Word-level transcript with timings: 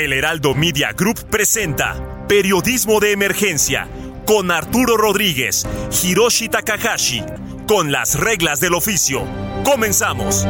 El 0.00 0.14
Heraldo 0.14 0.54
Media 0.54 0.92
Group 0.92 1.26
presenta 1.28 2.26
Periodismo 2.26 3.00
de 3.00 3.12
Emergencia 3.12 3.86
con 4.24 4.50
Arturo 4.50 4.96
Rodríguez, 4.96 5.66
Hiroshi 6.02 6.48
Takahashi, 6.48 7.22
con 7.68 7.92
las 7.92 8.18
reglas 8.18 8.60
del 8.60 8.72
oficio. 8.72 9.26
Comenzamos. 9.62 10.46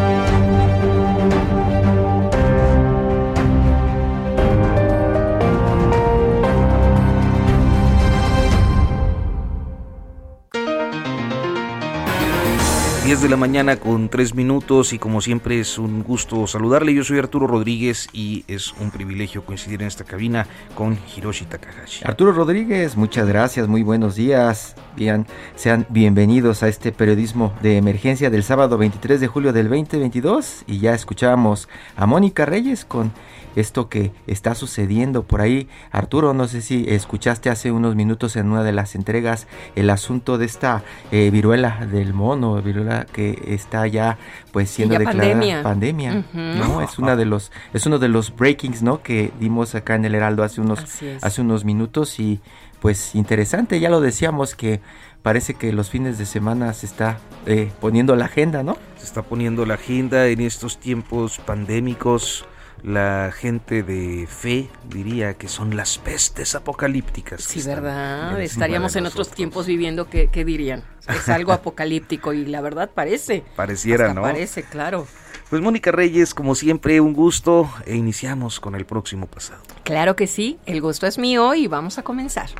10 13.10 13.22
de 13.22 13.28
la 13.28 13.36
mañana 13.36 13.74
con 13.74 14.08
3 14.08 14.36
minutos 14.36 14.92
y 14.92 15.00
como 15.00 15.20
siempre 15.20 15.58
es 15.58 15.78
un 15.78 16.04
gusto 16.04 16.46
saludarle. 16.46 16.94
Yo 16.94 17.02
soy 17.02 17.18
Arturo 17.18 17.48
Rodríguez 17.48 18.06
y 18.12 18.44
es 18.46 18.72
un 18.74 18.92
privilegio 18.92 19.44
coincidir 19.44 19.82
en 19.82 19.88
esta 19.88 20.04
cabina 20.04 20.46
con 20.76 20.96
Hiroshi 21.16 21.46
Takahashi. 21.46 22.04
Arturo 22.04 22.30
Rodríguez, 22.30 22.96
muchas 22.96 23.26
gracias, 23.26 23.66
muy 23.66 23.82
buenos 23.82 24.14
días. 24.14 24.76
Bien, 24.94 25.26
sean 25.56 25.86
bienvenidos 25.88 26.62
a 26.62 26.68
este 26.68 26.92
periodismo 26.92 27.52
de 27.62 27.78
emergencia 27.78 28.30
del 28.30 28.44
sábado 28.44 28.78
23 28.78 29.20
de 29.20 29.26
julio 29.26 29.52
del 29.52 29.68
2022 29.68 30.62
y 30.68 30.78
ya 30.78 30.94
escuchamos 30.94 31.68
a 31.96 32.06
Mónica 32.06 32.46
Reyes 32.46 32.84
con 32.84 33.10
esto 33.56 33.88
que 33.88 34.12
está 34.26 34.54
sucediendo 34.54 35.22
por 35.22 35.40
ahí. 35.40 35.68
Arturo, 35.90 36.34
no 36.34 36.48
sé 36.48 36.62
si 36.62 36.84
escuchaste 36.88 37.50
hace 37.50 37.72
unos 37.72 37.96
minutos 37.96 38.36
en 38.36 38.50
una 38.50 38.62
de 38.62 38.72
las 38.72 38.94
entregas 38.94 39.46
el 39.76 39.90
asunto 39.90 40.38
de 40.38 40.46
esta 40.46 40.82
eh, 41.10 41.30
viruela 41.30 41.86
del 41.86 42.14
mono, 42.14 42.60
viruela 42.62 43.06
que 43.12 43.42
está 43.46 43.86
ya 43.86 44.18
pues 44.52 44.70
siendo 44.70 44.98
declarada 44.98 45.62
pandemia. 45.62 46.24
¿no? 46.32 46.82
Es 46.82 46.98
una 46.98 47.16
de 47.16 47.24
los 47.24 47.52
es 47.72 47.86
uno 47.86 47.98
de 47.98 48.08
los 48.08 48.34
breakings, 48.34 48.82
¿no? 48.82 49.02
que 49.02 49.32
dimos 49.40 49.74
acá 49.74 49.94
en 49.94 50.04
el 50.04 50.14
Heraldo 50.14 50.42
hace 50.42 50.60
unos 50.60 50.84
hace 51.22 51.40
unos 51.40 51.64
minutos 51.64 52.18
y 52.20 52.40
pues 52.80 53.14
interesante, 53.14 53.78
ya 53.78 53.90
lo 53.90 54.00
decíamos 54.00 54.54
que 54.54 54.80
parece 55.22 55.54
que 55.54 55.72
los 55.72 55.90
fines 55.90 56.18
de 56.18 56.24
semana 56.26 56.72
se 56.72 56.86
está 56.86 57.18
eh, 57.46 57.70
poniendo 57.80 58.16
la 58.16 58.24
agenda, 58.24 58.62
¿no? 58.62 58.78
Se 58.96 59.04
está 59.04 59.22
poniendo 59.22 59.66
la 59.66 59.74
agenda 59.74 60.26
en 60.28 60.40
estos 60.40 60.78
tiempos 60.78 61.38
pandémicos 61.38 62.46
la 62.82 63.32
gente 63.36 63.82
de 63.82 64.26
fe 64.26 64.68
diría 64.88 65.34
que 65.34 65.48
son 65.48 65.76
las 65.76 65.98
pestes 65.98 66.54
apocalípticas. 66.54 67.42
Sí, 67.42 67.62
¿verdad? 67.62 68.40
Estaríamos 68.40 68.96
en 68.96 69.06
otros 69.06 69.30
tiempos 69.30 69.66
viviendo, 69.66 70.08
¿qué, 70.08 70.28
dirían? 70.44 70.84
Es 71.08 71.28
algo 71.28 71.52
apocalíptico 71.52 72.32
y 72.32 72.46
la 72.46 72.60
verdad 72.60 72.90
parece. 72.92 73.44
Pareciera, 73.56 74.14
¿no? 74.14 74.22
Parece, 74.22 74.62
claro. 74.62 75.06
Pues 75.50 75.60
Mónica 75.62 75.90
Reyes, 75.90 76.32
como 76.32 76.54
siempre, 76.54 77.00
un 77.00 77.12
gusto 77.12 77.68
e 77.84 77.96
iniciamos 77.96 78.60
con 78.60 78.76
el 78.76 78.86
próximo 78.86 79.26
pasado. 79.26 79.62
Claro 79.82 80.14
que 80.14 80.28
sí, 80.28 80.60
el 80.64 80.80
gusto 80.80 81.08
es 81.08 81.18
mío 81.18 81.54
y 81.54 81.66
vamos 81.66 81.98
a 81.98 82.02
comenzar. 82.02 82.50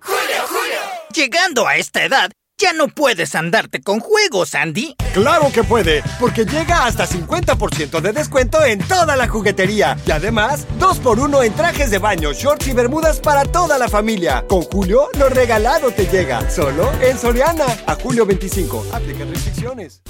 Julio, 0.00 0.42
Julio. 0.46 0.80
Llegando 1.14 1.66
a 1.66 1.76
esta 1.76 2.04
edad, 2.04 2.30
ya 2.58 2.72
no 2.72 2.88
puedes 2.88 3.34
andarte 3.34 3.80
con 3.80 4.00
juegos, 4.00 4.54
Andy. 4.54 4.96
Claro 5.12 5.50
que 5.52 5.64
puede, 5.64 6.02
porque 6.20 6.44
llega 6.44 6.86
hasta 6.86 7.06
50% 7.06 8.00
de 8.00 8.12
descuento 8.12 8.64
en 8.64 8.78
toda 8.80 9.16
la 9.16 9.28
juguetería. 9.28 9.98
Y 10.06 10.10
además, 10.10 10.66
2x1 10.78 11.44
en 11.44 11.52
trajes 11.54 11.90
de 11.90 11.98
baño, 11.98 12.32
shorts 12.32 12.66
y 12.68 12.72
bermudas 12.72 13.20
para 13.20 13.44
toda 13.44 13.78
la 13.78 13.88
familia. 13.88 14.44
Con 14.48 14.62
Julio, 14.62 15.08
lo 15.18 15.28
regalado 15.28 15.90
te 15.90 16.06
llega. 16.06 16.48
Solo 16.50 16.92
en 17.02 17.18
Soriana. 17.18 17.66
A 17.86 17.94
julio 17.94 18.24
25. 18.26 18.86
Aplican 18.92 19.30
restricciones. 19.30 20.02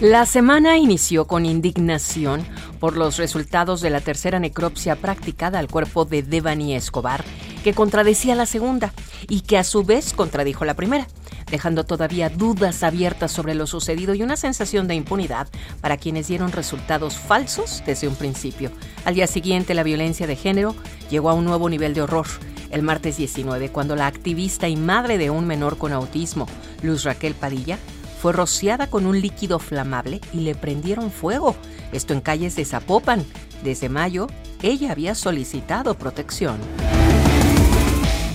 La 0.00 0.26
semana 0.26 0.78
inició 0.78 1.26
con 1.26 1.44
indignación 1.44 2.46
por 2.78 2.96
los 2.96 3.16
resultados 3.16 3.80
de 3.80 3.90
la 3.90 4.00
tercera 4.00 4.38
necropsia 4.38 4.94
practicada 4.94 5.58
al 5.58 5.66
cuerpo 5.66 6.04
de 6.04 6.22
Devani 6.22 6.76
Escobar, 6.76 7.24
que 7.64 7.74
contradecía 7.74 8.36
la 8.36 8.46
segunda 8.46 8.92
y 9.28 9.40
que 9.40 9.58
a 9.58 9.64
su 9.64 9.82
vez 9.82 10.12
contradijo 10.14 10.64
la 10.64 10.74
primera, 10.74 11.08
dejando 11.50 11.82
todavía 11.82 12.30
dudas 12.30 12.84
abiertas 12.84 13.32
sobre 13.32 13.56
lo 13.56 13.66
sucedido 13.66 14.14
y 14.14 14.22
una 14.22 14.36
sensación 14.36 14.86
de 14.86 14.94
impunidad 14.94 15.48
para 15.80 15.96
quienes 15.96 16.28
dieron 16.28 16.52
resultados 16.52 17.16
falsos 17.16 17.82
desde 17.84 18.06
un 18.06 18.14
principio. 18.14 18.70
Al 19.04 19.16
día 19.16 19.26
siguiente, 19.26 19.74
la 19.74 19.82
violencia 19.82 20.28
de 20.28 20.36
género 20.36 20.76
llegó 21.10 21.28
a 21.28 21.34
un 21.34 21.44
nuevo 21.44 21.68
nivel 21.68 21.94
de 21.94 22.02
horror. 22.02 22.28
El 22.70 22.82
martes 22.82 23.16
19, 23.16 23.70
cuando 23.70 23.96
la 23.96 24.06
activista 24.06 24.68
y 24.68 24.76
madre 24.76 25.18
de 25.18 25.30
un 25.30 25.44
menor 25.44 25.76
con 25.76 25.92
autismo, 25.92 26.46
Luz 26.82 27.02
Raquel 27.02 27.34
Padilla, 27.34 27.80
fue 28.20 28.32
rociada 28.32 28.88
con 28.88 29.06
un 29.06 29.20
líquido 29.20 29.58
flamable 29.58 30.20
y 30.32 30.40
le 30.40 30.54
prendieron 30.54 31.10
fuego. 31.10 31.54
Esto 31.92 32.12
en 32.14 32.20
calles 32.20 32.56
de 32.56 32.64
Zapopan. 32.64 33.24
Desde 33.62 33.88
mayo, 33.88 34.26
ella 34.62 34.92
había 34.92 35.14
solicitado 35.14 35.94
protección. 35.94 36.58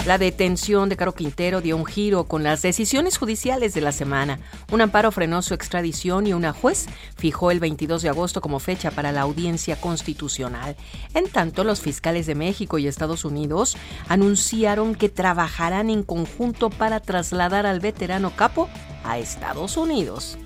La 0.05 0.17
detención 0.17 0.89
de 0.89 0.97
Caro 0.97 1.13
Quintero 1.13 1.61
dio 1.61 1.77
un 1.77 1.85
giro 1.85 2.25
con 2.25 2.43
las 2.43 2.61
decisiones 2.61 3.17
judiciales 3.17 3.73
de 3.73 3.79
la 3.79 3.93
semana. 3.93 4.39
Un 4.69 4.81
amparo 4.81 5.13
frenó 5.13 5.41
su 5.41 5.53
extradición 5.53 6.27
y 6.27 6.33
una 6.33 6.51
juez 6.51 6.87
fijó 7.15 7.51
el 7.51 7.61
22 7.61 8.01
de 8.01 8.09
agosto 8.09 8.41
como 8.41 8.59
fecha 8.59 8.91
para 8.91 9.13
la 9.13 9.21
audiencia 9.21 9.79
constitucional. 9.79 10.75
En 11.13 11.29
tanto, 11.29 11.63
los 11.63 11.79
fiscales 11.79 12.25
de 12.25 12.35
México 12.35 12.77
y 12.77 12.87
Estados 12.87 13.23
Unidos 13.23 13.77
anunciaron 14.09 14.93
que 14.93 15.07
trabajarán 15.07 15.89
en 15.89 16.03
conjunto 16.03 16.69
para 16.69 16.99
trasladar 16.99 17.65
al 17.65 17.79
veterano 17.79 18.35
capo 18.35 18.67
a 19.03 19.19
Estados 19.19 19.77
Unidos. 19.77 20.37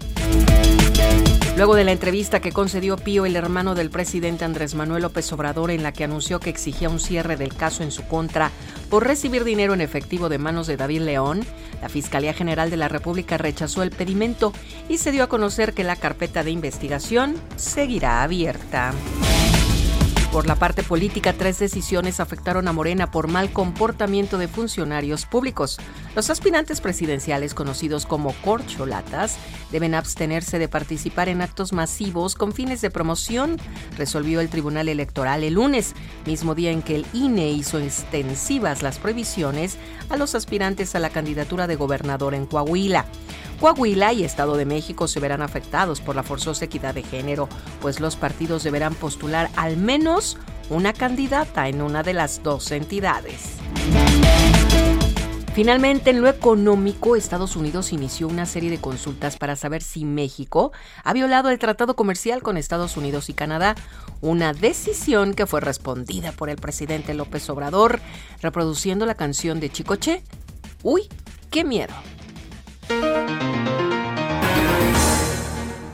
Luego 1.58 1.74
de 1.74 1.84
la 1.84 1.92
entrevista 1.92 2.40
que 2.40 2.52
concedió 2.52 2.98
Pío, 2.98 3.26
el 3.26 3.36
hermano 3.36 3.74
del 3.74 3.90
presidente 3.90 4.46
Andrés 4.46 4.76
Manuel 4.76 5.02
López 5.02 5.34
Obrador, 5.34 5.72
en 5.72 5.82
la 5.82 5.92
que 5.92 6.04
anunció 6.04 6.40
que 6.40 6.52
exigía 6.52 6.88
un 6.88 7.00
cierre 7.00 7.36
del 7.36 7.56
caso 7.56 7.82
en 7.82 7.90
su 7.90 8.04
contra 8.08 8.52
por 8.92 9.08
recibir 9.08 9.44
dinero 9.44 9.74
en 9.74 9.82
efectivo 9.82 10.30
de 10.30 10.38
manos 10.38 10.68
de 10.68 10.78
David 10.78 11.02
León, 11.02 11.44
la 11.82 11.90
Fiscalía 11.90 12.34
General 12.34 12.70
de 12.70 12.78
la 12.78 12.90
República 12.90 13.40
rechazó 13.40 13.82
el 13.82 13.90
pedimento 13.90 14.54
y 14.88 15.00
se 15.00 15.12
dio 15.12 15.24
a 15.24 15.30
conocer 15.30 15.74
que 15.74 15.84
la 15.84 15.96
carpeta 15.96 16.44
de 16.44 16.52
investigación 16.52 17.36
seguirá 17.56 18.22
abierta. 18.22 18.94
Por 20.32 20.46
la 20.46 20.56
parte 20.56 20.84
política, 20.84 21.34
tres 21.34 21.58
decisiones 21.58 22.20
afectaron 22.20 22.68
a 22.68 22.74
Morena 22.74 23.10
por 23.10 23.28
mal 23.28 23.52
comportamiento 23.52 24.38
de 24.38 24.48
funcionarios 24.48 25.26
públicos. 25.26 25.80
Los 26.16 26.30
aspirantes 26.30 26.82
presidenciales, 26.82 27.54
conocidos 27.54 28.06
como 28.06 28.34
corcholatas, 28.44 29.38
deben 29.72 29.96
abstenerse 29.96 30.60
de 30.60 30.68
participar 30.68 31.30
en 31.30 31.42
actos 31.42 31.74
masivos 31.74 32.36
con 32.36 32.52
fines 32.52 32.82
de 32.82 32.92
promoción, 32.92 33.58
resolvió 33.98 34.42
el 34.42 34.50
Tribunal 34.50 34.90
Electoral 34.90 35.44
el 35.44 35.56
lunes, 35.56 35.96
mismo 36.26 36.56
día 36.56 36.72
en 36.72 36.82
que 36.82 36.98
el 36.98 37.06
INE 37.14 37.50
hizo 37.50 37.80
extensivas 37.80 38.84
las 38.84 39.00
prohibiciones 39.00 39.78
a 40.10 40.18
los 40.18 40.36
aspirantes 40.36 40.94
a 40.94 41.00
la 41.00 41.10
candidatura 41.10 41.68
de 41.68 41.78
gobernador 41.78 42.36
en 42.36 42.46
Coahuila. 42.46 43.06
Coahuila 43.60 44.14
y 44.14 44.24
Estado 44.24 44.56
de 44.56 44.66
México 44.66 45.08
se 45.08 45.20
verán 45.20 45.42
afectados 45.42 46.00
por 46.02 46.16
la 46.16 46.24
forzosa 46.24 46.66
equidad 46.66 46.94
de 46.94 47.04
género, 47.04 47.50
pues 47.82 48.00
los 48.00 48.16
partidos 48.16 48.64
deberán 48.64 48.94
postular 48.94 49.50
al 49.56 49.78
menos 49.78 50.38
una 50.70 50.94
candidata 50.94 51.68
en 51.68 51.82
una 51.82 52.04
de 52.04 52.14
las 52.14 52.44
dos 52.44 52.72
entidades. 52.72 53.58
Finalmente, 55.58 56.12
en 56.12 56.22
lo 56.22 56.30
económico, 56.30 57.16
Estados 57.16 57.56
Unidos 57.56 57.92
inició 57.92 58.28
una 58.28 58.46
serie 58.46 58.70
de 58.70 58.78
consultas 58.78 59.38
para 59.38 59.56
saber 59.56 59.82
si 59.82 60.06
México 60.06 60.72
ha 61.04 61.14
violado 61.14 61.50
el 61.50 61.58
tratado 61.58 61.96
comercial 61.96 62.44
con 62.44 62.58
Estados 62.58 62.96
Unidos 62.96 63.28
y 63.30 63.34
Canadá, 63.34 63.74
una 64.22 64.54
decisión 64.54 65.34
que 65.34 65.48
fue 65.48 65.60
respondida 65.60 66.32
por 66.32 66.52
el 66.52 66.58
presidente 66.58 67.16
López 67.16 67.50
Obrador, 67.50 68.02
reproduciendo 68.40 69.08
la 69.08 69.16
canción 69.16 69.60
de 69.60 69.72
Chicoche. 69.72 70.22
Uy, 70.84 71.10
qué 71.50 71.64
miedo. 71.64 71.96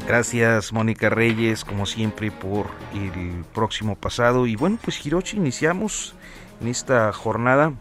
Gracias 0.07 0.71
Mónica 0.71 1.09
Reyes, 1.09 1.65
como 1.65 1.85
siempre, 1.85 2.30
por 2.30 2.68
el 2.94 3.44
próximo 3.53 3.95
pasado. 3.95 4.45
Y 4.45 4.56
bueno, 4.56 4.77
pues 4.83 5.03
Hirochi, 5.03 5.38
iniciamos 5.38 6.13
en 6.62 6.68
esta 6.68 7.12
jornada 7.13 7.74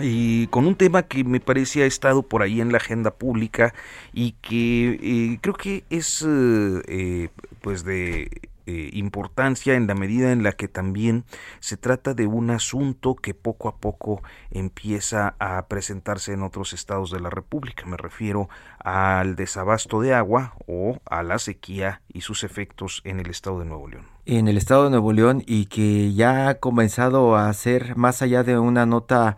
y 0.00 0.46
con 0.46 0.66
un 0.66 0.74
tema 0.74 1.02
que 1.02 1.24
me 1.24 1.40
parece 1.40 1.82
ha 1.82 1.86
estado 1.86 2.22
por 2.22 2.42
ahí 2.42 2.60
en 2.60 2.72
la 2.72 2.78
agenda 2.78 3.10
pública 3.10 3.74
y 4.12 4.32
que 4.40 4.98
eh, 5.02 5.38
creo 5.40 5.54
que 5.54 5.84
es 5.90 6.22
eh, 6.26 6.82
eh, 6.88 7.28
pues 7.60 7.84
de 7.84 8.49
importancia 8.92 9.74
en 9.74 9.86
la 9.86 9.94
medida 9.94 10.32
en 10.32 10.42
la 10.42 10.52
que 10.52 10.68
también 10.68 11.24
se 11.60 11.76
trata 11.76 12.14
de 12.14 12.26
un 12.26 12.50
asunto 12.50 13.14
que 13.14 13.34
poco 13.34 13.68
a 13.68 13.76
poco 13.76 14.22
empieza 14.50 15.34
a 15.38 15.66
presentarse 15.66 16.32
en 16.32 16.42
otros 16.42 16.72
estados 16.72 17.10
de 17.10 17.20
la 17.20 17.30
República. 17.30 17.86
Me 17.86 17.96
refiero 17.96 18.48
al 18.78 19.36
desabasto 19.36 20.00
de 20.00 20.14
agua 20.14 20.54
o 20.66 20.98
a 21.04 21.22
la 21.22 21.38
sequía 21.38 22.02
y 22.12 22.22
sus 22.22 22.44
efectos 22.44 23.02
en 23.04 23.20
el 23.20 23.30
estado 23.30 23.60
de 23.60 23.66
Nuevo 23.66 23.88
León. 23.88 24.06
En 24.26 24.48
el 24.48 24.56
estado 24.56 24.84
de 24.84 24.90
Nuevo 24.90 25.12
León 25.12 25.42
y 25.46 25.66
que 25.66 26.12
ya 26.12 26.48
ha 26.48 26.54
comenzado 26.54 27.36
a 27.36 27.52
ser 27.52 27.96
más 27.96 28.22
allá 28.22 28.42
de 28.42 28.58
una 28.58 28.86
nota 28.86 29.36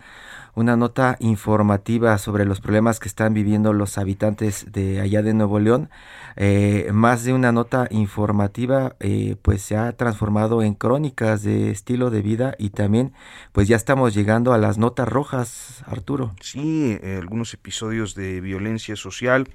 una 0.55 0.77
nota 0.77 1.17
informativa 1.21 2.19
sobre 2.19 2.45
los 2.45 2.61
problemas 2.61 3.01
que 3.01 3.09
están 3.09 3.33
viviendo 3.33 3.73
los 3.73 3.97
habitantes 3.97 4.71
de 4.71 5.01
allá 5.01 5.23
de 5.23 5.33
Nuevo 5.33 5.59
León. 5.59 5.89
Eh, 6.37 6.91
más 6.93 7.25
de 7.25 7.33
una 7.33 7.53
nota 7.53 7.89
informativa, 7.91 8.97
eh, 9.01 9.37
pues 9.41 9.63
se 9.63 9.77
ha 9.77 9.93
transformado 9.93 10.63
en 10.63 10.75
crónicas 10.75 11.43
de 11.43 11.71
estilo 11.71 12.11
de 12.11 12.23
vida 12.23 12.55
y 12.59 12.71
también, 12.71 13.13
pues 13.53 13.69
ya 13.69 13.77
estamos 13.77 14.15
llegando 14.15 14.53
a 14.53 14.59
las 14.59 14.77
notas 14.77 15.09
rojas, 15.09 15.83
Arturo. 15.87 16.35
Sí, 16.41 16.99
eh, 17.03 17.19
algunos 17.21 17.55
episodios 17.55 18.15
de 18.15 18.41
violencia 18.41 18.97
social. 18.97 19.49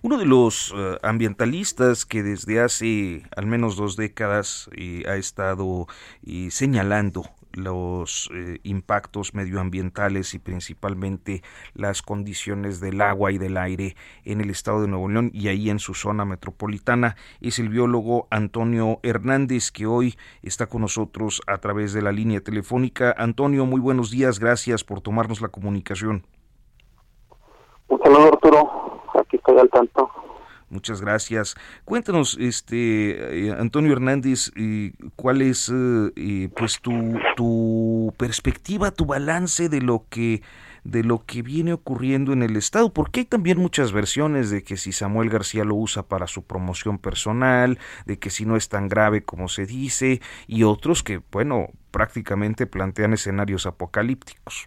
Uno 0.00 0.16
de 0.16 0.24
los 0.24 0.74
ambientalistas 1.02 2.06
que 2.06 2.22
desde 2.22 2.60
hace 2.60 3.24
al 3.36 3.46
menos 3.46 3.76
dos 3.76 3.96
décadas 3.96 4.70
ha 5.06 5.16
estado 5.16 5.86
señalando 6.48 7.24
los 7.54 8.30
eh, 8.34 8.58
impactos 8.62 9.34
medioambientales 9.34 10.34
y 10.34 10.38
principalmente 10.38 11.42
las 11.74 12.02
condiciones 12.02 12.80
del 12.80 13.00
agua 13.00 13.32
y 13.32 13.38
del 13.38 13.56
aire 13.56 13.96
en 14.24 14.40
el 14.40 14.50
estado 14.50 14.82
de 14.82 14.88
Nuevo 14.88 15.08
León 15.08 15.30
y 15.32 15.48
ahí 15.48 15.70
en 15.70 15.78
su 15.78 15.94
zona 15.94 16.24
metropolitana 16.24 17.16
es 17.40 17.58
el 17.58 17.68
biólogo 17.68 18.26
Antonio 18.30 19.00
Hernández 19.02 19.70
que 19.70 19.86
hoy 19.86 20.16
está 20.42 20.66
con 20.66 20.82
nosotros 20.82 21.42
a 21.46 21.58
través 21.58 21.92
de 21.92 22.02
la 22.02 22.12
línea 22.12 22.40
telefónica. 22.40 23.14
Antonio, 23.16 23.66
muy 23.66 23.80
buenos 23.80 24.10
días, 24.10 24.38
gracias 24.38 24.84
por 24.84 25.00
tomarnos 25.00 25.40
la 25.40 25.48
comunicación. 25.48 26.24
Un 27.88 27.98
saludo 28.02 28.28
Arturo, 28.28 29.02
aquí 29.14 29.36
estoy 29.36 29.58
al 29.58 29.68
tanto. 29.70 30.21
Muchas 30.72 31.02
gracias. 31.02 31.54
Cuéntanos, 31.84 32.38
este 32.40 33.48
eh, 33.48 33.52
Antonio 33.52 33.92
Hernández, 33.92 34.50
eh, 34.56 34.92
cuál 35.16 35.42
es 35.42 35.70
eh, 35.70 36.48
pues 36.56 36.80
tu, 36.80 37.18
tu 37.36 38.14
perspectiva, 38.16 38.90
tu 38.90 39.04
balance 39.04 39.68
de 39.68 39.82
lo 39.82 40.06
que 40.08 40.42
de 40.82 41.04
lo 41.04 41.24
que 41.26 41.42
viene 41.42 41.74
ocurriendo 41.74 42.32
en 42.32 42.42
el 42.42 42.56
estado, 42.56 42.92
porque 42.92 43.20
hay 43.20 43.26
también 43.26 43.58
muchas 43.58 43.92
versiones 43.92 44.50
de 44.50 44.64
que 44.64 44.76
si 44.78 44.92
Samuel 44.92 45.28
García 45.28 45.62
lo 45.62 45.76
usa 45.76 46.04
para 46.04 46.26
su 46.26 46.42
promoción 46.42 46.98
personal, 46.98 47.78
de 48.06 48.18
que 48.18 48.30
si 48.30 48.46
no 48.46 48.56
es 48.56 48.68
tan 48.68 48.88
grave 48.88 49.22
como 49.22 49.48
se 49.48 49.66
dice, 49.66 50.20
y 50.48 50.64
otros 50.64 51.02
que, 51.02 51.20
bueno, 51.30 51.68
prácticamente 51.90 52.66
plantean 52.66 53.12
escenarios 53.12 53.66
apocalípticos. 53.66 54.66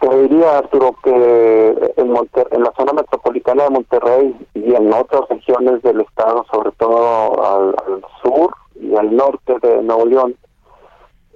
Te 0.00 0.22
diría, 0.22 0.58
Arturo, 0.58 0.96
que 1.02 1.92
en, 1.96 2.16
en 2.16 2.62
la 2.62 2.72
zona 2.74 2.92
metropolitana 2.94 3.64
de 3.64 3.70
Monterrey 3.70 4.34
y 4.54 4.74
en 4.74 4.92
otras 4.92 5.28
regiones 5.28 5.82
del 5.82 6.00
estado, 6.00 6.46
sobre 6.50 6.72
todo 6.72 7.44
al, 7.44 7.74
sur 8.22 8.54
y 8.76 8.96
al 8.96 9.14
norte 9.14 9.58
de 9.60 9.82
Nuevo 9.82 10.06
León, 10.06 10.36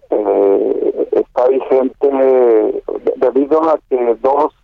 eh, 0.08 1.08
está 1.12 1.46
vigente 1.48 2.82
debido 3.16 3.68
a 3.68 3.78
que 3.90 4.16
dos 4.22 4.54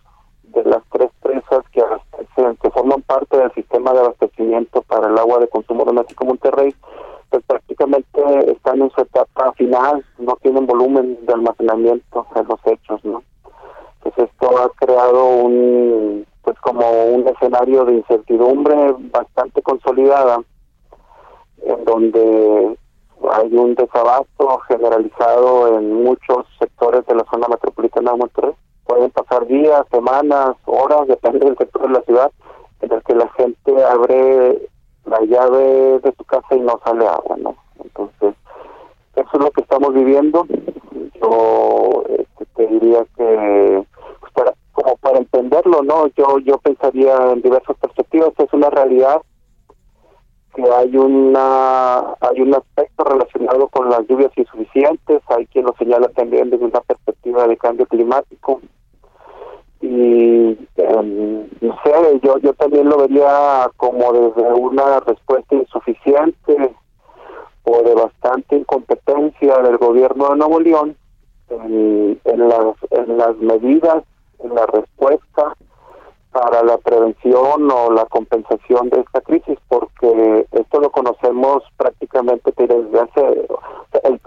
de 0.44 0.64
las 0.64 0.82
tres 0.90 1.10
presas 1.20 1.62
que 1.72 1.82
que 2.62 2.70
forman 2.70 3.02
parte 3.02 3.36
del 3.36 3.52
sistema 3.52 3.92
de 3.92 4.00
abastecimiento 4.00 4.82
para 4.82 5.08
el 5.08 5.18
agua 5.18 5.40
de 5.40 5.48
consumo 5.48 5.84
doméstico 5.84 6.24
Monterrey, 6.24 6.74
pues 7.28 7.42
prácticamente 7.44 8.50
están 8.50 8.80
en 8.80 8.90
su 8.90 9.02
etapa 9.02 9.52
final, 9.52 10.04
no 10.18 10.36
tienen 10.42 10.66
volumen 10.66 11.18
de 11.26 11.32
almacenamiento 11.34 12.26
en 12.34 12.48
los 12.48 12.60
hechos, 12.66 13.04
¿no? 13.04 13.22
Pues 14.14 14.30
esto 14.30 14.58
ha 14.58 14.68
creado 14.70 15.26
un 15.26 16.26
pues 16.42 16.58
como 16.60 17.04
un 17.04 17.28
escenario 17.28 17.84
de 17.84 17.94
incertidumbre 17.94 18.94
bastante 19.12 19.62
consolidada 19.62 20.38
en 21.62 21.84
donde 21.84 22.78
hay 23.32 23.54
un 23.54 23.74
desabasto 23.74 24.58
generalizado 24.66 25.78
en 25.78 26.02
muchos 26.02 26.46
sectores 26.58 27.04
de 27.06 27.14
la 27.14 27.24
zona 27.30 27.46
metropolitana 27.48 28.12
de 28.12 28.16
Monterrey. 28.16 28.54
Pueden 28.84 29.10
pasar 29.10 29.46
días, 29.46 29.84
semanas, 29.90 30.56
horas, 30.64 31.06
depende 31.06 31.46
del 31.46 31.58
sector 31.58 31.82
de 31.82 31.90
la 31.90 32.02
ciudad, 32.02 32.32
en 32.80 32.92
el 32.92 33.02
que 33.02 33.14
la 33.14 33.28
gente 33.32 33.84
abre 33.84 34.68
la 35.04 35.20
llave 35.20 36.00
de 36.00 36.14
su 36.16 36.24
casa 36.24 36.56
y 36.56 36.60
no 36.60 36.80
sale 36.84 37.06
agua, 37.06 37.36
¿no? 37.36 37.54
Entonces, 37.84 38.34
eso 39.14 39.30
es 39.34 39.40
lo 39.40 39.50
que 39.50 39.60
estamos 39.60 39.92
viviendo. 39.92 40.46
Yo 41.20 42.04
este, 42.08 42.46
te 42.56 42.66
diría 42.66 43.04
que 43.16 43.84
entenderlo, 45.20 45.82
¿no? 45.82 46.08
Yo 46.16 46.38
yo 46.40 46.58
pensaría 46.58 47.14
en 47.32 47.42
diversas 47.42 47.76
perspectivas, 47.76 48.32
es 48.38 48.52
una 48.52 48.70
realidad 48.70 49.22
que 50.54 50.62
hay 50.62 50.96
una 50.96 52.14
hay 52.20 52.40
un 52.40 52.54
aspecto 52.54 53.04
relacionado 53.04 53.68
con 53.68 53.88
las 53.88 54.06
lluvias 54.08 54.32
insuficientes, 54.36 55.22
hay 55.28 55.46
quien 55.46 55.66
lo 55.66 55.74
señala 55.78 56.08
también 56.08 56.50
desde 56.50 56.64
una 56.64 56.80
perspectiva 56.80 57.46
de 57.46 57.56
cambio 57.56 57.86
climático. 57.86 58.60
Y 59.80 60.58
em, 60.76 61.48
no 61.60 61.78
sé, 61.84 62.20
yo 62.22 62.38
yo 62.38 62.52
también 62.54 62.88
lo 62.88 62.98
vería 62.98 63.70
como 63.76 64.12
desde 64.12 64.52
una 64.52 65.00
respuesta 65.00 65.54
insuficiente 65.54 66.74
o 67.64 67.82
de 67.82 67.94
bastante 67.94 68.56
incompetencia 68.56 69.58
del 69.58 69.78
gobierno 69.78 70.30
de 70.30 70.36
Nuevo 70.36 70.60
León 70.60 70.96
en, 71.48 72.20
en 72.24 72.48
las 72.48 72.76
en 72.90 73.16
las 73.16 73.36
medidas 73.36 74.04
la 74.44 74.66
respuesta 74.66 75.56
para 76.32 76.62
la 76.62 76.78
prevención 76.78 77.70
o 77.70 77.90
la 77.90 78.06
compensación 78.06 78.88
de 78.90 79.00
esta 79.00 79.20
crisis, 79.20 79.58
porque 79.68 80.46
esto 80.52 80.80
lo 80.80 80.90
conocemos 80.90 81.64
prácticamente 81.76 82.52
desde 82.56 83.00
hace... 83.00 83.46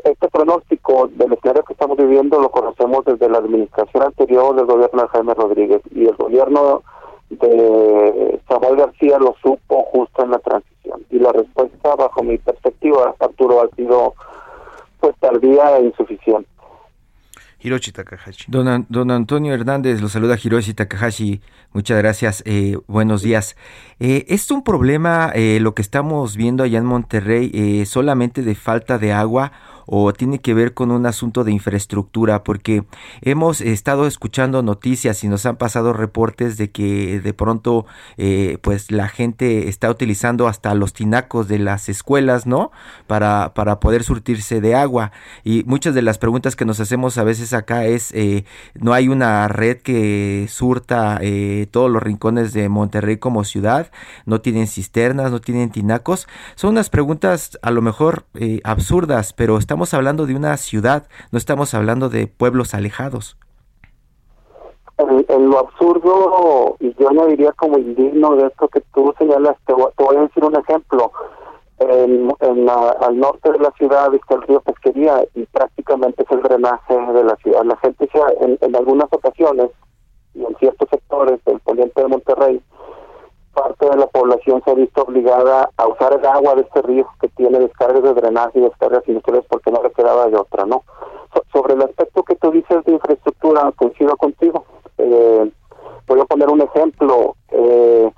este 0.04 0.28
pronóstico 0.30 1.08
del 1.08 1.34
escenario 1.34 1.64
que 1.64 1.74
estamos 1.74 1.98
viviendo 1.98 2.40
lo 2.40 2.50
conocemos 2.50 3.06
desde 3.06 3.30
la 3.30 3.38
administración 3.38 4.04
anterior 4.04 4.56
del 4.56 4.66
gobierno 4.66 5.02
de 5.02 5.08
Jaime 5.08 5.34
Rodríguez 5.34 5.82
y 5.92 6.06
el 6.06 6.16
gobierno 6.16 6.82
de 7.30 8.42
Samuel 8.48 8.76
García 8.76 9.18
lo 9.20 9.36
supo 9.42 9.84
justo 9.94 10.24
en 10.24 10.32
la 10.32 10.40
transición. 10.40 11.06
Y 11.10 11.20
la 11.20 11.32
respuesta, 11.32 11.96
bajo 11.96 12.22
mi 12.24 12.38
perspectiva, 12.38 13.16
Arturo, 13.20 13.62
ha 13.62 13.76
sido 13.76 14.14
pues 15.00 15.16
tardía 15.20 15.78
e 15.78 15.86
insuficiente. 15.86 16.53
Hiroshi 17.64 17.94
Takahashi. 17.94 18.46
Don, 18.50 18.86
don, 18.90 19.10
Antonio 19.10 19.54
Hernández, 19.54 20.02
lo 20.02 20.10
saluda 20.10 20.38
Hiroshi 20.42 20.74
Takahashi. 20.74 21.42
Muchas 21.72 21.98
gracias. 21.98 22.44
Eh, 22.46 22.78
buenos 22.88 23.22
días. 23.22 23.56
Eh, 24.00 24.26
¿Es 24.28 24.52
un 24.52 24.66
problema 24.66 25.32
eh, 25.34 25.60
lo 25.62 25.74
que 25.74 25.82
estamos 25.82 26.36
viendo 26.36 26.64
allá 26.64 26.80
en 26.80 26.86
Monterrey 26.86 27.52
eh, 27.54 27.86
solamente 27.86 28.42
de 28.42 28.56
falta 28.56 28.98
de 28.98 29.14
agua 29.14 29.54
o 29.86 30.14
tiene 30.14 30.40
que 30.40 30.54
ver 30.54 30.74
con 30.74 30.92
un 30.92 31.06
asunto 31.06 31.44
de 31.44 31.52
infraestructura, 31.52 32.44
porque 32.44 32.84
hemos 33.22 33.62
estado 33.62 34.08
escuchando 34.08 34.64
noticias 34.64 35.24
y 35.24 35.28
nos 35.28 35.46
han 35.46 35.58
pasado 35.58 35.94
reportes 35.94 36.58
de 36.58 36.72
que 36.72 37.20
de 37.20 37.34
pronto 37.34 37.86
eh, 38.18 38.58
pues 38.62 38.92
la 38.92 39.08
gente 39.08 39.68
está 39.68 39.90
utilizando 39.90 40.48
hasta 40.48 40.74
los 40.76 40.94
tinacos 40.94 41.48
de 41.48 41.60
las 41.60 41.90
escuelas, 41.90 42.46
¿no? 42.46 42.72
Para, 43.08 43.54
para 43.54 43.80
poder 43.80 44.04
surtirse 44.04 44.62
de 44.62 44.76
agua. 44.76 45.12
Y 45.44 45.64
muchas 45.66 45.96
de 45.96 46.02
las 46.02 46.18
preguntas 46.18 46.56
que 46.56 46.66
nos 46.66 46.80
hacemos 46.80 47.18
a 47.18 47.24
veces 47.24 47.54
acá 47.54 47.86
es, 47.86 48.12
eh, 48.14 48.46
no 48.76 48.94
hay 48.94 49.08
una 49.08 49.48
red 49.48 49.78
que 49.78 50.48
surta 50.50 51.20
eh, 51.22 51.68
todos 51.72 51.90
los 51.90 52.02
rincones 52.02 52.54
de 52.54 52.70
Monterrey 52.70 53.18
como 53.18 53.44
ciudad, 53.44 53.92
no 54.26 54.42
tienen 54.42 54.68
cisternas, 54.68 55.32
no 55.32 55.42
tienen 55.42 55.72
tinacos. 55.72 56.28
Son 56.56 56.72
unas 56.72 56.90
preguntas 56.90 57.58
a 57.62 57.72
lo 57.72 57.82
mejor 57.82 58.26
absurdas, 58.64 59.34
pero 59.34 59.58
están 59.58 59.73
estamos 59.74 59.96
hablando 59.96 60.28
de 60.28 60.36
una 60.36 60.56
ciudad, 60.58 61.08
no 61.32 61.40
estamos 61.40 61.74
hablando 61.74 62.08
de 62.08 62.28
pueblos 62.28 62.76
alejados. 62.76 63.38
En, 65.00 65.50
lo 65.50 65.58
absurdo, 65.58 66.78
y 66.80 66.94
yo 66.94 67.10
no 67.10 67.26
diría 67.26 67.52
como 67.54 67.80
indigno 67.80 68.36
de 68.36 68.46
esto 68.46 68.68
que 68.68 68.82
tú 68.94 69.16
señalas, 69.18 69.58
te, 69.66 69.74
voy 69.74 70.16
a 70.16 70.22
decir 70.22 70.46
un 70.46 70.56
ejemplo. 70.56 71.12
En, 71.80 72.32
al 72.40 73.18
norte 73.18 73.52
de 73.52 73.58
la 73.58 73.72
ciudad 73.72 74.14
está 74.14 74.36
el 74.36 74.44
río 74.44 74.62
Pesquería 74.62 75.26
y 75.34 75.44
prácticamente 75.48 76.22
es 76.22 76.30
el 76.30 76.44
drenaje 76.44 76.94
de 76.94 77.24
la 77.24 77.36
ciudad. 77.38 77.64
La 77.66 77.78
gente 77.78 78.08
en, 78.42 78.60
en 78.62 78.76
algunas 78.76 79.08
ocasiones 79.12 79.72
y 80.36 80.46
en 80.46 80.56
ciertos 80.58 80.88
sectores 80.88 81.44
del 81.46 81.60
poniente 81.62 82.00
de 82.00 82.08
Monterrey 82.10 82.62
parte 83.54 83.90
de 83.90 83.98
la 83.98 84.08
población 84.08 84.62
se 84.64 84.72
ha 84.72 84.74
visto 84.74 85.04
obligada 85.04 85.70
a 85.78 85.88
usar 85.88 86.14
el 86.14 86.26
agua 86.26 86.56
de 86.56 86.62
este 86.62 86.82
río 86.82 87.08
que 87.22 87.30
tiene 87.30 87.60
descargas 87.60 88.04
de 88.04 88.14
drenaje 88.14 88.60
y 88.60 88.64
descargas 88.64 89.08
industriales 89.08 89.46
porque 89.50 89.72
no 89.72 89.82
le 89.82 89.92
quedaba 89.92 90.28
de 90.28 90.38
otra, 90.38 90.66
¿no? 90.66 90.84
sobre 91.54 91.76
el 91.76 91.82
aspecto 91.84 92.24
que 92.24 92.36
tú 92.36 92.52
dices 92.52 92.84
de 92.84 92.94
infraestructura, 92.94 93.72
coincido 93.76 94.18
contigo. 94.18 94.66
Eh, 94.98 95.52
voy 96.08 96.20
a 96.20 96.26
poner 96.26 96.50
un 96.50 96.62
ejemplo. 96.62 97.36
Eh, 97.50 98.12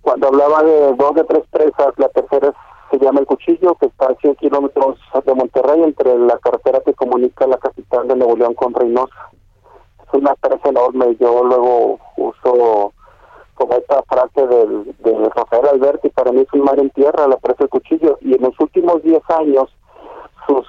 cuando 0.00 0.28
hablaba 0.28 0.62
de 0.62 0.94
dos 0.94 1.14
de 1.14 1.24
tres 1.24 1.44
presas, 1.50 1.92
la 1.96 2.08
tercera 2.08 2.54
se 2.90 2.98
llama 2.98 3.20
El 3.20 3.26
Cuchillo, 3.26 3.74
que 3.74 3.86
está 3.86 4.06
a 4.06 4.14
100 4.16 4.36
kilómetros 4.36 4.98
de 5.24 5.34
Monterrey, 5.34 5.82
entre 5.82 6.16
la 6.18 6.38
carretera 6.38 6.80
que 6.80 6.94
comunica 6.94 7.46
la 7.46 7.58
capital 7.58 8.06
de 8.06 8.16
Nuevo 8.16 8.36
León 8.36 8.54
con 8.54 8.72
Reynosa. 8.72 9.30
Es 10.06 10.14
una 10.14 10.34
presa 10.34 10.68
enorme. 10.68 11.16
Yo 11.18 11.42
luego 11.42 11.98
uso 12.16 12.92
como 13.54 13.74
esta 13.74 14.02
frase 14.02 14.46
del, 14.46 14.94
de 14.98 15.28
Rafael 15.34 15.68
Alberti, 15.68 16.08
para 16.10 16.32
mí 16.32 16.40
es 16.40 16.52
un 16.52 16.62
mar 16.62 16.78
en 16.78 16.90
tierra, 16.90 17.28
la 17.28 17.36
presa 17.36 17.64
El 17.64 17.68
Cuchillo. 17.68 18.18
Y 18.20 18.34
en 18.34 18.42
los 18.42 18.58
últimos 18.58 19.02
10 19.02 19.22
años, 19.30 19.64
sus, 20.46 20.66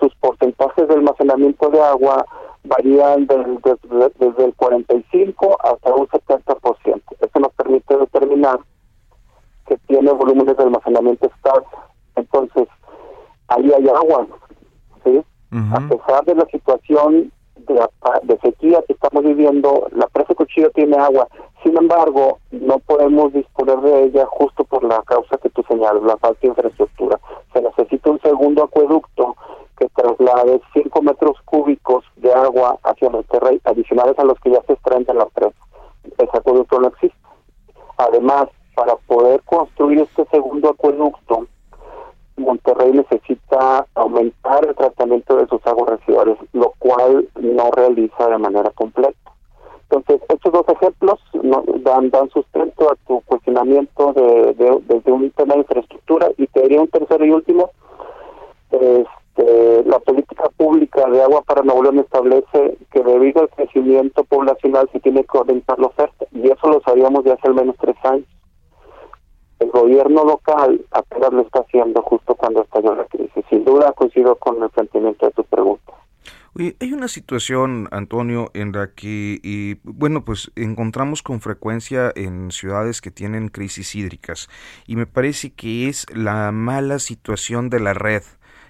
sus 0.00 0.14
porcentajes 0.16 0.88
de 0.88 0.94
almacenamiento 0.94 1.68
de 1.70 1.80
agua 1.80 2.24
varían 2.64 3.26
desde 3.26 4.44
el 4.44 4.54
45 4.54 5.58
hasta 5.62 5.94
un 5.94 6.06
70%. 6.06 7.02
Eso 7.20 7.40
nos 7.40 7.52
permite 7.54 7.96
determinar 7.96 8.60
que 9.66 9.76
tiene 9.88 10.12
volúmenes 10.12 10.56
de 10.56 10.62
almacenamiento 10.62 11.26
estables. 11.26 11.68
Entonces, 12.16 12.68
ahí 13.48 13.72
hay 13.72 13.88
agua, 13.88 14.26
¿sí? 15.04 15.22
A 15.74 15.80
pesar 15.80 16.24
de 16.24 16.34
la 16.34 16.46
situación 16.46 17.30
de, 17.56 17.80
de, 18.22 18.38
sequía 18.38 18.82
que 18.86 18.92
estamos 18.92 19.24
viviendo, 19.24 19.86
la 19.92 20.06
presa 20.08 20.34
Cuchillo 20.34 20.70
tiene 20.70 20.96
agua. 20.96 21.28
Sin 21.62 21.76
embargo, 21.76 22.38
no 22.50 22.78
podemos 22.80 23.32
disponer 23.32 23.80
de 23.80 24.04
ella 24.04 24.26
justo 24.26 24.64
por 24.64 24.84
la 24.84 25.02
causa 25.02 25.38
que 25.38 25.50
tú 25.50 25.62
señalas, 25.68 26.02
la 26.02 26.16
falta 26.16 26.40
de 26.42 26.48
infraestructura. 26.48 27.20
Se 27.52 27.62
necesita 27.62 28.10
un 28.10 28.20
segundo 28.20 28.64
acueducto 28.64 29.36
que 29.78 29.88
traslade 29.90 30.60
5 30.72 31.02
metros 31.02 31.36
cúbicos 31.44 32.04
de 32.16 32.32
agua 32.32 32.78
hacia 32.82 33.10
Monterrey, 33.10 33.60
adicionales 33.64 34.18
a 34.18 34.24
los 34.24 34.38
que 34.40 34.50
ya 34.50 34.62
se 34.66 34.74
extraen 34.74 35.04
de 35.04 35.14
la 35.14 35.26
presa. 35.26 35.56
Ese 36.18 36.36
acueducto 36.36 36.80
no 36.80 36.88
existe. 36.88 37.16
Además, 37.98 38.48
para 38.74 38.96
poder 38.96 39.42
construir 39.42 40.00
este 40.00 40.24
segundo 40.30 40.70
acueducto, 40.70 41.46
Monterrey 42.36 42.92
necesita 42.92 43.86
aumentar 43.94 44.66
el 44.66 44.74
tratamiento 44.74 45.36
de 45.36 45.46
sus 45.46 45.64
aguas 45.66 45.98
residuales, 45.98 46.38
lo 46.52 46.72
cual 46.78 47.28
no 47.40 47.70
realiza 47.70 48.28
de 48.28 48.38
manera 48.38 48.70
completa. 48.70 49.18
Entonces, 49.90 50.22
estos 50.28 50.52
dos 50.52 50.64
ejemplos 50.68 51.20
dan, 51.82 52.10
dan 52.10 52.30
sustento 52.30 52.90
a 52.90 52.96
tu 53.06 53.20
cuestionamiento 53.22 54.12
de, 54.14 54.54
desde 54.86 55.12
un 55.12 55.30
tema 55.32 55.54
de 55.54 55.60
infraestructura 55.60 56.28
y 56.38 56.46
te 56.46 56.62
diría 56.62 56.80
un 56.80 56.88
tercero 56.88 57.24
y 57.24 57.30
último. 57.30 57.70
Este, 58.70 59.84
la 59.84 59.98
política 59.98 60.48
pública 60.56 61.06
de 61.10 61.22
agua 61.22 61.42
para 61.42 61.62
Nuevo 61.62 61.82
León 61.82 61.98
establece 61.98 62.78
que 62.90 63.02
debido 63.02 63.42
al 63.42 63.50
crecimiento 63.50 64.24
poblacional 64.24 64.88
se 64.92 65.00
tiene 65.00 65.24
que 65.24 65.38
aumentar 65.38 65.78
la 65.78 65.88
oferta 65.88 66.24
y 66.32 66.50
eso 66.50 66.68
lo 66.68 66.80
sabíamos 66.80 67.24
de 67.24 67.32
hace 67.32 67.48
al 67.48 67.54
menos 67.54 67.76
tres 67.78 67.96
años 68.04 68.26
el 69.62 69.70
gobierno 69.70 70.24
local 70.24 70.84
apenas 70.90 71.32
lo 71.32 71.42
está 71.42 71.60
haciendo 71.60 72.02
justo 72.02 72.34
cuando 72.34 72.62
estalló 72.62 72.94
la 72.94 73.04
crisis. 73.04 73.44
Sin 73.48 73.64
duda 73.64 73.92
coincido 73.92 74.36
con 74.36 74.62
el 74.62 74.70
planteamiento 74.70 75.26
de 75.26 75.32
tu 75.32 75.44
pregunta. 75.44 75.92
Oye, 76.54 76.76
hay 76.80 76.92
una 76.92 77.08
situación, 77.08 77.88
Antonio, 77.92 78.50
en 78.52 78.72
la 78.72 78.92
que, 78.92 79.78
bueno, 79.84 80.22
pues 80.24 80.52
encontramos 80.54 81.22
con 81.22 81.40
frecuencia 81.40 82.12
en 82.14 82.50
ciudades 82.50 83.00
que 83.00 83.10
tienen 83.10 83.48
crisis 83.48 83.94
hídricas 83.94 84.50
y 84.86 84.96
me 84.96 85.06
parece 85.06 85.52
que 85.54 85.88
es 85.88 86.04
la 86.14 86.52
mala 86.52 86.98
situación 86.98 87.70
de 87.70 87.80
la 87.80 87.94
red. 87.94 88.22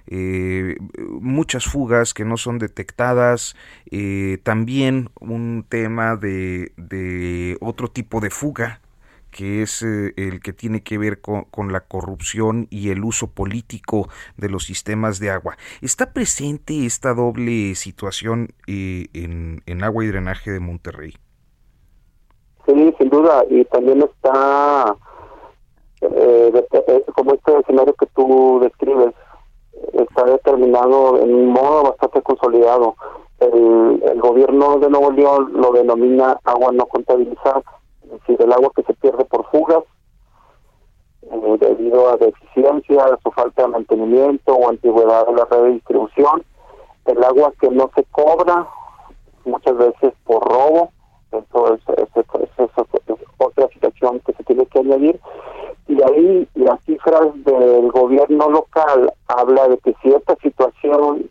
Eh, 0.07 0.77
muchas 1.21 1.65
fugas 1.65 2.15
que 2.15 2.25
no 2.25 2.37
son 2.37 2.59
detectadas, 2.59 3.57
eh, 3.91 4.39
también 4.45 5.11
un 5.21 5.65
tema 5.69 6.17
de 6.17 7.57
otro 7.61 7.89
tipo 7.89 8.21
de 8.21 8.31
fuga 8.31 8.82
que 9.33 9.63
es 9.63 9.83
eh, 9.83 10.13
el 10.17 10.41
que 10.41 10.53
tiene 10.53 10.83
que 10.83 10.99
ver 10.99 11.21
con, 11.21 11.73
la 11.73 11.81
corrupción 11.81 12.69
y 12.71 12.91
el 12.91 13.03
uso 13.03 13.29
político 13.29 14.09
de 14.37 14.49
los 14.49 14.65
sistemas 14.65 15.19
de 15.19 15.31
agua. 15.31 15.57
¿Está 15.81 16.13
presente 16.13 16.85
esta 16.85 17.15
doble 17.15 17.75
situación 17.75 18.49
eh, 18.69 19.07
en, 19.15 19.83
agua 19.83 20.05
y 20.05 20.09
drenaje 20.09 20.51
de 20.51 20.61
Monterrey? 20.61 21.15
Sí, 22.67 22.95
sin 22.99 23.09
duda, 23.09 23.45
y 23.49 23.65
también 23.65 24.03
está, 24.03 24.97
eh, 26.03 26.67
como 27.15 27.35
este 27.35 27.59
escenario 27.59 27.95
que 27.95 28.07
tú 28.15 28.61
describes, 28.63 29.15
está 29.95 30.25
determinado 30.25 31.21
en 31.21 31.35
un 31.35 31.49
modo 31.49 31.85
bastante 31.85 32.23
consolidado. 32.23 32.95
El, 33.41 34.03
el 34.05 34.21
gobierno 34.21 34.79
de 34.79 34.89
Nuevo 34.89 35.11
León 35.11 35.53
lo 35.55 35.73
denomina 35.73 36.39
agua 36.45 36.71
no 36.73 36.87
contabilizada 36.87 37.63
es 38.05 38.11
decir, 38.11 38.41
el 38.41 38.53
agua 38.53 38.71
que 38.75 38.83
se 38.83 38.95
pierde 38.95 39.25
por 39.25 39.47
fugas 39.51 39.85
eh, 41.23 41.57
debido 41.61 42.09
a 42.09 42.17
deficiencia, 42.17 43.05
a 43.05 43.19
su 43.23 43.31
falta 43.31 43.63
de 43.63 43.69
mantenimiento 43.69 44.55
o 44.55 44.69
antigüedad 44.69 45.27
de 45.27 45.33
la 45.35 45.45
red 45.45 45.63
de 45.63 45.73
distribución, 45.73 46.45
el 47.07 47.25
agua 47.25 47.53
que 47.61 47.71
no 47.71 47.91
se 47.95 48.05
cobra, 48.05 48.67
muchas 49.45 49.77
veces 49.77 50.13
por 50.25 50.43
robo, 50.45 50.91
eso 51.33 51.75
es, 51.75 51.81
otra 53.39 53.69
situación 53.69 54.21
que 54.21 54.33
se 54.35 54.45
tiene 54.45 54.67
que 54.67 54.79
añadir, 54.79 55.21
y 55.89 56.03
ahí 56.03 56.49
las 56.55 56.81
cifras 56.85 57.23
del 57.45 57.91
gobierno 57.91 58.51
local 58.51 59.13
habla 59.27 59.69
de 59.69 59.79
que 59.79 59.95
si 60.03 60.11
esta 60.11 60.37
situación 60.37 61.29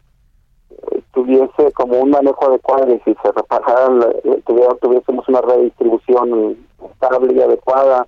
tuviese 1.13 1.71
como 1.73 1.99
un 1.99 2.11
manejo 2.11 2.47
adecuado 2.47 2.93
y 2.93 2.99
si 2.99 3.15
se 3.21 3.31
repararan, 3.31 4.01
eh, 4.23 4.41
tuviésemos 4.45 5.27
una 5.27 5.41
red 5.41 5.55
de 5.55 5.63
distribución 5.63 6.57
estable 6.91 7.33
y 7.33 7.41
adecuada 7.41 8.07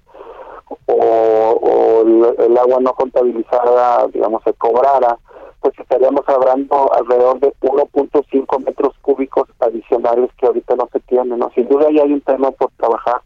o, 0.88 2.04
el, 2.06 2.58
agua 2.58 2.80
no 2.82 2.94
contabilizada, 2.94 4.08
digamos, 4.08 4.44
se 4.44 4.54
cobrara, 4.54 5.18
pues 5.60 5.78
estaríamos 5.80 6.28
hablando 6.28 6.92
alrededor 6.94 7.40
de 7.40 7.54
1.5 7.62 8.66
metros 8.66 8.94
cúbicos 9.02 9.48
adicionales 9.60 10.30
que 10.38 10.48
ahorita 10.48 10.76
no 10.76 10.90
se 10.92 11.00
tienen, 11.02 11.40
¿no? 11.40 11.50
Sin 11.56 11.68
duda 11.68 11.88
ya 11.92 12.04
hay 12.04 12.14
un 12.14 12.22
tema 12.22 12.52
por 12.52 12.72
trabajar, 12.72 13.22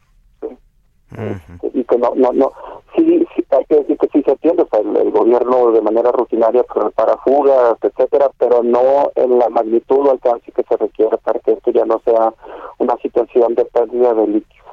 y 1.73 1.83
que 1.83 1.97
no, 1.97 2.13
no, 2.15 2.31
no, 2.33 2.51
sí, 2.95 3.25
hay 3.49 3.65
que 3.65 3.75
decir 3.75 3.97
que 3.97 4.07
sí 4.11 4.21
se 4.23 4.31
atiende, 4.31 4.63
o 4.63 4.67
sea, 4.69 4.79
el, 4.79 5.11
gobierno 5.11 5.71
de 5.71 5.81
manera 5.81 6.11
rutinaria 6.11 6.63
para 6.95 7.17
fugas, 7.17 7.77
etcétera, 7.81 8.29
pero 8.37 8.63
no 8.63 9.11
en 9.15 9.39
la 9.39 9.49
magnitud 9.49 10.07
o 10.07 10.11
alcance 10.11 10.51
que 10.51 10.63
se 10.63 10.77
requiere 10.77 11.17
para 11.17 11.39
que 11.39 11.53
esto 11.53 11.71
ya 11.71 11.85
no 11.85 12.01
sea 12.03 12.33
una 12.77 12.97
situación 12.97 13.55
de 13.55 13.65
pérdida 13.65 14.13
de 14.13 14.27
líquido. 14.27 14.65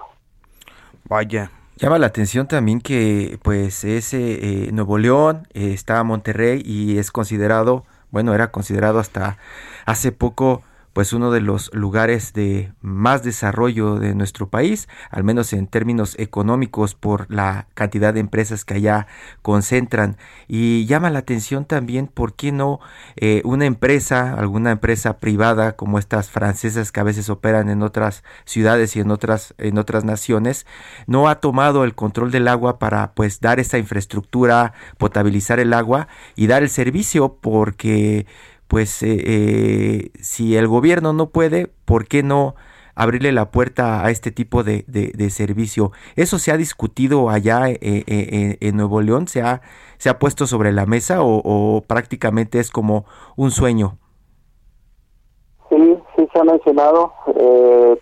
Vaya. 1.05 1.51
Llama 1.77 1.99
la 1.99 2.07
atención 2.07 2.47
también 2.47 2.81
que 2.81 3.37
pues 3.43 3.83
ese 3.83 4.67
eh, 4.67 4.73
Nuevo 4.73 4.97
León 4.97 5.49
eh, 5.55 5.73
está 5.73 6.05
Monterrey 6.05 6.63
y 6.65 6.99
es 6.99 7.11
considerado, 7.11 7.83
bueno, 8.13 8.33
era 8.33 8.53
considerado 8.53 9.01
hasta 9.01 9.39
hace 9.85 10.13
poco 10.13 10.63
pues 10.95 11.13
uno 11.13 11.31
de 11.33 11.41
los 11.41 11.75
lugares 11.75 12.33
de 12.33 12.73
más 12.81 13.23
desarrollo 13.23 13.97
de 13.97 14.15
nuestro 14.15 14.49
país, 14.49 14.89
al 15.11 15.25
menos 15.25 15.53
en 15.53 15.67
términos 15.67 16.15
económicos 16.19 16.95
por 16.95 17.27
la 17.31 17.67
cantidad 17.75 18.15
de 18.15 18.21
empresas 18.21 18.65
que 18.65 18.75
allá 18.75 19.09
concentran. 19.43 20.17
Y 20.49 20.87
llama 20.87 21.11
la 21.11 21.19
atención 21.19 21.65
también 21.65 22.07
por 22.07 22.35
qué 22.35 22.53
no 22.53 22.79
eh, 23.17 23.43
una 23.45 23.67
empresa, 23.67 24.35
alguna 24.35 24.71
empresa 24.71 25.19
privada 25.19 25.77
como 25.77 25.99
estas 25.99 26.31
francesas 26.31 26.93
que 26.93 27.01
a 27.01 27.05
veces 27.05 27.29
operan 27.29 27.69
en 27.69 27.83
otras 27.83 28.23
ciudades 28.45 28.95
y 28.95 29.01
en 29.01 29.11
otras, 29.11 29.55
en 29.59 29.79
otras 29.79 30.05
naciones, 30.05 30.65
no 31.09 31.29
ha 31.29 31.41
tomado 31.41 31.83
el 31.83 31.97
control 31.97 32.31
del 32.31 32.47
agua 32.47 32.79
para 32.79 33.15
pues 33.15 33.41
dar 33.41 33.59
esa 33.59 33.79
infraestructura, 33.79 34.75
potabilizar 34.97 35.59
el 35.59 35.73
agua 35.73 36.07
y 36.37 36.47
dar 36.47 36.63
el 36.63 36.71
servicio 36.71 37.37
porque 37.41 38.27
pues 38.69 39.03
eh, 39.03 39.17
eh, 39.27 40.11
si 40.21 40.57
el 40.57 40.69
gobierno 40.69 41.13
no 41.13 41.29
puede, 41.29 41.69
¿por 41.85 42.07
qué 42.07 42.23
no 42.23 42.55
abrirle 42.95 43.33
la 43.33 43.51
puerta 43.51 44.05
a 44.05 44.11
este 44.11 44.31
tipo 44.31 44.63
de, 44.63 44.85
servicio? 45.31 45.93
¿Eso 46.17 46.39
se 46.39 46.53
ha 46.53 46.57
discutido 46.57 47.29
allá 47.29 47.69
eh, 47.69 48.57
en 48.61 48.77
Nuevo 48.77 49.01
León? 49.01 49.29
¿Se 49.29 49.43
ha, 49.43 49.63
¿Se 49.99 50.09
ha 50.09 50.19
puesto 50.19 50.47
sobre 50.47 50.73
la 50.73 50.87
mesa 50.87 51.19
o, 51.21 51.83
prácticamente 51.87 52.61
es 52.61 52.71
como 52.71 53.05
un 53.37 53.51
sueño? 53.51 53.99
Sí, 55.71 55.99
sí 56.17 56.29
se 56.33 56.39
ha 56.39 56.45
mencionado. 56.45 57.13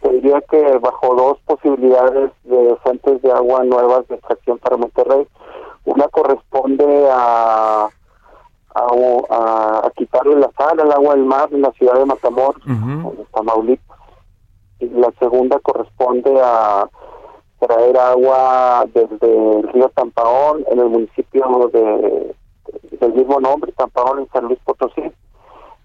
te 0.03 0.09
diría 0.11 0.43
que 0.43 0.79
bajo 0.79 1.15
dos 1.15 1.39
posibilidades 1.47 2.31
de 2.45 2.77
fuentes 2.83 3.23
de 3.23 3.33
agua 3.33 3.65
nuevas 3.65 4.07
de 4.09 4.17
extracción 4.17 4.59
para 4.59 4.77
Monterrey. 4.77 5.27
Una 5.85 6.07
corresponde 6.09 7.09
a 7.11 7.89
a, 8.75 9.91
quitarle 9.97 10.37
la 10.37 10.51
sal 10.57 10.81
al 10.81 10.93
agua 10.93 11.15
del 11.15 11.25
mar 11.25 11.49
en 11.53 11.63
la 11.63 11.73
ciudad 11.73 11.95
de 11.95 12.07
Matamoros, 12.07 12.63
en 12.67 13.27
Tamaulipas. 13.33 13.99
Y 14.81 14.89
la 14.89 15.13
segunda 15.19 15.59
corresponde 15.61 16.41
a 16.43 16.89
traer 17.61 17.93
traer 17.93 17.97
agua 17.97 18.85
desde 18.93 19.59
el 19.59 19.69
río 19.69 19.89
Tampaón 19.91 20.65
en 20.69 20.81
el 20.81 20.89
municipio 20.89 21.71
de 21.73 22.35
del 23.01 23.15
mismo 23.15 23.41
nombre, 23.41 23.73
Tampaón 23.73 24.21
en 24.21 24.29
San 24.31 24.45
Luis 24.45 24.59
Potosí. 24.65 25.03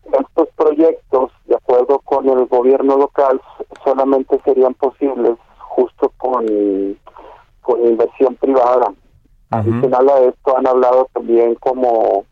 Estos 0.05 0.47
proyectos, 0.55 1.31
de 1.45 1.55
acuerdo 1.55 1.99
con 1.99 2.29
el 2.29 2.45
gobierno 2.45 2.97
local, 2.97 3.41
solamente 3.83 4.39
serían 4.45 4.73
posibles 4.75 5.37
justo 5.59 6.11
con, 6.17 6.45
con 7.61 7.85
inversión 7.85 8.35
privada. 8.35 8.93
Adicional 9.49 10.09
a 10.09 10.19
esto 10.19 10.57
han 10.57 10.67
hablado 10.67 11.09
también 11.13 11.55
como 11.55 12.25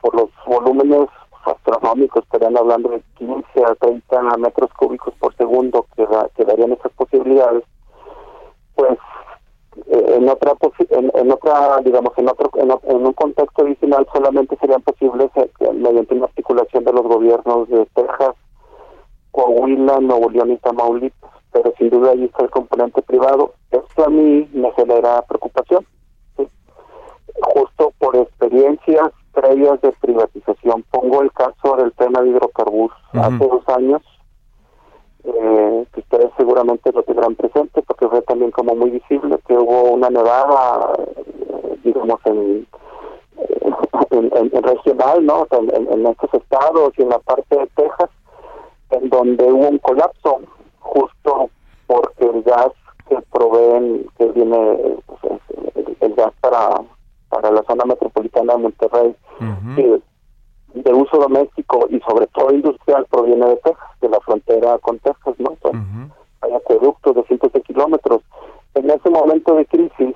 por 0.00 0.14
los 0.14 0.30
volúmenes 0.46 1.08
astronómicos, 1.44 2.24
estarían 2.24 2.56
hablando 2.56 2.90
de 2.90 3.02
15 3.16 3.42
a 3.64 3.74
30 3.76 4.36
metros 4.38 4.70
cúbicos 4.74 5.14
por 5.18 5.34
segundo 5.36 5.86
que, 5.96 6.06
darían 6.44 6.72
esas 6.72 6.92
posibilidades, 6.92 7.64
pues 8.74 8.98
eh, 9.86 10.14
en 10.16 10.28
otra 10.28 10.52
en, 10.90 11.32
otra 11.32 11.78
digamos 11.84 12.12
en 12.18 12.28
otro 12.28 12.50
en, 12.54 13.06
un 13.06 13.12
contexto 13.12 13.62
adicional 13.62 14.06
solamente 14.12 14.56
serían 14.60 14.82
posibles 14.82 15.30
eh, 15.36 15.50
mediante 15.72 16.14
una 16.14 16.26
articulación 16.26 16.84
de 16.84 16.92
los 16.92 17.02
gobiernos 17.02 17.68
de 17.68 17.86
Texas, 17.94 18.34
Coahuila, 19.30 20.00
Nuevo 20.00 20.28
León 20.28 20.52
y 20.52 20.56
Tamaulipas, 20.58 21.30
pero 21.52 21.72
sin 21.78 21.90
duda 21.90 22.10
ahí 22.10 22.24
está 22.24 22.44
el 22.44 22.50
componente 22.50 23.00
privado. 23.02 23.54
Esto 23.70 24.04
a 24.04 24.08
mí 24.08 24.48
me 24.52 24.72
genera 24.72 25.22
preocupación, 25.22 25.86
justo 27.40 27.92
por 27.98 28.16
experiencias 28.16 29.12
previas 29.32 29.80
de 29.80 29.92
privatización. 29.92 30.84
Pongo 30.90 31.22
el 31.22 31.32
caso 31.32 31.76
del 31.76 31.92
tema 31.92 32.20
de 32.22 32.30
hidrocarburos. 32.30 32.96
Hace 33.12 33.46
dos 33.46 33.68
años 33.68 34.02
eh, 35.24 35.86
que 35.92 36.00
ustedes 36.00 36.30
seguramente 36.36 36.92
lo 36.92 37.02
tendrán 37.02 37.34
presente 37.34 37.82
porque 37.82 38.08
fue 38.08 38.22
también 38.22 38.50
como 38.50 38.74
muy 38.74 38.90
visible 38.90 39.38
que 39.46 39.54
hubo 39.54 39.90
una 39.90 40.08
nevada, 40.08 40.92
eh, 40.98 41.78
digamos, 41.84 42.20
en, 42.24 42.66
en, 44.10 44.62
regional, 44.62 45.24
¿no? 45.24 45.46
en, 45.50 46.06
estos 46.06 46.34
estados 46.34 46.92
y 46.96 47.02
en 47.02 47.10
la 47.10 47.18
parte 47.18 47.56
de 47.56 47.66
Texas, 47.68 48.10
en 48.90 49.08
donde 49.10 49.44
hubo 49.44 49.68
un 49.68 49.78
colapso 49.78 50.40
justo 50.80 51.50
porque 51.86 52.24
el 52.24 52.42
gas 52.42 52.72
que 53.08 53.18
proveen, 53.32 54.06
que 54.16 54.26
viene 54.26 54.96
pues, 55.06 55.40
el, 56.00 56.14
gas 56.14 56.32
para, 56.40 56.82
para 57.30 57.50
la 57.50 57.62
zona 57.62 57.84
metropolitana 57.86 58.54
de 58.54 58.58
Monterrey, 58.58 59.16
de 60.74 60.92
uso 60.92 61.18
doméstico 61.18 61.86
y 61.88 62.00
sobre 62.00 62.26
todo 62.28 62.52
industrial 62.52 63.06
proviene 63.10 63.46
de 63.46 63.56
Texas, 63.56 63.88
de 64.00 64.08
la 64.08 64.20
frontera 64.20 64.78
con 64.78 64.98
Texas, 64.98 65.34
¿no? 65.38 65.56
Hay 66.42 66.52
acueductos 66.52 67.16
de 67.16 67.22
cientos 67.24 67.52
de 67.52 67.62
kilómetros. 67.62 68.22
En 68.74 68.90
ese 68.90 69.10
momento 69.10 69.54
de 69.54 69.66
crisis, 69.66 70.14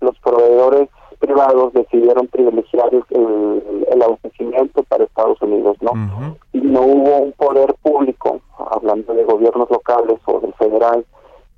los 0.00 0.18
proveedores 0.20 0.88
privados 1.18 1.72
decidieron 1.72 2.26
privilegiar 2.28 2.90
el, 2.92 4.02
abastecimiento 4.02 4.84
para 4.84 5.04
Estados 5.04 5.40
Unidos, 5.42 5.76
¿no? 5.80 6.36
Y 6.52 6.60
no 6.60 6.82
hubo 6.82 7.16
un 7.18 7.32
poder 7.32 7.74
público, 7.82 8.40
hablando 8.70 9.12
de 9.12 9.24
gobiernos 9.24 9.68
locales 9.70 10.20
o 10.26 10.40
del 10.40 10.54
federal, 10.54 11.04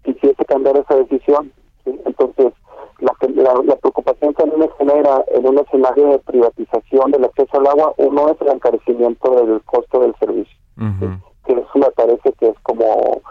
que 0.02 0.14
quisiese 0.14 0.44
cambiar 0.46 0.78
esa 0.78 0.96
decisión. 0.96 1.52
Entonces, 1.84 2.52
la, 3.00 3.54
la, 3.64 3.76
preocupación 3.76 4.34
que 4.34 4.42
a 4.42 4.46
mí 4.46 4.52
me 4.56 4.68
genera 4.78 5.24
en 5.28 5.46
un 5.46 5.58
escenario 5.58 6.08
de 6.08 6.18
privatización 6.18 7.10
del 7.10 7.24
acceso 7.24 7.58
al 7.58 7.66
agua, 7.66 7.94
uno 7.96 8.28
es 8.28 8.40
el 8.40 8.48
encarecimiento 8.48 9.30
del 9.44 9.62
costo 9.62 10.00
del 10.00 10.14
servicio, 10.16 10.56
que 11.46 11.52
eso 11.52 11.78
me 11.78 11.90
parece 11.92 12.32
que 12.34 12.48
es 12.48 12.58
como 12.62 13.22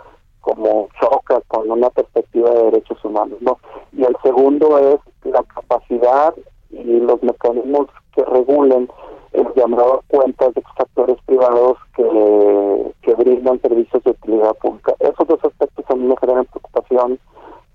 como 0.41 0.87
choca 0.99 1.41
con 1.47 1.69
una 1.69 1.89
perspectiva 1.89 2.49
de 2.49 2.63
derechos 2.63 3.03
humanos, 3.03 3.37
¿no? 3.41 3.59
Y 3.91 4.03
el 4.03 4.15
segundo 4.23 4.79
es 4.79 4.99
la 5.25 5.43
capacidad 5.43 6.33
y 6.71 6.99
los 6.99 7.21
mecanismos 7.21 7.87
que 8.15 8.23
regulen 8.23 8.89
el 9.33 9.47
llamado 9.55 9.95
a 9.95 10.01
cuentas 10.07 10.53
de 10.53 10.63
actores 10.77 11.17
privados 11.25 11.77
que, 11.95 12.93
que 13.01 13.13
brindan 13.15 13.61
servicios 13.61 14.03
de 14.03 14.11
utilidad 14.11 14.55
pública. 14.55 14.95
Esos 14.99 15.27
dos 15.27 15.39
aspectos 15.43 15.85
a 15.89 15.95
mí 15.95 16.07
me 16.07 16.17
generan 16.17 16.45
preocupación 16.45 17.19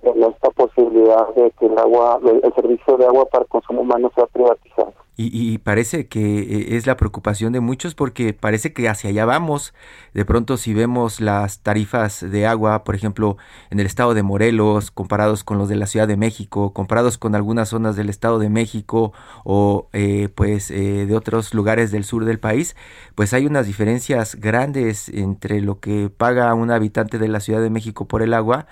esta 0.07 0.51
posibilidad 0.51 1.29
de 1.35 1.51
que 1.59 1.67
el 1.67 1.79
agua, 1.79 2.21
el 2.25 2.55
servicio 2.55 2.97
de 2.97 3.07
agua 3.07 3.27
para 3.27 3.45
consumo 3.45 3.83
humano 3.83 4.11
sea 4.15 4.27
privatizado. 4.27 4.93
Y, 5.17 5.59
parece 5.59 6.09
que 6.09 6.41
eh, 6.41 6.77
es 6.77 6.89
la 6.89 6.97
preocupación 6.97 7.53
de 7.53 7.61
muchos 7.61 7.95
porque 7.95 8.33
parece 8.33 8.73
que 8.73 8.89
hacia 8.89 9.11
allá 9.11 9.25
vamos. 9.25 9.73
De 10.13 10.25
pronto 10.25 10.57
si 10.57 10.75
vemos 10.75 11.21
las 11.21 11.61
tarifas 11.61 12.29
de 12.29 12.49
agua, 12.49 12.83
por 12.83 12.97
ejemplo, 12.97 13.37
en 13.71 13.79
el 13.79 13.87
estado 13.87 14.15
de 14.15 14.25
Morelos, 14.25 14.91
comparados 14.91 15.45
con 15.45 15.57
los 15.57 15.69
de 15.69 15.77
la 15.77 15.87
Ciudad 15.87 16.09
de 16.09 16.17
México, 16.17 16.73
comparados 16.73 17.17
con 17.17 17.37
algunas 17.37 17.69
zonas 17.69 17.95
del 17.95 18.11
estado 18.11 18.41
de 18.41 18.49
México 18.49 19.13
o 19.45 19.87
eh, 19.93 20.31
pues 20.35 20.73
eh, 20.73 21.07
de 21.07 21.17
otros 21.17 21.55
lugares 21.55 21.93
del 21.93 22.03
sur 22.03 22.25
del 22.25 22.41
país, 22.41 22.75
pues 23.15 23.33
hay 23.35 23.47
unas 23.47 23.67
diferencias 23.67 24.35
grandes 24.35 25.09
entre 25.11 25.61
lo 25.61 25.79
que 25.79 26.11
paga 26.11 26.53
un 26.55 26.73
habitante 26.73 27.21
de 27.21 27.29
la 27.29 27.39
Ciudad 27.39 27.63
de 27.63 27.71
México 27.71 28.09
por 28.09 28.21
el 28.21 28.35
agua 28.35 28.67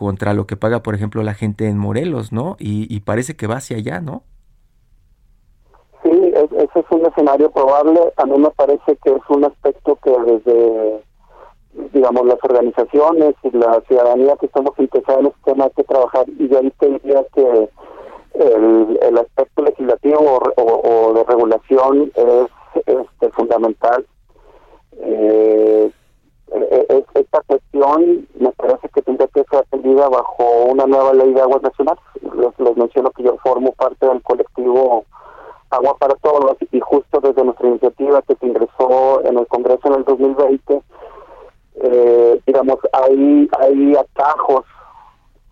contra 0.00 0.32
lo 0.32 0.46
que 0.46 0.56
paga, 0.56 0.82
por 0.82 0.94
ejemplo, 0.94 1.22
la 1.22 1.34
gente 1.34 1.68
en 1.68 1.76
Morelos, 1.76 2.32
¿no? 2.32 2.56
Y, 2.58 2.98
parece 3.00 3.36
que 3.36 3.46
va 3.46 3.56
hacia 3.56 3.76
allá, 3.76 4.00
¿no? 4.00 4.22
Sí, 6.02 6.10
ese 6.32 6.80
es 6.80 6.86
un 6.90 7.04
escenario 7.04 7.50
probable. 7.50 8.00
A 8.16 8.24
mí 8.24 8.38
me 8.38 8.48
parece 8.48 8.96
que 9.04 9.10
es 9.10 9.22
un 9.28 9.44
aspecto 9.44 9.98
que 10.02 10.10
desde, 10.10 11.02
digamos, 11.92 12.24
las 12.24 12.38
organizaciones 12.42 13.34
y 13.42 13.50
la 13.54 13.78
ciudadanía 13.86 14.36
que 14.36 14.46
estamos 14.46 14.72
interesados 14.78 15.20
en 15.20 15.26
este 15.26 15.52
tema 15.52 15.64
hay 15.64 15.70
que 15.72 15.84
trabajar. 15.84 16.24
Y 16.38 16.48
yo 16.48 16.58
ahí 16.60 16.72
te 16.78 16.88
diría 16.88 17.22
que 17.34 17.68
el, 19.02 19.18
aspecto 19.18 19.64
legislativo 19.64 20.40
o, 20.56 21.12
de 21.12 21.24
regulación 21.24 22.10
es 22.14 22.46
este, 22.86 23.30
fundamental. 23.32 24.06
Eh, 24.96 25.90
e, 26.52 26.86
e, 26.88 27.04
esta 27.14 27.40
cuestión 27.46 28.26
me 28.38 28.50
parece 28.52 28.88
que 28.88 29.02
tendría 29.02 29.28
que 29.28 29.44
ser 29.44 29.60
atendida 29.60 30.08
bajo 30.08 30.64
una 30.64 30.86
nueva 30.86 31.12
ley 31.14 31.32
de 31.32 31.40
aguas 31.40 31.62
nacionales. 31.62 32.02
Les, 32.22 32.76
menciono 32.76 33.10
que 33.10 33.22
yo 33.22 33.36
formo 33.42 33.72
parte 33.72 34.06
del 34.06 34.22
colectivo 34.22 35.04
Agua 35.70 35.96
para 35.98 36.14
Todos 36.16 36.56
y 36.72 36.80
justo 36.80 37.20
desde 37.20 37.44
nuestra 37.44 37.68
iniciativa 37.68 38.22
que 38.22 38.34
se 38.34 38.46
ingresó 38.46 39.24
en 39.24 39.38
el 39.38 39.46
Congreso 39.46 39.88
en 39.88 39.94
el 39.94 40.04
2020, 40.04 40.82
eh, 41.82 42.40
digamos, 42.46 42.78
hay, 42.92 43.48
hay 43.58 43.94
atajos 43.94 44.64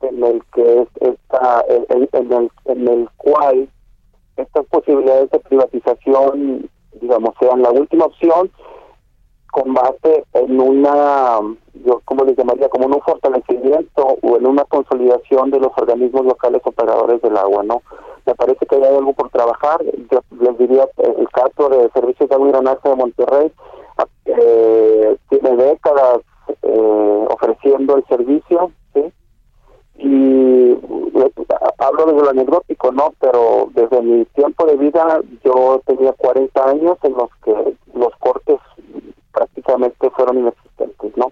en 0.00 0.24
el 0.24 0.42
que 0.52 0.86
está 1.00 1.64
en, 1.68 2.32
el, 2.32 2.50
en 2.64 2.88
el 2.88 3.08
cual 3.16 3.68
estas 4.36 4.66
posibilidades 4.66 5.30
de 5.30 5.40
privatización, 5.40 6.70
digamos, 7.00 7.34
sean 7.40 7.62
la 7.62 7.70
última 7.70 8.06
opción 8.06 8.50
con 9.50 9.74
base 9.74 10.24
en 10.34 10.60
una, 10.60 11.40
yo 11.84 12.00
como 12.04 12.24
les 12.24 12.36
llamaría, 12.36 12.68
como 12.68 12.86
en 12.86 12.94
un 12.94 13.00
fortalecimiento 13.00 14.18
o 14.22 14.36
en 14.36 14.46
una 14.46 14.64
consolidación 14.64 15.50
de 15.50 15.60
los 15.60 15.72
organismos 15.76 16.24
locales 16.26 16.62
operadores 16.64 17.20
del 17.22 17.36
agua, 17.36 17.62
¿no? 17.62 17.82
Me 18.26 18.34
parece 18.34 18.66
que 18.66 18.76
hay 18.76 18.84
algo 18.84 19.12
por 19.14 19.30
trabajar. 19.30 19.82
Yo 20.10 20.20
les 20.40 20.58
diría, 20.58 20.86
el 20.98 21.28
caso 21.30 21.68
de 21.70 21.90
Servicios 21.90 22.28
de 22.28 22.34
Agua 22.34 22.48
y 22.48 22.52
Drenaje 22.52 22.88
de 22.88 22.94
Monterrey 22.94 23.52
eh, 24.26 25.16
tiene 25.30 25.56
décadas 25.56 26.20
eh, 26.62 27.26
ofreciendo 27.30 27.96
el 27.96 28.04
servicio, 28.06 28.70
¿sí? 28.94 29.12
Y 29.96 30.72
eh, 30.72 31.32
hablo 31.78 32.06
desde 32.06 32.22
lo 32.22 32.30
anecdótico, 32.30 32.92
¿no? 32.92 33.14
Pero 33.18 33.68
desde 33.72 34.02
mi 34.02 34.24
tiempo 34.26 34.66
de 34.66 34.76
vida 34.76 35.20
yo 35.44 35.80
tenía 35.86 36.12
40 36.12 36.68
años 36.68 36.98
en 37.02 37.12
los 37.14 37.30
que 37.42 37.76
los 37.94 38.14
cortes 38.18 38.58
prácticamente 39.38 40.10
fueron 40.10 40.38
inexistentes, 40.38 41.16
¿no? 41.16 41.30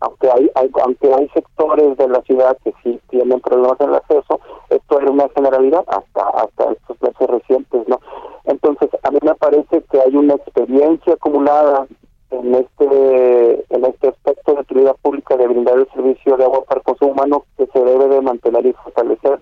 Aunque 0.00 0.28
hay, 0.30 0.50
hay, 0.54 0.70
aunque 0.82 1.12
hay 1.12 1.28
sectores 1.28 1.96
de 1.96 2.08
la 2.08 2.20
ciudad 2.22 2.56
que 2.64 2.72
sí 2.82 3.00
tienen 3.08 3.40
problemas 3.40 3.80
en 3.80 3.90
el 3.90 3.94
acceso, 3.96 4.40
esto 4.70 5.00
era 5.00 5.10
una 5.10 5.28
generalidad 5.34 5.84
hasta 5.86 6.28
hasta 6.30 6.72
estos 6.72 7.00
meses 7.00 7.28
recientes, 7.28 7.88
¿no? 7.88 8.00
Entonces, 8.44 8.90
a 9.02 9.10
mí 9.10 9.18
me 9.22 9.34
parece 9.34 9.82
que 9.90 10.00
hay 10.00 10.14
una 10.16 10.34
experiencia 10.34 11.14
acumulada 11.14 11.86
en 12.30 12.54
este 12.54 13.64
en 13.74 13.84
este 13.84 14.08
aspecto 14.08 14.54
de 14.54 14.60
utilidad 14.60 14.96
pública 15.02 15.36
de 15.36 15.46
brindar 15.46 15.78
el 15.78 15.88
servicio 15.92 16.36
de 16.36 16.44
agua 16.44 16.64
para 16.64 16.80
consumo 16.80 17.12
humano 17.12 17.44
que 17.56 17.66
se 17.66 17.80
debe 17.80 18.08
de 18.08 18.20
mantener 18.20 18.66
y 18.66 18.72
fortalecer. 18.72 19.40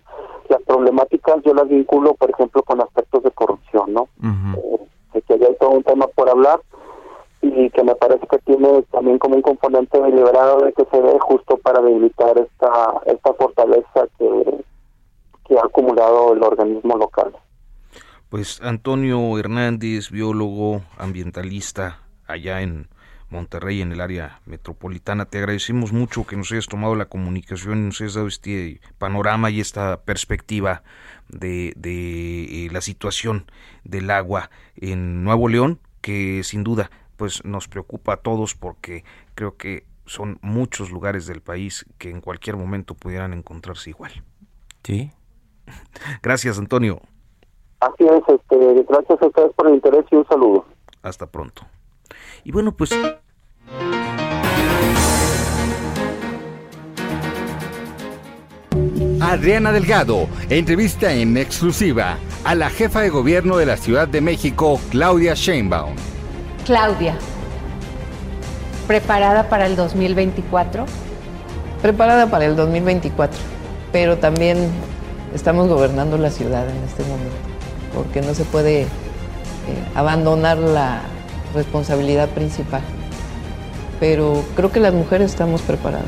Las 0.49 0.62
problemáticas 0.62 1.42
yo 1.44 1.55
las 1.55 1.68
vinculo, 1.68 2.14
por 2.14 2.31
ejemplo, 2.31 2.62
con 2.62 2.81
aspectos 2.81 3.23
de 3.23 3.31
corrupción, 3.31 3.92
¿no? 3.92 4.09
Eh, 5.14 5.23
que 5.27 5.35
hay 5.35 5.57
todo 5.59 5.70
un 5.70 5.83
tema 5.83 6.07
por 6.09 6.29
hablar, 6.29 6.61
y 7.44 7.70
que 7.70 7.85
me 7.85 7.94
parece 7.94 8.26
que 8.26 8.38
tiene 8.38 8.83
también 8.90 9.18
como 9.18 9.37
un 9.37 9.42
componente 9.42 10.00
deliberado 10.00 10.61
de 10.61 10.72
que 10.72 10.85
se 10.90 11.00
ve 11.00 11.18
justo 11.20 11.59
para 11.59 11.80
debilitar 11.80 12.38
esta 12.38 13.00
esta 13.07 13.35
fortaleza 13.35 14.07
que, 14.18 14.64
que 15.46 15.59
ha 15.59 15.64
acumulado 15.64 16.33
el 16.33 16.42
organismo 16.42 16.96
local. 16.96 17.33
Pues 18.30 18.61
Antonio 18.62 19.38
Hernández, 19.38 20.11
biólogo 20.11 20.80
ambientalista 20.98 22.00
allá 22.26 22.62
en 22.62 22.88
Monterrey, 23.30 23.83
en 23.83 23.92
el 23.92 24.00
área 24.00 24.40
metropolitana. 24.46 25.26
Te 25.26 25.38
agradecemos 25.38 25.92
mucho 25.92 26.26
que 26.26 26.37
nos 26.37 26.50
hayas 26.52 26.66
tomado 26.66 26.94
la 26.94 27.07
comunicación 27.07 27.78
y 27.78 27.87
nos 27.87 28.00
hayas 28.00 28.14
dado 28.14 28.26
este 28.26 28.80
panorama 28.98 29.50
y 29.50 29.61
esta 29.61 30.00
perspectiva 30.02 30.83
de, 31.28 31.74
de 31.76 32.66
eh, 32.66 32.68
la 32.72 32.80
situación 32.80 33.44
del 33.85 34.11
agua 34.11 34.50
en 34.76 35.24
Nuevo 35.24 35.48
León, 35.48 35.78
que 36.00 36.42
sin 36.44 36.64
duda 36.64 36.90
pues 37.16 37.44
nos 37.44 37.68
preocupa 37.68 38.14
a 38.14 38.16
todos 38.18 38.55
porque 38.55 39.05
creo 39.35 39.57
que 39.57 39.87
son 40.07 40.38
muchos 40.42 40.90
lugares 40.90 41.27
del 41.27 41.40
país 41.40 41.87
que 41.98 42.11
en 42.11 42.20
cualquier 42.20 42.57
momento 42.57 42.94
pudieran 42.94 43.33
encontrarse 43.33 43.90
igual. 43.90 44.12
Sí. 44.83 45.11
Gracias, 46.22 46.59
Antonio. 46.59 47.00
Así 47.81 48.05
es, 48.05 48.22
este, 48.29 48.85
gracias 48.88 49.20
a 49.20 49.27
ustedes 49.27 49.53
por 49.55 49.68
el 49.68 49.74
interés 49.74 50.05
y 50.11 50.16
un 50.16 50.27
saludo. 50.27 50.64
Hasta 51.03 51.27
pronto. 51.27 51.66
Y 52.42 52.50
bueno, 52.50 52.74
pues 52.74 52.92
Adriana 59.20 59.72
Delgado 59.72 60.29
entrevista 60.48 61.12
en 61.12 61.37
exclusiva 61.37 62.16
a 62.44 62.55
la 62.55 62.70
jefa 62.70 63.00
de 63.00 63.11
gobierno 63.11 63.57
de 63.57 63.66
la 63.66 63.77
Ciudad 63.77 64.09
de 64.09 64.20
México, 64.20 64.81
Claudia 64.90 65.35
Sheinbaum. 65.35 66.13
Claudia, 66.64 67.14
¿preparada 68.87 69.50
para 69.50 69.66
el 69.66 69.77
2024? 69.77 70.87
Preparada 71.83 72.31
para 72.31 72.46
el 72.46 72.57
2024, 72.57 73.38
pero 73.92 74.16
también 74.16 74.70
estamos 75.35 75.68
gobernando 75.68 76.16
la 76.16 76.31
ciudad 76.31 76.66
en 76.68 76.83
este 76.85 77.03
momento, 77.03 77.37
porque 77.94 78.22
no 78.22 78.35
se 78.35 78.44
puede 78.44 78.83
eh, 78.83 78.87
abandonar 79.94 80.57
la 80.57 81.03
responsabilidad 81.55 82.31
principal. 82.31 82.83
Pero 84.00 84.42
creo 84.57 84.72
que 84.72 84.81
las 84.81 84.94
mujeres 84.94 85.33
estamos 85.33 85.61
preparadas. 85.61 86.07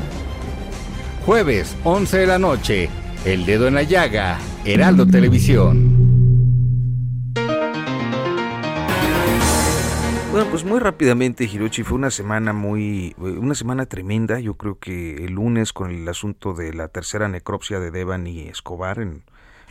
Jueves, 1.25 1.75
11 1.83 2.17
de 2.17 2.27
la 2.27 2.39
noche, 2.39 2.89
El 3.25 3.45
Dedo 3.45 3.67
en 3.67 3.75
la 3.75 3.83
Llaga, 3.83 4.39
Heraldo 4.65 5.05
Televisión. 5.05 5.96
Bueno, 10.37 10.51
pues 10.51 10.65
muy 10.65 10.79
rápidamente, 10.79 11.45
Hirochi, 11.45 11.81
fue 11.81 11.97
una 11.97 12.11
semana 12.11 12.53
muy, 12.53 13.15
una 13.17 13.55
semana 13.55 13.87
tremenda. 13.87 14.39
Yo 14.39 14.53
creo 14.53 14.77
que 14.77 15.25
el 15.25 15.31
lunes 15.31 15.73
con 15.73 15.89
el 15.89 16.07
asunto 16.07 16.53
de 16.53 16.75
la 16.75 16.89
tercera 16.89 17.27
necropsia 17.27 17.79
de 17.79 17.89
Devan 17.89 18.27
y 18.27 18.41
Escobar 18.41 18.99
en 18.99 19.23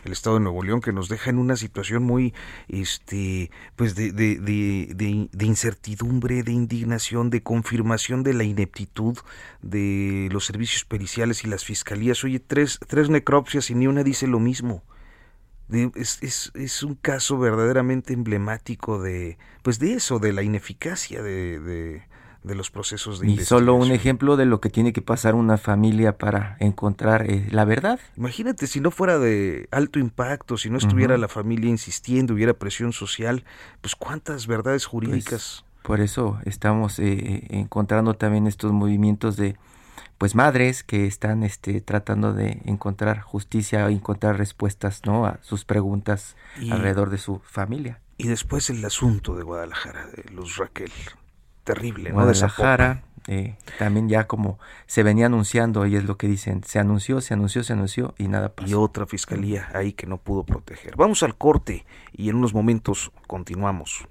el 0.03 0.11
estado 0.11 0.35
de 0.35 0.41
Nuevo 0.41 0.63
León, 0.63 0.81
que 0.81 0.91
nos 0.91 1.07
deja 1.07 1.29
en 1.29 1.37
una 1.37 1.55
situación 1.55 2.03
muy, 2.03 2.33
este, 2.67 3.49
pues 3.77 3.95
de, 3.95 4.11
de, 4.11 4.39
de, 4.39 5.29
de, 5.31 5.45
incertidumbre, 5.45 6.43
de 6.43 6.51
indignación, 6.51 7.29
de 7.29 7.41
confirmación 7.41 8.23
de 8.23 8.33
la 8.33 8.43
ineptitud 8.43 9.17
de 9.61 10.27
los 10.33 10.45
servicios 10.45 10.83
periciales 10.83 11.45
y 11.45 11.47
las 11.47 11.63
fiscalías. 11.63 12.25
Oye, 12.25 12.41
tres, 12.41 12.77
tres 12.85 13.09
necropsias 13.09 13.69
y 13.69 13.75
ni 13.75 13.87
una 13.87 14.03
dice 14.03 14.27
lo 14.27 14.41
mismo 14.41 14.83
es, 15.69 16.19
es, 16.21 16.51
es, 16.55 16.83
un 16.83 16.95
caso 16.95 17.37
verdaderamente 17.37 18.13
emblemático 18.13 19.01
de 19.01 19.37
pues 19.63 19.79
de 19.79 19.93
eso 19.93 20.19
de 20.19 20.31
la 20.33 20.43
ineficacia 20.43 21.21
de, 21.21 21.59
de, 21.59 22.55
los 22.55 22.71
procesos 22.71 23.19
de 23.19 23.27
y 23.27 23.39
solo 23.39 23.75
un 23.75 23.91
ejemplo 23.91 24.37
de 24.37 24.45
lo 24.45 24.61
que 24.61 24.69
tiene 24.69 24.93
que 24.93 25.01
pasar 25.01 25.35
una 25.35 25.57
familia 25.57 26.17
para 26.17 26.55
encontrar 26.61 27.29
eh, 27.29 27.45
la 27.51 27.65
verdad. 27.65 27.99
Imagínate 28.15 28.67
si 28.67 28.79
no 28.79 28.89
fuera 28.89 29.19
de 29.19 29.67
alto 29.71 29.99
impacto 29.99 30.55
si 30.57 30.69
no 30.69 30.77
estuviera 30.77 31.17
la 31.17 31.27
familia 31.27 31.69
insistiendo 31.69 32.33
hubiera 32.33 32.53
presión 32.53 32.93
social 32.93 33.43
pues 33.81 33.95
cuántas 33.95 34.47
verdades 34.47 34.83
pues, 34.83 34.91
jurídicas 34.91 35.65
por 35.83 36.01
eso 36.01 36.39
estamos 36.45 36.99
eh, 36.99 37.13
eh, 37.13 37.47
encontrando 37.49 38.13
también 38.13 38.47
estos 38.47 38.71
movimientos 38.71 39.35
de 39.35 39.57
pues 40.17 40.35
madres 40.35 40.83
que 40.83 41.05
están 41.05 41.43
este 41.43 41.81
tratando 41.81 42.33
de 42.33 42.61
encontrar 42.65 43.21
justicia 43.21 43.89
encontrar 43.89 44.37
respuestas 44.37 45.01
no 45.05 45.25
a 45.25 45.39
sus 45.41 45.65
preguntas 45.65 46.35
alrededor 46.71 47.09
de 47.09 47.17
su 47.17 47.39
familia. 47.39 47.99
y 48.17 48.27
después 48.27 48.69
el 48.69 48.83
asunto 48.83 49.35
de 49.35 49.43
Guadalajara 49.43 50.07
de 50.07 50.23
Luz 50.31 50.57
Raquel 50.57 50.91
terrible 51.63 52.11
Guadalajara 52.11 53.03
eh, 53.29 53.57
también 53.77 54.07
ya 54.07 54.25
como 54.25 54.57
se 54.85 55.03
venía 55.03 55.25
anunciando 55.25 55.85
y 55.85 55.97
es 55.97 56.05
lo 56.05 56.17
que 56.17 56.27
dicen 56.27 56.63
se 56.63 56.79
anunció 56.79 57.19
se 57.19 57.33
anunció 57.33 57.61
se 57.63 57.73
anunció 57.73 58.15
y 58.17 58.29
nada 58.29 58.55
pasó 58.55 58.69
y 58.69 58.73
otra 58.73 59.05
fiscalía 59.05 59.69
ahí 59.73 59.91
que 59.91 60.07
no 60.07 60.17
pudo 60.17 60.43
proteger. 60.43 60.95
Vamos 60.95 61.23
al 61.23 61.35
corte 61.35 61.85
y 62.13 62.29
en 62.29 62.37
unos 62.37 62.53
momentos 62.53 63.11
continuamos 63.27 64.07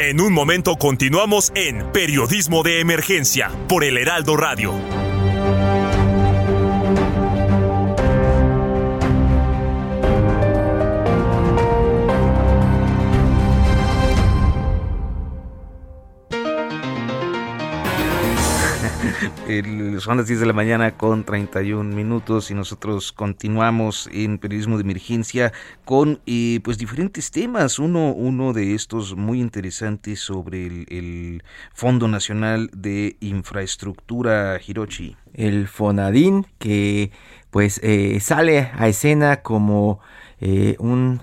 En 0.00 0.20
un 0.20 0.32
momento 0.32 0.76
continuamos 0.76 1.50
en 1.56 1.90
Periodismo 1.90 2.62
de 2.62 2.78
Emergencia 2.78 3.50
por 3.68 3.82
el 3.82 3.98
Heraldo 3.98 4.36
Radio. 4.36 4.72
son 20.00 20.16
las 20.16 20.26
10 20.26 20.40
de 20.40 20.46
la 20.46 20.52
mañana 20.52 20.96
con 20.96 21.24
31 21.24 21.94
minutos 21.94 22.50
y 22.50 22.54
nosotros 22.54 23.12
continuamos 23.12 24.08
en 24.12 24.38
periodismo 24.38 24.76
de 24.76 24.82
emergencia 24.82 25.52
con 25.84 26.20
eh, 26.26 26.60
pues 26.62 26.78
diferentes 26.78 27.30
temas. 27.30 27.78
Uno, 27.78 28.12
uno 28.12 28.52
de 28.52 28.74
estos 28.74 29.16
muy 29.16 29.40
interesantes 29.40 30.20
sobre 30.20 30.66
el, 30.66 31.42
Fondo 31.72 32.08
Nacional 32.08 32.70
de 32.72 33.16
Infraestructura 33.20 34.60
Hirochi. 34.64 35.16
El 35.34 35.68
FONADIN 35.68 36.46
que 36.58 37.12
pues 37.50 37.80
eh, 37.82 38.18
sale 38.20 38.70
a 38.74 38.88
escena 38.88 39.42
como 39.42 40.00
eh, 40.40 40.76
un 40.78 41.22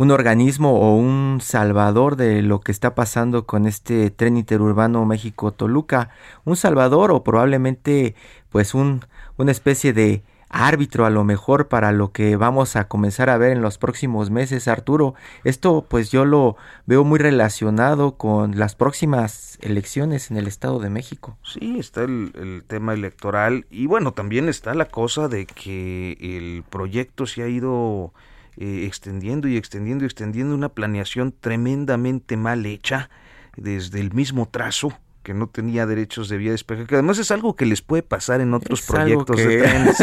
un 0.00 0.10
organismo 0.10 0.80
o 0.80 0.96
un 0.96 1.40
salvador 1.42 2.16
de 2.16 2.40
lo 2.40 2.62
que 2.62 2.72
está 2.72 2.94
pasando 2.94 3.44
con 3.44 3.66
este 3.66 4.08
tren 4.08 4.38
interurbano 4.38 5.04
México-Toluca, 5.04 6.08
un 6.46 6.56
salvador 6.56 7.10
o 7.10 7.22
probablemente 7.22 8.14
pues 8.48 8.72
un, 8.72 9.04
una 9.36 9.52
especie 9.52 9.92
de 9.92 10.22
árbitro 10.48 11.04
a 11.04 11.10
lo 11.10 11.22
mejor 11.22 11.68
para 11.68 11.92
lo 11.92 12.12
que 12.12 12.36
vamos 12.36 12.76
a 12.76 12.88
comenzar 12.88 13.28
a 13.28 13.36
ver 13.36 13.52
en 13.52 13.60
los 13.60 13.76
próximos 13.76 14.30
meses, 14.30 14.68
Arturo. 14.68 15.12
Esto 15.44 15.84
pues 15.86 16.10
yo 16.10 16.24
lo 16.24 16.56
veo 16.86 17.04
muy 17.04 17.18
relacionado 17.18 18.16
con 18.16 18.58
las 18.58 18.76
próximas 18.76 19.58
elecciones 19.60 20.30
en 20.30 20.38
el 20.38 20.46
Estado 20.46 20.78
de 20.78 20.88
México. 20.88 21.36
Sí, 21.42 21.78
está 21.78 22.04
el, 22.04 22.32
el 22.36 22.64
tema 22.66 22.94
electoral 22.94 23.66
y 23.70 23.84
bueno, 23.84 24.12
también 24.12 24.48
está 24.48 24.72
la 24.72 24.86
cosa 24.86 25.28
de 25.28 25.44
que 25.44 26.16
el 26.18 26.64
proyecto 26.70 27.26
se 27.26 27.42
ha 27.42 27.48
ido 27.48 28.14
eh, 28.56 28.84
extendiendo 28.86 29.48
y 29.48 29.56
extendiendo 29.56 30.04
y 30.04 30.06
extendiendo 30.06 30.54
una 30.54 30.70
planeación 30.70 31.34
tremendamente 31.38 32.36
mal 32.36 32.66
hecha 32.66 33.10
desde 33.56 34.00
el 34.00 34.12
mismo 34.12 34.48
trazo 34.48 34.92
que 35.22 35.34
no 35.34 35.48
tenía 35.48 35.86
derechos 35.86 36.28
de 36.28 36.38
vía 36.38 36.52
despeje, 36.52 36.86
que 36.86 36.94
además 36.94 37.18
es 37.18 37.30
algo 37.30 37.54
que 37.54 37.66
les 37.66 37.82
puede 37.82 38.02
pasar 38.02 38.40
en 38.40 38.54
otros 38.54 38.82
proyectos 38.82 39.36
de 39.36 39.62
trenes. 39.62 40.00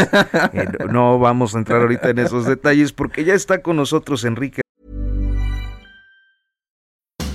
Eh, 0.54 0.68
no 0.92 1.20
vamos 1.20 1.56
a 1.56 1.58
entrar 1.58 1.82
ahorita 1.82 2.10
en 2.10 2.20
esos 2.20 2.46
detalles 2.46 2.94
porque 2.94 3.24
ya 3.24 3.34
está 3.34 3.62
con 3.62 3.76
nosotros 3.76 4.24
Enrique. 4.24 4.62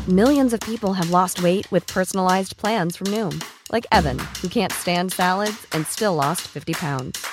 Millions 0.08 0.52
of 0.52 0.60
people 0.60 0.94
have 0.94 1.10
lost 1.10 1.42
weight 1.42 1.70
with 1.70 1.86
personalized 1.86 2.56
plans 2.56 2.96
from 2.96 3.08
Noom, 3.08 3.40
like 3.70 3.86
Evan, 3.92 4.18
who 4.40 4.48
can't 4.48 4.72
stand 4.72 5.12
salads 5.12 5.66
and 5.72 5.86
still 5.86 6.14
lost 6.14 6.42
50 6.42 6.72
pounds. 6.74 7.24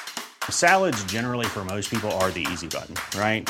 Salads 0.50 1.04
generally 1.06 1.48
for 1.48 1.64
most 1.66 1.90
people 1.90 2.12
are 2.22 2.32
the 2.32 2.46
easy 2.52 2.68
button, 2.68 2.96
right? 3.20 3.50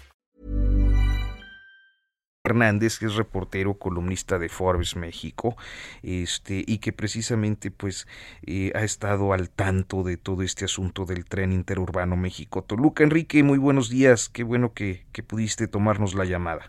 Hernández, 2.43 2.97
que 2.97 3.05
es 3.05 3.15
reportero, 3.15 3.75
columnista 3.75 4.39
de 4.39 4.49
Forbes 4.49 4.95
México, 4.95 5.55
este, 6.01 6.63
y 6.65 6.79
que 6.79 6.91
precisamente 6.91 7.69
pues 7.69 8.07
eh, 8.45 8.71
ha 8.73 8.83
estado 8.83 9.33
al 9.33 9.49
tanto 9.49 10.03
de 10.03 10.17
todo 10.17 10.41
este 10.41 10.65
asunto 10.65 11.05
del 11.05 11.25
tren 11.25 11.51
interurbano 11.51 12.15
México-Toluca. 12.17 13.03
Enrique, 13.03 13.43
muy 13.43 13.59
buenos 13.59 13.89
días, 13.89 14.27
qué 14.27 14.43
bueno 14.43 14.73
que, 14.73 15.05
que 15.11 15.21
pudiste 15.21 15.67
tomarnos 15.67 16.15
la 16.15 16.25
llamada. 16.25 16.67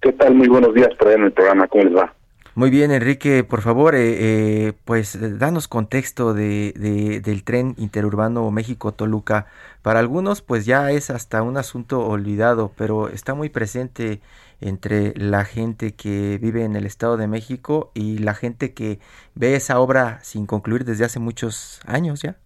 ¿Qué 0.00 0.12
tal? 0.12 0.34
Muy 0.34 0.48
buenos 0.48 0.74
días 0.74 0.88
por 0.98 1.12
en 1.12 1.24
el 1.24 1.32
programa, 1.32 1.68
¿cómo 1.68 1.84
les 1.84 1.94
va? 1.94 2.14
Muy 2.54 2.68
bien, 2.68 2.90
Enrique, 2.90 3.44
por 3.44 3.62
favor, 3.62 3.94
eh, 3.94 4.68
eh, 4.68 4.72
pues 4.84 5.18
danos 5.38 5.68
contexto 5.68 6.34
de, 6.34 7.20
del 7.24 7.44
tren 7.44 7.74
interurbano 7.78 8.50
México-Toluca. 8.50 9.46
Para 9.80 10.00
algunos, 10.00 10.42
pues 10.42 10.66
ya 10.66 10.90
es 10.90 11.08
hasta 11.08 11.42
un 11.42 11.56
asunto 11.56 12.06
olvidado, 12.06 12.70
pero 12.76 13.08
está 13.08 13.32
muy 13.32 13.48
presente 13.48 14.20
entre 14.62 15.12
la 15.16 15.44
gente 15.44 15.94
que 15.94 16.38
vive 16.40 16.64
en 16.64 16.76
el 16.76 16.86
Estado 16.86 17.16
de 17.16 17.26
México 17.26 17.90
y 17.94 18.18
la 18.18 18.34
gente 18.34 18.74
que 18.74 18.98
ve 19.34 19.54
esa 19.54 19.80
obra 19.80 20.18
sin 20.22 20.46
concluir 20.46 20.84
desde 20.84 21.04
hace 21.04 21.18
muchos 21.18 21.80
años 21.86 22.22
ya. 22.22 22.36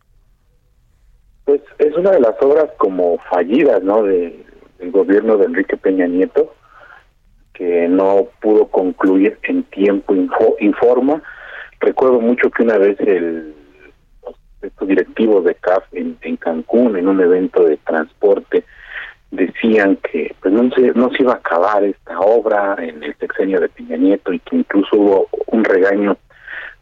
Pues 1.45 1.61
es 1.79 1.95
una 1.97 2.11
de 2.11 2.21
las 2.21 2.35
obras 2.41 2.67
como 2.79 3.19
fallidas, 3.31 3.83
¿no? 3.83 4.03
De, 4.03 4.45
del 4.79 4.91
gobierno 4.91 5.37
de 5.37 5.47
Enrique 5.47 5.77
Peña 5.77 6.07
Nieto 6.07 6.53
que 7.57 7.89
no 7.89 8.29
pudo 8.41 8.67
concluir 8.67 9.39
en 9.45 9.63
tiempo 9.65 10.15
informa. 10.61 11.23
Recuerdo 11.81 12.21
mucho 12.21 12.51
que 12.51 12.63
una 12.63 12.77
vez 12.77 13.01
el 13.01 13.55
estos 14.63 14.89
directivos 14.89 15.45
de 15.45 15.55
CAF 15.55 15.85
en, 15.93 16.37
Cancún, 16.37 16.97
en 16.97 17.09
un 17.09 17.21
evento 17.21 17.65
de 17.65 17.77
transporte, 17.79 18.65
decían 19.31 19.97
que 19.97 20.35
pues 20.41 20.53
no 20.55 20.71
se, 20.71 20.93
no 20.93 21.11
se 21.11 21.23
iba 21.23 21.33
a 21.33 21.37
acabar 21.37 21.85
esta 21.85 22.19
obra 22.21 22.77
en 22.79 23.03
el 23.03 23.15
sexenio 23.17 23.61
de 23.61 23.69
Peña 23.69 23.97
Nieto 23.97 24.33
y 24.33 24.39
que 24.41 24.57
incluso 24.57 24.97
hubo 24.97 25.29
un 25.47 25.65
regaño 25.65 26.17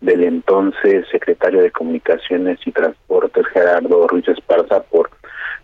del 0.00 0.24
entonces 0.24 1.06
secretario 1.10 1.62
de 1.62 1.70
Comunicaciones 1.70 2.58
y 2.66 2.72
Transportes 2.72 3.46
Gerardo 3.48 4.06
Ruiz 4.06 4.28
Esparza 4.28 4.82
por 4.82 5.10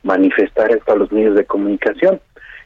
manifestar 0.03 0.71
esto 0.71 0.93
a 0.93 0.97
los 0.97 1.13
medios 1.13 1.37
de 1.37 1.45
comunicación. 1.45 2.21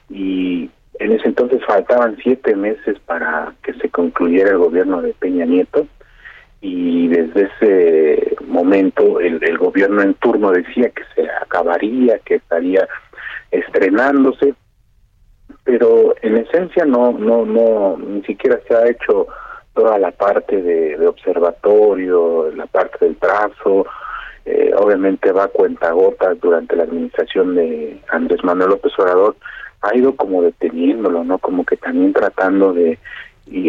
Y 0.08 0.70
en 1.00 1.12
ese 1.12 1.26
entonces 1.28 1.64
faltaban 1.66 2.16
siete 2.22 2.54
meses 2.54 2.98
para 3.06 3.54
que 3.62 3.74
se 3.74 3.88
concluyera 3.88 4.50
el 4.50 4.58
gobierno 4.58 5.02
de 5.02 5.14
Peña 5.14 5.44
Nieto 5.44 5.88
y 6.60 7.08
desde 7.08 7.50
ese 7.58 8.36
momento 8.46 9.20
el, 9.20 9.42
el 9.42 9.58
gobierno 9.58 10.02
en 10.02 10.14
turno 10.14 10.52
decía 10.52 10.90
que 10.90 11.02
se 11.14 11.28
acabaría, 11.28 12.18
que 12.20 12.36
estaría 12.36 12.88
estrenándose, 13.58 14.54
pero 15.64 16.14
en 16.22 16.36
esencia 16.38 16.84
no, 16.84 17.12
no, 17.12 17.44
no, 17.44 17.96
ni 17.96 18.22
siquiera 18.22 18.60
se 18.66 18.74
ha 18.74 18.88
hecho 18.88 19.26
toda 19.74 19.98
la 19.98 20.10
parte 20.12 20.62
de, 20.62 21.06
observatorio, 21.06 22.50
la 22.54 22.66
parte 22.66 23.04
del 23.04 23.16
trazo, 23.16 23.86
eh, 24.44 24.72
obviamente 24.76 25.32
va 25.32 25.44
a 25.44 25.48
cuentagotas 25.48 26.38
durante 26.40 26.76
la 26.76 26.84
administración 26.84 27.54
de 27.54 28.00
Andrés 28.08 28.44
Manuel 28.44 28.70
López 28.70 28.92
Obrador, 28.98 29.36
ha 29.82 29.96
ido 29.96 30.14
como 30.14 30.42
deteniéndolo, 30.42 31.24
¿no? 31.24 31.38
Como 31.38 31.64
que 31.64 31.76
también 31.76 32.12
tratando 32.12 32.72
de 32.72 32.98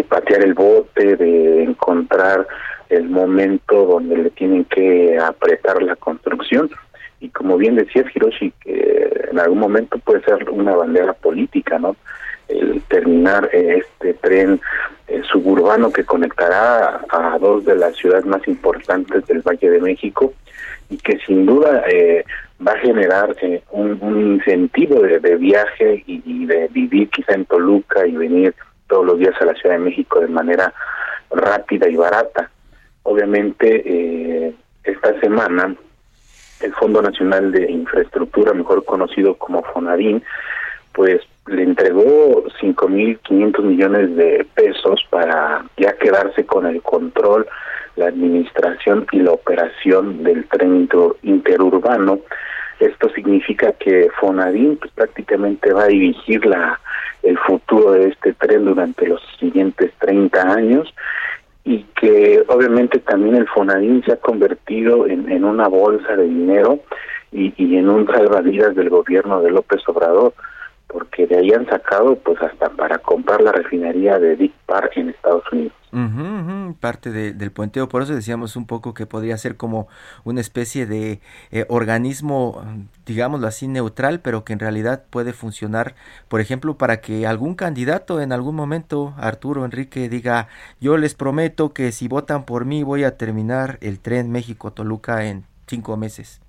patear 0.08 0.43
el 0.43 0.54
bote, 0.54 1.15
de 1.15 1.63
encontrar 1.63 2.48
el 2.89 3.10
momento 3.10 3.86
donde 3.86 4.17
le 4.17 4.30
tienen 4.30 4.65
que 4.65 5.17
apretar 5.17 5.82
la 5.82 5.95
construcción. 5.95 6.69
Y 7.19 7.30
como 7.30 7.58
bien 7.58 7.75
decía 7.75 8.06
Hiroshi, 8.13 8.51
que 8.62 9.28
en 9.32 9.39
algún 9.39 9.60
momento 9.60 9.97
puede 9.99 10.21
ser 10.23 10.49
una 10.49 10.75
bandera 10.75 11.13
política, 11.13 11.80
¿no? 11.80 11.95
El 12.47 12.82
terminar 12.84 13.49
este 13.51 14.13
tren 14.15 14.62
eh, 15.08 15.21
suburbano 15.32 15.91
que 15.91 16.04
conectará 16.04 17.01
a 17.10 17.38
dos 17.39 17.65
de 17.65 17.75
las 17.75 17.95
ciudades 17.95 18.25
más 18.25 18.47
importantes 18.47 19.25
del 19.25 19.41
Valle 19.41 19.69
de 19.69 19.82
México 19.82 20.34
y 20.89 20.97
que 20.97 21.17
sin 21.25 21.45
duda 21.45 21.84
eh, 21.88 22.23
va 22.65 22.73
a 22.73 22.80
generar 22.80 23.36
eh, 23.41 23.62
un, 23.71 24.36
incentivo 24.36 25.01
de, 25.01 25.36
viaje 25.36 26.04
y, 26.06 26.45
de 26.45 26.67
vivir 26.69 27.10
quizá 27.10 27.34
en 27.34 27.45
Toluca 27.45 28.06
y 28.06 28.15
venir 28.15 28.54
todos 28.88 29.06
los 29.06 29.19
días 29.19 29.36
a 29.41 29.45
la 29.45 29.54
Ciudad 29.56 29.75
de 29.75 29.84
México 29.84 30.19
de 30.19 30.28
manera 30.28 30.73
rápida 31.32 31.89
y 31.89 31.95
barata. 31.95 32.49
Obviamente, 33.04 33.84
eh, 33.86 34.54
esta 34.84 35.19
semana 35.19 35.75
el 36.61 36.73
Fondo 36.73 37.01
Nacional 37.01 37.51
de 37.51 37.71
Infraestructura, 37.71 38.53
mejor 38.53 38.85
conocido 38.85 39.35
como 39.35 39.63
FONADIN, 39.63 40.23
pues 40.93 41.21
le 41.47 41.63
entregó 41.63 42.43
5.500 42.61 43.61
millones 43.61 44.15
de 44.15 44.45
pesos 44.55 45.05
para 45.09 45.65
ya 45.77 45.93
quedarse 45.93 46.45
con 46.45 46.65
el 46.65 46.81
control 46.81 47.47
la 47.95 48.07
administración 48.07 49.05
y 49.11 49.19
la 49.19 49.31
operación 49.31 50.23
del 50.23 50.45
tren 50.45 50.89
interurbano. 51.23 52.19
Esto 52.79 53.09
significa 53.09 53.71
que 53.73 54.09
Fonadín 54.19 54.77
pues, 54.77 54.91
prácticamente 54.91 55.71
va 55.71 55.83
a 55.83 55.87
dirigir 55.87 56.45
la, 56.45 56.79
el 57.23 57.37
futuro 57.39 57.93
de 57.93 58.09
este 58.09 58.33
tren 58.33 58.65
durante 58.65 59.07
los 59.07 59.21
siguientes 59.39 59.91
30 59.99 60.41
años 60.41 60.93
y 61.65 61.84
que 61.99 62.43
obviamente 62.47 62.99
también 62.99 63.36
el 63.36 63.47
Fonadín 63.47 64.04
se 64.06 64.13
ha 64.13 64.17
convertido 64.17 65.08
en, 65.08 65.30
en 65.32 65.43
una 65.43 65.67
bolsa 65.67 66.15
de 66.15 66.23
dinero 66.23 66.80
y, 67.32 67.54
y 67.58 67.75
en 67.78 67.89
un 67.89 68.06
salvavidas 68.06 68.75
del 68.75 68.89
gobierno 68.89 69.41
de 69.41 69.49
López 69.49 69.82
Obrador 69.88 70.34
porque 70.88 71.28
de 71.28 71.38
ahí 71.38 71.52
han 71.52 71.65
sacado 71.67 72.15
pues 72.15 72.41
hasta 72.41 72.69
para 72.69 73.00
comprar 73.00 73.41
la 73.41 73.52
refinería 73.52 74.19
de 74.19 74.36
Dick 74.36 74.54
Park 74.65 74.91
en 74.95 75.10
Estados 75.10 75.43
Unidos. 75.52 75.74
parte 76.80 77.12
del 77.12 77.52
puenteo, 77.52 77.88
por 77.88 78.02
eso 78.02 78.13
decíamos 78.13 78.56
un 78.56 78.67
poco 78.67 78.93
que 78.93 79.06
podría 79.06 79.38
ser 79.38 79.56
como 79.56 79.88
una 80.24 80.41
especie 80.41 80.86
de 80.86 81.21
eh, 81.52 81.65
organismo, 81.69 82.63
digámoslo 83.06 83.48
así, 83.48 83.67
neutral, 83.67 84.19
pero 84.19 84.43
que 84.43 84.54
en 84.54 84.60
realidad 84.60 85.04
puede 85.10 85.32
funcionar, 85.32 85.95
por 86.28 86.41
ejemplo, 86.41 86.78
para 86.78 87.02
que 87.02 87.26
algún 87.26 87.56
candidato 87.56 88.21
en 88.21 88.32
algún 88.32 88.56
momento, 88.56 89.13
Arturo 89.17 89.63
Enrique, 89.63 90.10
diga, 90.10 90.50
yo 90.82 90.98
les 90.98 91.15
prometo 91.15 91.74
que 91.74 91.91
si 91.91 92.08
votan 92.08 92.45
por 92.45 92.65
mí 92.65 92.84
voy 92.84 93.06
a 93.06 93.17
terminar 93.17 93.78
el 93.82 94.00
tren 94.00 94.32
México-Toluca 94.32 95.26
en 95.26 95.45
cinco 95.67 95.98
meses. 95.98 96.41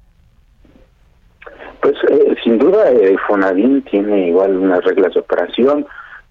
Pues 1.80 1.94
eh, 2.10 2.25
sin 2.46 2.58
duda 2.58 2.88
el 2.90 3.18
Fonadín 3.26 3.82
tiene 3.82 4.28
igual 4.28 4.56
unas 4.56 4.84
reglas 4.84 5.12
de 5.14 5.20
operación, 5.20 5.84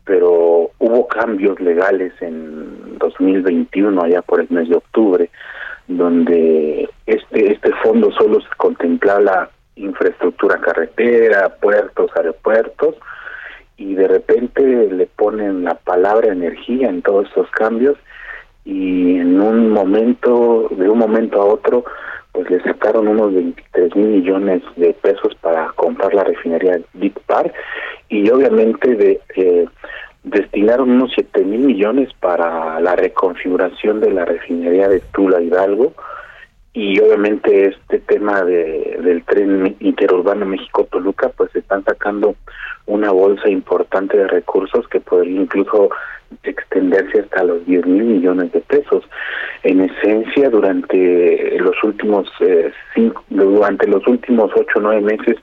pero 0.05 0.71
hubo 0.79 1.07
cambios 1.09 1.59
legales 1.59 2.13
en 2.21 2.97
2021, 2.97 4.01
allá 4.01 4.21
por 4.21 4.39
el 4.39 4.47
mes 4.49 4.69
de 4.69 4.77
octubre, 4.77 5.29
donde 5.89 6.89
este, 7.05 7.51
este 7.51 7.69
fondo 7.83 8.11
solo 8.13 8.39
se 8.39 8.47
contemplaba 8.55 9.19
la 9.19 9.49
infraestructura 9.75 10.57
carretera, 10.61 11.49
puertos, 11.59 12.09
aeropuertos, 12.15 12.95
y 13.75 13.95
de 13.95 14.07
repente 14.07 14.63
le 14.63 15.07
ponen 15.07 15.65
la 15.65 15.75
palabra 15.75 16.31
energía 16.31 16.87
en 16.87 17.01
todos 17.01 17.27
estos 17.27 17.51
cambios 17.51 17.97
y 18.63 19.17
en 19.17 19.41
un 19.41 19.69
momento, 19.69 20.69
de 20.71 20.89
un 20.89 20.97
momento 20.97 21.41
a 21.41 21.45
otro, 21.45 21.83
pues 22.35 22.49
le 22.49 22.61
sacaron 22.61 23.07
unos 23.07 23.33
23 23.33 23.95
mil 23.95 24.07
millones 24.07 24.61
de 24.75 24.93
pesos 24.93 25.33
para 25.35 25.69
comprar 25.75 26.13
la 26.13 26.25
refinería 26.25 26.79
Deep 26.93 27.17
Park 27.25 27.53
y 28.09 28.29
obviamente 28.29 28.95
de 28.95 29.21
eh, 29.35 29.65
destinaron 30.23 30.91
unos 30.91 31.11
7 31.15 31.43
mil 31.45 31.61
millones 31.61 32.09
para 32.19 32.79
la 32.81 32.95
reconfiguración 32.95 34.01
de 34.01 34.11
la 34.11 34.25
refinería 34.25 34.89
de 34.89 34.99
Tula 35.13 35.41
Hidalgo 35.41 35.93
y 36.73 36.99
obviamente 36.99 37.67
este 37.67 37.99
tema 37.99 38.43
de, 38.43 38.99
del 39.01 39.23
tren 39.23 39.77
interurbano 39.79 40.45
México-Toluca 40.45 41.29
pues 41.29 41.55
están 41.55 41.85
sacando 41.85 42.35
una 42.85 43.11
bolsa 43.11 43.49
importante 43.49 44.17
de 44.17 44.27
recursos 44.27 44.85
que 44.89 44.99
podría 44.99 45.41
incluso 45.41 45.89
extenderse 46.43 47.21
hasta 47.21 47.43
los 47.43 47.65
10 47.65 47.85
mil 47.85 48.03
millones 48.03 48.51
de 48.51 48.59
pesos. 48.59 49.03
En 49.65 49.81
esencia, 49.81 50.51
durante 50.51 51.57
los 51.57 51.75
últimos 51.83 52.29
eh, 52.39 52.71
cinco, 52.93 53.23
durante 53.29 53.87
los 53.87 54.05
últimos 54.05 54.51
ocho 54.55 54.79
nueve 54.79 55.01
meses 55.01 55.37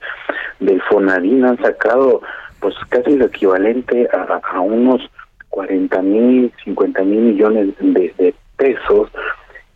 del 0.61 0.81
Fonadín 0.83 1.43
han 1.43 1.57
sacado 1.61 2.21
pues 2.61 2.73
casi 2.87 3.17
lo 3.17 3.25
equivalente 3.25 4.07
a, 4.13 4.39
a 4.41 4.61
unos 4.61 5.01
40 5.49 6.01
mil, 6.03 6.53
50 6.63 7.03
mil 7.03 7.19
millones 7.19 7.73
de, 7.81 8.13
de 8.17 8.33
pesos 8.55 9.09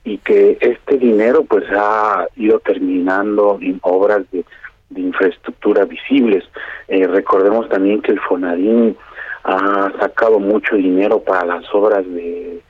y 0.06 0.18
que 0.20 0.58
este 0.62 0.98
dinero 0.98 1.44
pues 1.44 1.66
ha 1.76 2.26
ido 2.38 2.62
terminando 2.62 3.60
en 3.62 3.80
obras 3.82 4.24
de, 4.32 4.46
de 4.92 5.02
infraestructura 5.02 5.84
visibles. 5.84 6.46
Eh, 6.88 7.06
recordemos 7.06 7.68
también 7.68 8.02
que 8.02 8.14
el 8.14 8.22
Fonadín 8.22 8.96
ha 9.44 9.92
sacado 10.00 10.40
mucho 10.40 10.78
dinero 10.78 11.20
para 11.20 11.46
las 11.46 11.66
obras 11.74 12.06
de, 12.08 12.62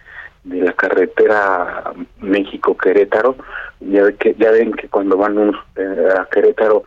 de 0.48 0.62
la 0.62 0.74
carretera 0.74 1.94
México-Querétaro. 2.20 3.36
Ya, 3.80 4.12
que, 4.14 4.36
ya 4.36 4.52
ven 4.52 4.74
que 4.74 4.88
cuando 4.88 5.18
van 5.18 5.54
eh, 5.76 6.08
a 6.20 6.26
Querétaro 6.26 6.84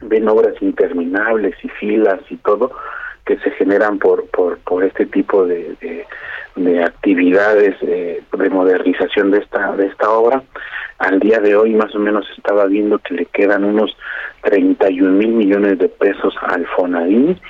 ven 0.00 0.28
obras 0.28 0.54
interminables 0.60 1.54
y 1.62 1.68
filas 1.68 2.20
y 2.30 2.36
todo 2.36 2.70
que 3.26 3.36
se 3.38 3.50
generan 3.52 3.98
por 3.98 4.26
por, 4.30 4.58
por 4.58 4.84
este 4.84 5.06
tipo 5.06 5.44
de, 5.44 5.74
de, 5.80 6.84
actividades 6.84 7.74
de 7.80 8.50
modernización 8.50 9.32
de 9.32 9.38
esta 9.38 9.74
de 9.76 9.86
esta 9.86 10.10
obra 10.10 10.42
al 10.98 11.20
día 11.20 11.40
de 11.40 11.56
hoy 11.56 11.74
más 11.74 11.94
o 11.94 11.98
menos 11.98 12.26
estaba 12.36 12.66
viendo 12.66 12.98
que 12.98 13.14
le 13.14 13.26
quedan 13.26 13.64
unos 13.64 13.96
31 14.42 15.12
mil 15.12 15.28
millones 15.28 15.78
de 15.78 15.88
pesos 15.88 16.34
al 16.42 16.66
Fonadín 16.68 17.40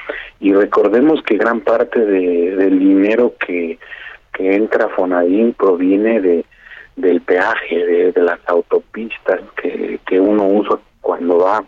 y 0.40 0.52
recordemos 0.52 1.22
que 1.22 1.36
gran 1.36 1.60
parte 1.60 2.00
de, 2.00 2.56
del 2.56 2.78
dinero 2.78 3.34
que 3.38 3.78
que 4.32 4.54
entra 4.54 4.88
Fonadín 4.88 5.52
proviene 5.52 6.20
de 6.20 6.44
del 6.98 7.20
peaje, 7.20 8.12
de, 8.12 8.22
las 8.22 8.40
autopistas 8.46 9.40
que, 9.62 10.00
que 10.04 10.20
uno 10.20 10.46
usa 10.48 10.78
cuando 11.00 11.38
va 11.38 11.64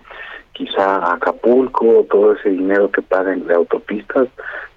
quizá 0.52 0.96
a 0.96 1.14
Acapulco, 1.14 2.04
todo 2.10 2.34
ese 2.34 2.50
dinero 2.50 2.90
que 2.90 3.00
pagan 3.00 3.46
de 3.46 3.54
autopistas 3.54 4.28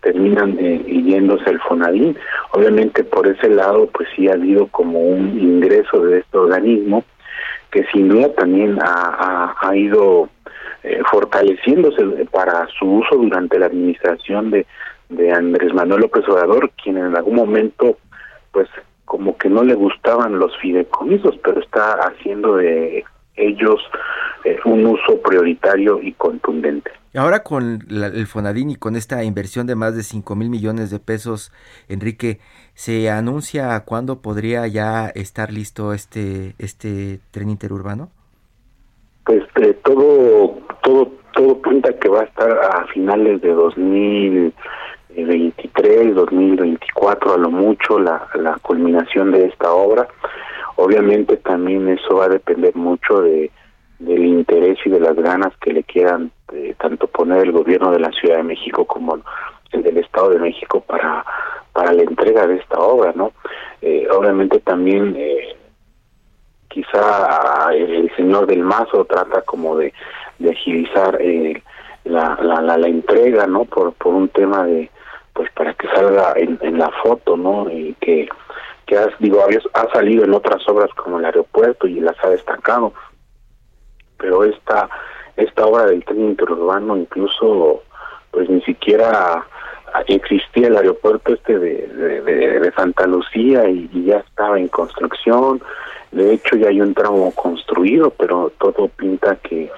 terminan 0.02 0.58
eh, 0.60 0.84
yéndose 0.86 1.50
al 1.50 1.60
Fonadín. 1.62 2.16
Obviamente 2.52 3.04
por 3.04 3.28
ese 3.28 3.50
lado 3.50 3.88
pues 3.88 4.08
sí 4.16 4.30
ha 4.30 4.34
habido 4.34 4.68
como 4.68 5.00
un 5.00 5.40
ingreso 5.40 6.04
de 6.06 6.20
este 6.20 6.38
organismo 6.38 7.04
que 7.72 7.86
sin 7.92 8.10
duda 8.10 8.32
también 8.34 8.78
ha, 8.80 9.56
ha, 9.60 9.76
ido 9.76 10.30
eh, 10.84 11.02
fortaleciéndose 11.10 12.04
para 12.32 12.68
su 12.78 12.86
uso 12.86 13.16
durante 13.16 13.58
la 13.58 13.66
administración 13.66 14.52
de, 14.52 14.68
de 15.10 15.32
Andrés 15.32 15.74
Manuel 15.74 16.02
López 16.02 16.28
Obrador, 16.28 16.72
quien 16.72 16.98
en 16.98 17.16
algún 17.16 17.36
momento 17.36 17.98
pues 18.52 18.70
como 19.06 19.38
que 19.38 19.50
no 19.50 19.64
le 19.64 19.74
gustaban 19.74 20.40
los 20.40 20.58
fideicomisos, 20.58 21.36
pero 21.44 21.60
está 21.60 21.94
haciendo 21.94 22.58
de 22.58 23.04
ellos 23.36 23.80
eh, 24.44 24.60
un 24.66 24.86
uso 24.86 25.22
prioritario 25.22 26.02
y 26.02 26.14
contundente. 26.14 26.92
Ahora 27.16 27.44
con 27.44 27.80
el 27.92 28.26
Fonadín 28.26 28.72
y 28.72 28.76
con 28.76 28.96
esta 28.96 29.24
inversión 29.24 29.68
de 29.68 29.76
más 29.76 29.96
de 29.96 30.02
5 30.02 30.36
mil 30.36 30.50
millones 30.50 30.90
de 30.90 31.00
pesos, 31.00 31.52
Enrique, 31.88 32.40
¿se 32.74 33.10
anuncia 33.12 33.80
cuándo 33.82 34.22
podría 34.22 34.66
ya 34.68 35.10
estar 35.10 35.52
listo 35.52 35.94
este, 35.94 36.56
este 36.58 37.20
tren 37.30 37.50
interurbano? 37.50 38.10
Pues 39.26 39.44
eh, 39.62 39.78
todo, 39.84 40.58
todo, 40.82 41.12
todo 41.34 41.62
pinta 41.62 41.94
que 42.00 42.10
va 42.10 42.22
a 42.22 42.26
estar 42.26 42.50
a 42.50 42.88
finales 42.88 43.42
de 43.42 43.54
2023, 45.16 46.16
2024 46.16 47.34
a 47.34 47.38
lo 47.38 47.50
mucho 47.50 48.00
la, 48.00 48.28
la 48.36 48.58
culminación 48.62 49.32
de 49.32 49.46
esta 49.46 49.72
obra. 49.72 50.08
Obviamente 50.76 51.38
también 51.38 51.88
eso 51.88 52.18
va 52.18 52.26
a 52.26 52.30
depender 52.30 52.76
mucho 52.76 53.22
de 53.22 53.52
del 54.00 54.26
interés 54.26 54.78
y 54.86 54.90
de 54.90 55.00
las 55.00 55.16
ganas 55.16 55.56
que 55.62 55.72
le 55.72 55.84
quieran 55.84 56.32
eh, 56.52 56.76
tanto 56.78 57.08
poner 57.08 57.44
el 57.44 57.52
gobierno 57.52 57.92
de 57.92 58.00
la 58.00 58.12
Ciudad 58.12 58.38
de 58.38 58.44
México 58.44 58.86
como 58.86 59.18
el 59.72 59.84
del 59.84 59.98
Estado 59.98 60.32
de 60.32 60.40
México 60.40 60.82
para 60.82 61.24
para 61.72 61.94
la 61.94 62.04
entrega 62.04 62.46
de 62.46 62.58
esta 62.58 62.78
obra, 62.80 63.14
¿no? 63.16 63.32
Eh, 63.82 64.08
obviamente 64.12 64.60
también 64.60 65.16
eh, 65.18 65.56
quizá 66.68 67.70
el 67.74 68.12
señor 68.16 68.46
del 68.46 68.62
Mazo 68.62 69.06
trata 69.06 69.42
como 69.42 69.78
de, 69.78 69.92
de 70.38 70.52
agilizar 70.52 71.18
la, 72.04 72.38
la, 72.42 72.78
la, 72.78 72.88
entrega, 72.88 73.48
¿no? 73.48 73.66
Por, 73.66 73.94
por 73.94 74.14
un 74.14 74.30
tema 74.30 74.66
de, 74.66 74.92
pues 75.34 75.52
para 75.52 75.74
que 75.74 75.88
salga 75.88 76.34
en, 76.36 76.60
en 76.62 76.78
la 76.78 76.92
foto, 77.04 77.36
¿no? 77.36 77.70
Y 77.70 77.96
que, 78.00 78.30
que 78.86 78.98
has, 78.98 79.10
digo, 79.20 79.44
ha 79.74 79.94
salido 79.94 80.24
en 80.24 80.34
otras 80.34 80.68
obras 80.68 80.90
como 80.96 81.20
el 81.20 81.26
aeropuerto 81.26 81.88
y 81.88 82.00
las 82.00 82.16
ha 82.24 82.30
destacado, 82.30 82.94
pero 84.18 84.44
esta 84.44 84.90
esta 85.36 85.66
obra 85.66 85.86
del 85.86 86.04
tren 86.06 86.22
interurbano 86.22 86.96
incluso 86.96 87.82
pues 88.32 88.50
ni 88.50 88.62
siquiera 88.62 89.46
existía 90.08 90.68
el 90.68 90.78
aeropuerto 90.78 91.34
este 91.34 91.58
de, 91.60 91.88
de, 91.88 92.72
Santa 92.76 93.06
Lucía 93.06 93.68
y, 93.70 93.90
ya 94.06 94.18
estaba 94.18 94.60
en 94.60 94.68
construcción 94.68 95.62
de 96.12 96.34
hecho 96.34 96.56
ya 96.56 96.70
hay 96.70 96.82
un 96.82 96.94
tramo 96.94 97.32
construido 97.32 98.12
pero 98.12 98.52
todo 98.60 98.88
pinta 98.90 99.36
que 99.38 99.72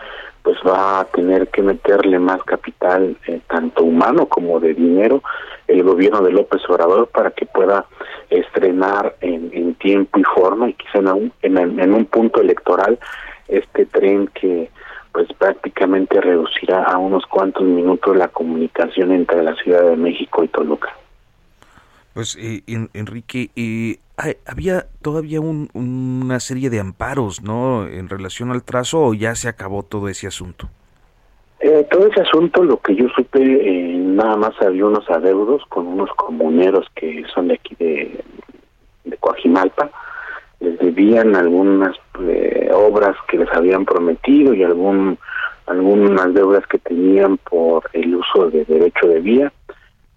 pues 0.45 0.57
va 0.65 0.99
a 0.99 1.05
tener 1.05 1.47
que 1.47 1.63
meterle 1.63 2.19
más 2.19 2.41
capital 2.43 3.17
eh, 3.25 3.41
tanto 3.47 3.83
humano 3.83 4.27
como 4.27 4.59
de 4.59 4.75
dinero 4.75 5.23
el 5.67 5.81
gobierno 5.81 6.21
de 6.21 6.31
López 6.31 6.61
Obrador 6.69 7.07
para 7.07 7.31
que 7.31 7.47
pueda 7.47 7.87
estrenar 8.29 9.15
en, 9.21 9.49
en 9.53 9.73
tiempo 9.73 10.19
y 10.19 10.23
forma 10.23 10.69
y 10.69 10.73
quizá 10.73 10.99
en 10.99 11.07
un, 11.07 11.33
en 11.41 11.93
un 11.93 12.05
punto 12.05 12.41
electoral 12.41 12.99
este 13.47 13.87
tren 13.87 14.27
que 14.27 14.69
pues 15.11 15.27
prácticamente 15.33 16.21
reducirá 16.21 16.83
a 16.83 16.99
unos 16.99 17.25
cuantos 17.25 17.63
minutos 17.63 18.15
la 18.15 18.27
comunicación 18.27 19.13
entre 19.13 19.41
la 19.41 19.55
Ciudad 19.55 19.81
de 19.81 19.95
México 19.95 20.43
y 20.43 20.47
Toluca. 20.49 20.93
Pues 22.15 22.37
eh, 22.39 22.63
Enrique, 22.93 23.51
eh, 23.57 23.99
había 24.47 24.87
todavía 25.01 25.41
una 25.41 26.39
serie 26.39 26.69
de 26.69 26.79
amparos, 26.79 27.43
¿no? 27.43 27.85
En 27.85 28.07
relación 28.07 28.51
al 28.51 28.63
trazo 28.63 29.01
o 29.01 29.13
ya 29.13 29.35
se 29.35 29.49
acabó 29.49 29.83
todo 29.83 30.07
ese 30.07 30.25
asunto. 30.25 30.69
Eh, 31.59 31.85
todo 31.91 32.07
ese 32.07 32.21
asunto, 32.21 32.63
lo 32.63 32.77
que 32.77 32.95
yo 32.95 33.09
supe, 33.09 33.41
eh, 33.41 33.97
nada 33.97 34.37
más 34.37 34.53
había 34.61 34.85
unos 34.85 35.09
adeudos 35.09 35.63
con 35.67 35.87
unos 35.87 36.09
comuneros 36.11 36.87
que 36.95 37.25
son 37.33 37.49
de 37.49 37.55
aquí 37.55 37.75
de, 37.79 38.23
de 39.03 39.17
Coajimalpa, 39.17 39.91
les 40.61 40.79
debían 40.79 41.35
algunas 41.35 41.97
eh, 42.21 42.69
obras 42.73 43.17
que 43.27 43.39
les 43.39 43.51
habían 43.51 43.83
prometido 43.83 44.53
y 44.53 44.63
algún 44.63 45.17
algunas 45.65 46.33
deudas 46.33 46.65
que 46.67 46.77
tenían 46.77 47.37
por 47.37 47.89
el 47.91 48.15
uso 48.15 48.49
de 48.51 48.63
derecho 48.65 49.07
de 49.07 49.19
vía, 49.19 49.51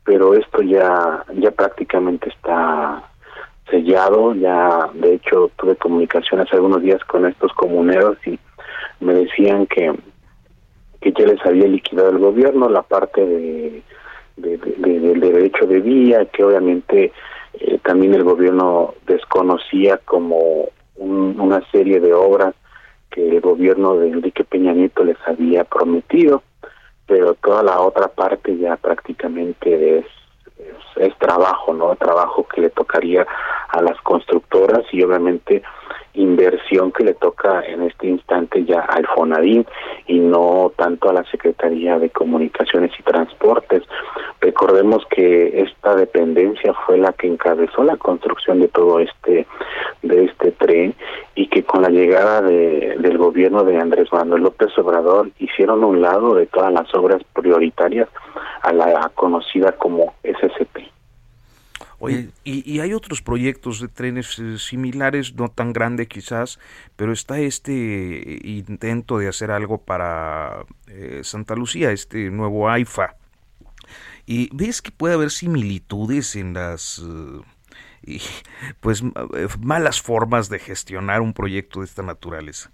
pero 0.09 0.33
esto 0.33 0.63
ya 0.63 1.23
ya 1.35 1.51
prácticamente 1.51 2.31
está 2.31 3.03
sellado, 3.71 4.35
ya 4.35 4.89
de 4.95 5.17
hecho 5.17 5.51
tuve 5.57 5.77
comunicación 5.77 6.41
hace 6.41 6.57
algunos 6.57 6.81
días 6.81 7.05
con 7.05 7.27
estos 7.27 7.53
comuneros 7.53 8.17
y 8.27 8.39
me 9.01 9.13
decían 9.13 9.67
que 9.67 9.93
que 11.03 11.13
ya 11.13 11.27
les 11.27 11.45
había 11.45 11.69
liquidado 11.69 12.09
el 12.09 12.19
gobierno 12.21 12.71
la 12.71 12.81
parte 12.81 13.21
de, 13.21 13.83
de, 14.39 14.57
del 14.57 15.21
derecho 15.21 15.67
de 15.67 15.81
vía, 15.81 16.25
que 16.25 16.43
obviamente 16.43 17.13
eh, 17.61 17.79
también 17.85 18.15
el 18.15 18.25
gobierno 18.25 18.95
desconocía 19.07 19.99
como 20.07 20.71
una 20.97 21.61
serie 21.71 22.01
de 22.01 22.15
obras 22.15 22.55
que 23.11 23.29
el 23.29 23.43
gobierno 23.43 23.95
de 23.97 24.09
Enrique 24.09 24.43
Peña 24.43 24.73
Nieto 24.73 25.05
les 25.05 25.19
había 25.27 25.65
prometido, 25.65 26.43
pero 27.09 27.35
toda 27.35 27.63
la 27.63 27.81
otra 27.81 28.07
parte 28.09 28.57
ya 28.59 28.77
prácticamente 28.77 29.99
es, 29.99 30.07
es, 30.59 31.09
es 31.09 31.19
trabajo, 31.19 31.73
¿no? 31.73 31.97
Trabajo 31.97 32.47
que 32.47 32.61
le 32.61 32.71
tocaría 32.71 33.27
a 33.71 33.83
las 33.83 33.99
constructoras 34.03 34.85
y 34.93 35.03
obviamente 35.03 35.63
inversión 36.15 36.93
que 36.93 37.05
le 37.05 37.15
toca 37.15 37.63
en 37.63 37.83
este 37.83 38.09
instante 38.09 38.65
ya 38.65 38.81
al 38.81 39.07
FONADIN 39.07 39.67
y 40.07 40.19
no 40.19 40.73
tanto 40.77 41.11
a 41.11 41.13
la 41.13 41.25
Secretaría 41.25 41.99
de 41.99 42.11
Comunicaciones 42.11 42.93
y 42.99 43.03
Transportes. 43.03 43.83
Recordemos 44.41 45.05
que 45.11 45.63
esta 45.63 45.95
dependencia 45.95 46.75
fue 46.87 46.99
la 46.99 47.13
que 47.13 47.27
encabezó 47.27 47.83
la 47.85 47.97
construcción 47.97 48.61
de 48.61 48.69
todo 48.69 49.01
este 49.01 49.47
de 50.03 50.25
este 50.25 50.53
tren 50.53 50.95
y 51.35 51.49
que 51.49 51.65
con 51.65 51.83
la 51.83 51.89
llegada 51.89 52.41
de, 52.43 52.97
del 52.99 53.19
gobierno 53.19 53.65
de 53.65 53.79
Andrés 53.79 54.13
Manuel 54.13 54.43
López 54.43 54.77
Obrador 54.79 55.31
hicieron 55.39 55.85
un 55.85 56.01
lado 56.01 56.35
de 56.35 56.47
todas 56.47 56.73
las 56.73 56.93
obras 56.95 57.23
prioritarias 57.33 58.09
a 58.63 58.73
la 58.73 59.11
conocida 59.15 59.73
como 59.73 60.15
SCP. 60.23 60.98
Oye, 62.01 62.31
y, 62.45 62.79
hay 62.79 62.95
otros 62.95 63.23
proyectos 63.23 63.81
de 63.81 63.89
trenes 63.89 64.39
eh, 64.39 64.59
similares, 64.59 65.35
no 65.35 65.49
tan 65.49 65.73
grande 65.73 66.07
quizás, 66.07 66.61
pero 66.95 67.13
está 67.13 67.41
este 67.41 68.39
intento 68.45 69.19
de 69.19 69.27
hacer 69.27 69.51
algo 69.51 69.79
para 69.79 70.65
eh, 70.87 71.23
Santa 71.25 71.57
Lucía, 71.57 71.91
este 71.91 72.31
nuevo 72.31 72.71
AIFA. 72.71 73.17
¿Y 74.27 74.55
ves 74.55 74.81
que 74.81 74.93
puede 74.93 75.15
haber 75.15 75.31
similitudes 75.31 76.37
en 76.37 76.55
las 76.55 77.03
eh, 78.07 78.21
pues 78.79 79.03
malas 79.59 80.01
formas 80.01 80.49
de 80.49 80.61
gestionar 80.61 81.21
un 81.21 81.33
proyecto 81.33 81.81
de 81.81 81.87
esta 81.87 82.03
naturaleza? 82.03 82.71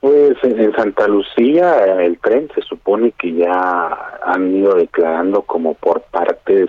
Pues 0.00 0.32
en 0.42 0.74
Santa 0.74 1.06
Lucía 1.06 2.02
el 2.02 2.18
tren 2.20 2.48
se 2.54 2.62
supone 2.62 3.12
que 3.12 3.34
ya 3.34 4.18
han 4.24 4.56
ido 4.56 4.74
declarando 4.74 5.42
como 5.42 5.74
por 5.74 6.00
partes 6.04 6.68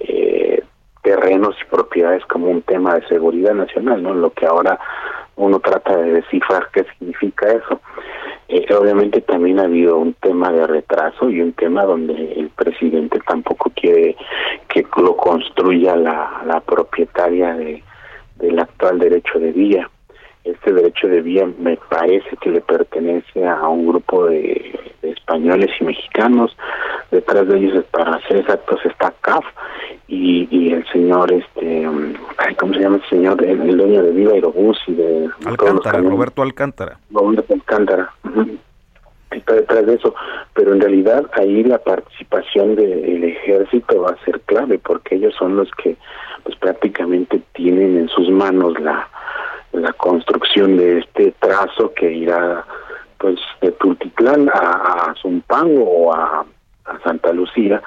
eh, 0.00 0.62
terrenos 1.02 1.56
y 1.62 1.70
propiedades 1.70 2.26
como 2.26 2.48
un 2.48 2.60
tema 2.60 2.96
de 2.96 3.08
seguridad 3.08 3.54
nacional, 3.54 4.02
¿no? 4.02 4.12
Lo 4.12 4.30
que 4.34 4.44
ahora 4.44 4.78
uno 5.36 5.60
trata 5.60 5.96
de 5.96 6.12
descifrar 6.12 6.68
qué 6.70 6.84
significa 6.98 7.50
eso. 7.50 7.80
Eh, 8.48 8.66
obviamente 8.74 9.22
también 9.22 9.60
ha 9.60 9.64
habido 9.64 9.96
un 9.96 10.12
tema 10.14 10.52
de 10.52 10.66
retraso 10.66 11.30
y 11.30 11.40
un 11.40 11.54
tema 11.54 11.84
donde 11.84 12.32
el 12.34 12.50
presidente 12.50 13.18
tampoco 13.26 13.70
quiere 13.74 14.14
que 14.68 14.84
lo 14.98 15.16
construya 15.16 15.96
la, 15.96 16.42
la 16.44 16.60
propietaria 16.60 17.54
de, 17.54 17.82
del 18.36 18.58
actual 18.58 18.98
derecho 18.98 19.38
de 19.38 19.52
vía 19.52 19.90
este 20.44 20.72
derecho 20.72 21.08
de 21.08 21.20
vía 21.20 21.48
me 21.58 21.76
parece 21.88 22.36
que 22.40 22.50
le 22.50 22.60
pertenece 22.60 23.46
a 23.46 23.68
un 23.68 23.88
grupo 23.88 24.26
de, 24.26 24.78
españoles 25.02 25.70
y 25.80 25.84
mexicanos. 25.84 26.56
Detrás 27.10 27.48
de 27.48 27.58
ellos, 27.58 27.84
para 27.90 28.20
ser 28.26 28.38
exactos, 28.38 28.80
está 28.84 29.12
CAF 29.20 29.44
y, 30.08 30.48
y 30.50 30.72
el 30.72 30.86
señor, 30.88 31.32
este, 31.32 31.86
¿cómo 32.58 32.74
se 32.74 32.80
llama 32.80 32.96
el 32.96 33.08
señor? 33.08 33.42
El, 33.42 33.76
dueño 33.76 34.02
de 34.02 34.12
Viva 34.12 34.32
Aerobús 34.32 34.78
y 34.86 34.94
de... 34.94 35.28
Alcántara, 35.46 36.00
Roberto 36.00 36.42
Alcántara. 36.42 36.98
Roberto 37.10 37.54
Alcántara. 37.54 38.12
está 39.30 39.54
detrás 39.54 39.86
de 39.86 39.94
eso, 39.94 40.14
pero 40.54 40.72
en 40.72 40.80
realidad 40.80 41.26
ahí 41.32 41.62
la 41.64 41.78
participación 41.78 42.76
del 42.76 43.24
ejército 43.24 44.02
va 44.02 44.10
a 44.10 44.24
ser 44.24 44.40
clave 44.42 44.78
porque 44.78 45.16
ellos 45.16 45.34
son 45.38 45.56
los 45.56 45.70
que 45.82 45.96
pues 46.44 46.56
prácticamente 46.56 47.40
tienen 47.52 47.98
en 47.98 48.08
sus 48.08 48.30
manos 48.30 48.78
la, 48.80 49.08
la 49.78 49.92
construcción 49.92 50.76
de 50.76 50.98
este 50.98 51.32
trazo 51.40 51.92
que 51.94 52.10
irá 52.10 52.64
pues 53.18 53.38
de 53.60 53.72
Tultitlán 53.72 54.48
a, 54.48 55.10
a 55.10 55.14
Zumpango 55.20 55.84
o 55.84 56.14
a, 56.14 56.44
Santa 57.04 57.34
Lucía 57.34 57.82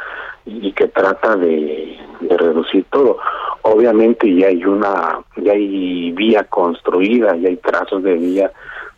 y 0.46 0.72
que 0.74 0.88
trata 0.88 1.36
de, 1.36 1.98
de, 2.20 2.38
reducir 2.38 2.86
todo. 2.92 3.18
Obviamente 3.64 4.32
ya 4.32 4.46
hay 4.46 4.64
una, 4.64 5.20
ya 5.38 5.54
hay 5.54 6.12
vía 6.12 6.44
construida, 6.44 7.36
ya 7.38 7.50
hay 7.50 7.58
trazos 7.58 8.04
de 8.04 8.14
vía. 8.14 8.52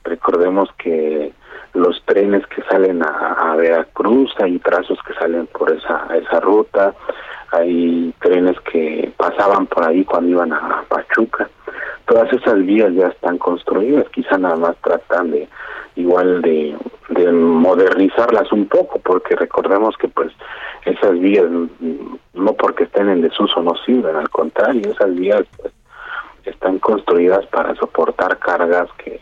Recordemos 0.03 0.69
que 0.77 1.31
los 1.73 2.01
trenes 2.05 2.45
que 2.47 2.61
salen 2.63 3.03
a, 3.03 3.55
Veracruz, 3.55 4.33
hay 4.39 4.59
trazos 4.59 4.99
que 5.05 5.13
salen 5.13 5.47
por 5.47 5.71
esa, 5.71 6.07
esa 6.15 6.39
ruta, 6.39 6.93
hay 7.51 8.13
trenes 8.19 8.59
que 8.61 9.11
pasaban 9.17 9.67
por 9.67 9.87
ahí 9.87 10.03
cuando 10.03 10.31
iban 10.31 10.53
a 10.53 10.83
Pachuca. 10.87 11.49
Todas 12.05 12.31
esas 12.33 12.65
vías 12.65 12.93
ya 12.93 13.07
están 13.07 13.37
construidas, 13.37 14.09
quizá 14.09 14.37
nada 14.37 14.55
más 14.55 14.75
tratan 14.77 15.31
de 15.31 15.47
igual 15.95 16.41
de, 16.41 16.75
de 17.09 17.31
modernizarlas 17.31 18.51
un 18.51 18.67
poco, 18.67 18.99
porque 18.99 19.35
recordemos 19.35 19.95
que 19.97 20.07
pues 20.07 20.31
esas 20.85 21.19
vías 21.19 21.45
no 22.33 22.53
porque 22.53 22.83
estén 22.83 23.09
en 23.09 23.21
desuso 23.21 23.61
no 23.61 23.75
sirven, 23.85 24.15
al 24.15 24.29
contrario, 24.29 24.91
esas 24.91 25.15
vías 25.15 25.43
pues, 25.57 25.73
están 26.45 26.79
construidas 26.79 27.45
para 27.47 27.73
soportar 27.75 28.37
cargas 28.39 28.89
que 28.97 29.19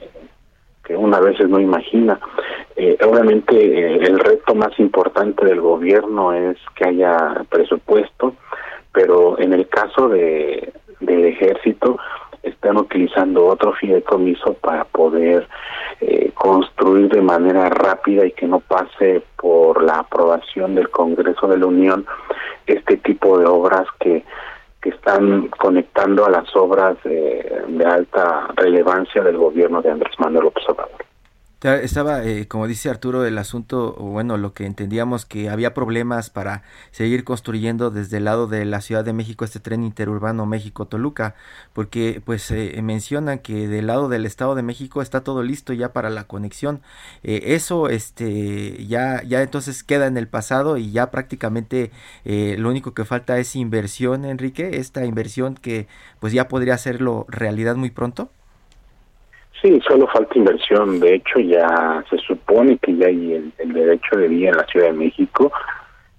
una 0.95 1.19
veces 1.19 1.49
no 1.49 1.59
imagina. 1.59 2.19
Eh, 2.75 2.97
obviamente 3.05 3.55
eh, 3.55 3.99
el 4.03 4.19
reto 4.19 4.55
más 4.55 4.77
importante 4.79 5.45
del 5.45 5.61
gobierno 5.61 6.33
es 6.33 6.57
que 6.75 6.89
haya 6.89 7.43
presupuesto, 7.49 8.35
pero 8.93 9.39
en 9.39 9.53
el 9.53 9.67
caso 9.67 10.09
de 10.09 10.73
del 11.01 11.25
ejército 11.25 11.97
están 12.43 12.77
utilizando 12.77 13.45
otro 13.47 13.73
fideicomiso 13.73 14.53
para 14.53 14.85
poder 14.85 15.47
eh, 15.99 16.31
construir 16.33 17.09
de 17.09 17.21
manera 17.21 17.69
rápida 17.69 18.25
y 18.25 18.31
que 18.31 18.47
no 18.47 18.59
pase 18.59 19.23
por 19.35 19.83
la 19.83 19.99
aprobación 19.99 20.75
del 20.75 20.89
Congreso 20.89 21.47
de 21.47 21.57
la 21.57 21.65
Unión 21.67 22.05
este 22.65 22.97
tipo 22.97 23.37
de 23.37 23.45
obras 23.45 23.85
que 23.99 24.23
que 24.81 24.89
están 24.89 25.47
conectando 25.49 26.25
a 26.25 26.29
las 26.29 26.55
obras 26.55 26.97
de, 27.03 27.85
alta 27.85 28.47
relevancia 28.55 29.21
del 29.21 29.37
gobierno 29.37 29.81
de 29.81 29.91
Andrés 29.91 30.13
Manuel 30.19 30.45
López 30.45 30.63
Obrador. 30.69 31.10
Estaba, 31.63 32.23
eh, 32.23 32.47
como 32.47 32.65
dice 32.65 32.89
Arturo, 32.89 33.23
el 33.23 33.37
asunto, 33.37 33.93
bueno, 33.93 34.35
lo 34.37 34.51
que 34.51 34.65
entendíamos 34.65 35.27
que 35.27 35.47
había 35.47 35.75
problemas 35.75 36.31
para 36.31 36.63
seguir 36.89 37.23
construyendo 37.23 37.91
desde 37.91 38.17
el 38.17 38.25
lado 38.25 38.47
de 38.47 38.65
la 38.65 38.81
Ciudad 38.81 39.05
de 39.05 39.13
México 39.13 39.45
este 39.45 39.59
tren 39.59 39.83
interurbano 39.83 40.47
México-Toluca, 40.47 41.35
porque 41.73 42.19
pues 42.25 42.49
eh, 42.49 42.79
mencionan 42.81 43.37
que 43.37 43.67
del 43.67 43.85
lado 43.85 44.09
del 44.09 44.25
Estado 44.25 44.55
de 44.55 44.63
México 44.63 45.03
está 45.03 45.21
todo 45.23 45.43
listo 45.43 45.71
ya 45.71 45.93
para 45.93 46.09
la 46.09 46.23
conexión. 46.23 46.81
Eh, 47.21 47.41
eso, 47.53 47.89
este, 47.89 48.83
ya, 48.87 49.21
ya 49.21 49.43
entonces 49.43 49.83
queda 49.83 50.07
en 50.07 50.17
el 50.17 50.27
pasado 50.27 50.77
y 50.77 50.91
ya 50.91 51.11
prácticamente 51.11 51.91
lo 52.25 52.69
único 52.69 52.93
que 52.95 53.05
falta 53.05 53.37
es 53.37 53.55
inversión, 53.55 54.25
Enrique, 54.25 54.77
esta 54.79 55.05
inversión 55.05 55.53
que 55.55 55.87
pues 56.19 56.33
ya 56.33 56.47
podría 56.47 56.73
hacerlo 56.73 57.27
realidad 57.29 57.75
muy 57.75 57.91
pronto. 57.91 58.31
Sí, 59.61 59.79
solo 59.87 60.07
falta 60.07 60.37
inversión. 60.37 60.99
De 60.99 61.15
hecho, 61.15 61.39
ya 61.39 62.03
se 62.09 62.17
supone 62.17 62.77
que 62.79 62.95
ya 62.95 63.07
hay 63.07 63.51
el, 63.57 63.73
derecho 63.73 64.17
de 64.17 64.27
vía 64.27 64.49
en 64.49 64.57
la 64.57 64.65
Ciudad 64.65 64.87
de 64.87 64.93
México. 64.93 65.51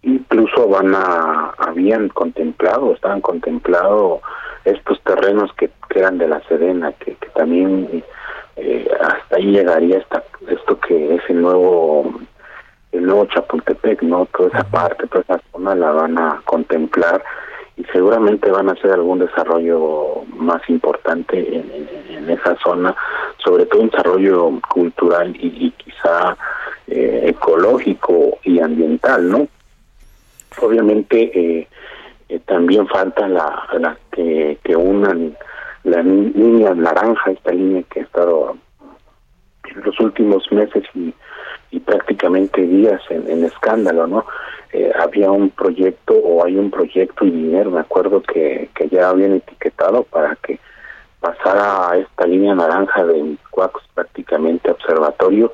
Incluso 0.02 0.68
van 0.68 0.94
a, 0.94 1.52
habían 1.58 2.08
contemplado, 2.08 2.94
estaban 2.94 3.20
contemplado 3.20 4.20
estos 4.64 5.00
terrenos 5.02 5.52
que, 5.54 5.70
eran 5.94 6.18
de 6.18 6.28
la 6.28 6.40
Sedena, 6.48 6.92
que, 6.92 7.16
también 7.34 8.02
eh, 8.56 8.90
hasta 9.00 9.36
ahí 9.36 9.50
llegaría 9.50 9.98
esta, 9.98 10.22
esto 10.48 10.78
que 10.80 11.16
es 11.16 11.22
el 11.28 11.42
nuevo 11.42 12.12
el 12.92 13.06
nuevo 13.06 13.26
Chapultepec, 13.26 14.02
¿no? 14.02 14.26
Toda 14.26 14.48
esa 14.50 14.64
parte, 14.64 15.06
toda 15.06 15.22
esa 15.22 15.40
zona 15.50 15.74
la 15.74 15.90
van 15.92 16.18
a 16.18 16.42
contemplar 16.44 17.22
y 17.76 17.84
seguramente 17.84 18.50
van 18.50 18.68
a 18.68 18.72
hacer 18.72 18.92
algún 18.92 19.20
desarrollo 19.20 20.24
más 20.36 20.62
importante 20.68 21.56
en, 21.56 22.02
esa 22.28 22.56
zona, 22.62 22.94
sobre 23.38 23.66
todo 23.66 23.82
un 23.82 23.88
desarrollo 23.88 24.52
cultural 24.72 25.34
y, 25.36 25.72
quizá 25.72 26.36
eh, 26.86 27.24
ecológico 27.26 28.38
y 28.44 28.60
ambiental, 28.60 29.28
¿no? 29.28 29.48
Obviamente 30.60 31.18
eh, 31.34 31.68
eh, 32.28 32.38
también 32.46 32.86
falta 32.86 33.26
la, 33.26 33.64
la 33.78 33.98
que, 34.12 34.58
que 34.62 34.76
unan 34.76 35.36
la 35.84 36.02
línea 36.02 36.74
naranja, 36.74 37.32
esta 37.32 37.52
línea 37.52 37.82
que 37.90 38.00
ha 38.00 38.02
estado 38.04 38.56
en 39.64 39.82
los 39.82 39.98
últimos 39.98 40.50
meses 40.52 40.84
y, 40.94 41.12
y 41.72 41.80
prácticamente 41.80 42.60
días 42.62 43.00
en, 43.10 43.44
escándalo, 43.44 44.06
¿no? 44.06 44.26
Eh, 44.72 44.92
había 44.98 45.30
un 45.30 45.50
proyecto 45.50 46.14
o 46.14 46.44
hay 46.44 46.56
un 46.56 46.70
proyecto 46.70 47.24
y 47.24 47.30
dinero, 47.30 47.70
me 47.70 47.80
acuerdo 47.80 48.22
que, 48.22 48.70
que 48.74 48.88
ya 48.88 49.08
habían 49.08 49.32
etiquetado 49.32 50.04
para 50.04 50.36
que 50.36 50.60
pasara 51.20 51.90
a 51.90 51.96
esta 51.96 52.26
línea 52.26 52.54
naranja 52.54 53.04
de 53.04 53.36
Cuacos 53.50 53.82
prácticamente 53.94 54.70
observatorio 54.70 55.52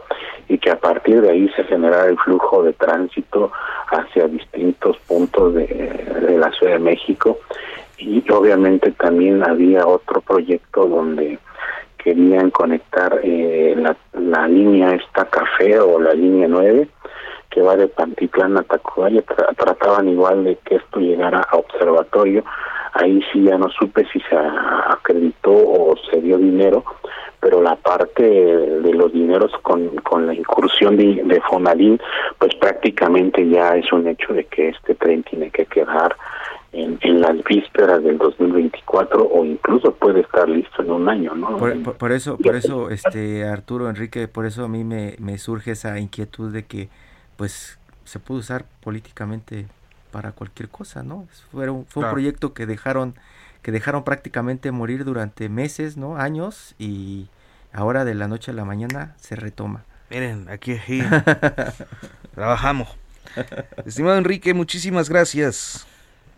y 0.48 0.58
que 0.58 0.70
a 0.70 0.78
partir 0.78 1.20
de 1.20 1.30
ahí 1.30 1.48
se 1.54 1.64
generara 1.64 2.08
el 2.08 2.18
flujo 2.18 2.62
de 2.62 2.72
tránsito 2.72 3.52
hacia 3.90 4.28
distintos 4.28 4.96
puntos 5.06 5.54
de, 5.54 5.66
de 5.66 6.38
la 6.38 6.50
Ciudad 6.52 6.74
de 6.74 6.78
México 6.80 7.38
y 7.98 8.24
obviamente 8.30 8.92
también 8.92 9.42
había 9.42 9.86
otro 9.86 10.20
proyecto 10.20 10.86
donde 10.86 11.38
querían 12.08 12.50
conectar 12.50 13.20
eh, 13.22 13.74
la, 13.76 13.94
la 14.14 14.48
línea 14.48 14.92
esta 14.92 15.26
café 15.26 15.78
o 15.78 16.00
la 16.00 16.14
línea 16.14 16.48
9 16.48 16.88
que 17.50 17.60
va 17.60 17.76
de 17.76 17.86
Pantitlán 17.88 18.56
a 18.56 18.62
Tacubaya 18.62 19.22
trataban 19.56 20.08
igual 20.08 20.44
de 20.44 20.56
que 20.64 20.76
esto 20.76 21.00
llegara 21.00 21.40
a 21.50 21.56
observatorio. 21.56 22.44
Ahí 22.94 23.22
sí 23.32 23.42
ya 23.42 23.58
no 23.58 23.68
supe 23.70 24.06
si 24.12 24.20
se 24.20 24.36
acreditó 24.36 25.52
o 25.52 25.94
se 26.10 26.20
dio 26.20 26.38
dinero, 26.38 26.84
pero 27.40 27.62
la 27.62 27.76
parte 27.76 28.22
de 28.22 28.92
los 28.94 29.12
dineros 29.12 29.52
con, 29.62 29.88
con 29.96 30.26
la 30.26 30.34
incursión 30.34 30.96
de, 30.96 31.22
de 31.24 31.98
pues 32.38 32.54
prácticamente 32.54 33.46
ya 33.48 33.76
es 33.76 33.92
un 33.92 34.06
hecho 34.08 34.32
de 34.32 34.44
que 34.44 34.70
este 34.70 34.94
tren 34.94 35.22
tiene 35.24 35.50
que 35.50 35.66
quedar 35.66 36.16
en, 36.72 36.98
en, 37.00 37.20
las 37.20 37.42
vísperas 37.44 38.02
del 38.02 38.18
2024 38.18 39.22
o 39.22 39.44
incluso 39.44 39.94
puede 39.94 40.20
estar 40.20 40.48
listo 40.48 40.82
en 40.82 40.90
un 40.90 41.08
año, 41.08 41.34
¿no? 41.34 41.56
Por, 41.56 42.12
eso, 42.12 42.36
por 42.36 42.56
eso, 42.56 42.90
este 42.90 43.46
Arturo 43.46 43.88
Enrique, 43.88 44.28
por 44.28 44.46
eso 44.46 44.64
a 44.64 44.68
mí 44.68 44.84
me, 44.84 45.16
me 45.18 45.38
surge 45.38 45.72
esa 45.72 45.98
inquietud 45.98 46.52
de 46.52 46.64
que 46.64 46.88
pues 47.36 47.78
se 48.04 48.18
puede 48.18 48.40
usar 48.40 48.64
políticamente 48.80 49.66
para 50.10 50.32
cualquier 50.32 50.68
cosa, 50.68 51.02
¿no? 51.02 51.26
Fue 51.50 51.68
un, 51.70 51.86
fue 51.86 52.04
un 52.04 52.10
proyecto 52.10 52.54
que 52.54 52.66
dejaron 52.66 53.14
que 53.62 53.72
dejaron 53.72 54.04
prácticamente 54.04 54.70
morir 54.70 55.04
durante 55.04 55.48
meses, 55.48 55.96
¿no? 55.96 56.16
Años 56.16 56.74
y 56.78 57.28
ahora 57.72 58.04
de 58.04 58.14
la 58.14 58.28
noche 58.28 58.50
a 58.50 58.54
la 58.54 58.64
mañana 58.64 59.14
se 59.18 59.36
retoma. 59.36 59.84
Miren, 60.10 60.48
aquí, 60.48 60.72
aquí 60.72 61.02
trabajamos. 62.34 62.88
Estimado 63.84 64.16
Enrique, 64.16 64.54
muchísimas 64.54 65.08
gracias. 65.08 65.86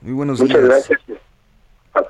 Muy 0.02 0.12
buenos 0.12 0.38
días. 0.38 0.50
Muchas 0.50 0.88
gracias. 0.88 1.00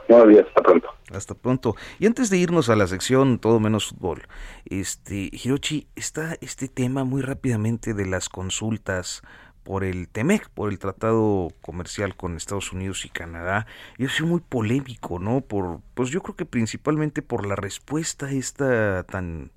Buenos 0.09 0.29
días, 0.29 0.47
hasta 0.49 0.63
pronto. 0.63 0.89
Hasta 1.13 1.35
pronto. 1.35 1.77
Y 1.99 2.07
antes 2.07 2.31
de 2.31 2.37
irnos 2.37 2.69
a 2.69 2.77
la 2.77 2.87
sección 2.87 3.39
Todo 3.39 3.59
menos 3.61 3.89
fútbol, 3.89 4.23
este, 4.67 5.31
Hirochi, 5.33 5.89
está 5.97 6.37
este 6.41 6.69
tema 6.69 7.05
muy 7.05 7.23
rápidamente 7.23 7.95
de 7.95 8.07
las 8.07 8.29
consultas 8.29 9.23
por 9.65 9.85
el 9.85 10.09
TEMEC, 10.09 10.49
por 10.51 10.71
el 10.71 10.79
Tratado 10.79 11.49
Comercial 11.61 12.17
con 12.17 12.37
Estados 12.37 12.73
Unidos 12.73 13.05
y 13.05 13.09
Canadá, 13.09 13.67
y 13.99 14.07
ha 14.07 14.09
sido 14.09 14.27
muy 14.27 14.41
polémico, 14.41 15.19
¿no? 15.19 15.43
Por, 15.43 15.81
pues 15.95 16.11
yo 16.11 16.23
creo 16.23 16.35
que 16.35 16.47
principalmente 16.47 17.23
por 17.23 17.47
la 17.47 17.57
respuesta 17.57 18.31
esta 18.31 19.05
tan 19.05 19.51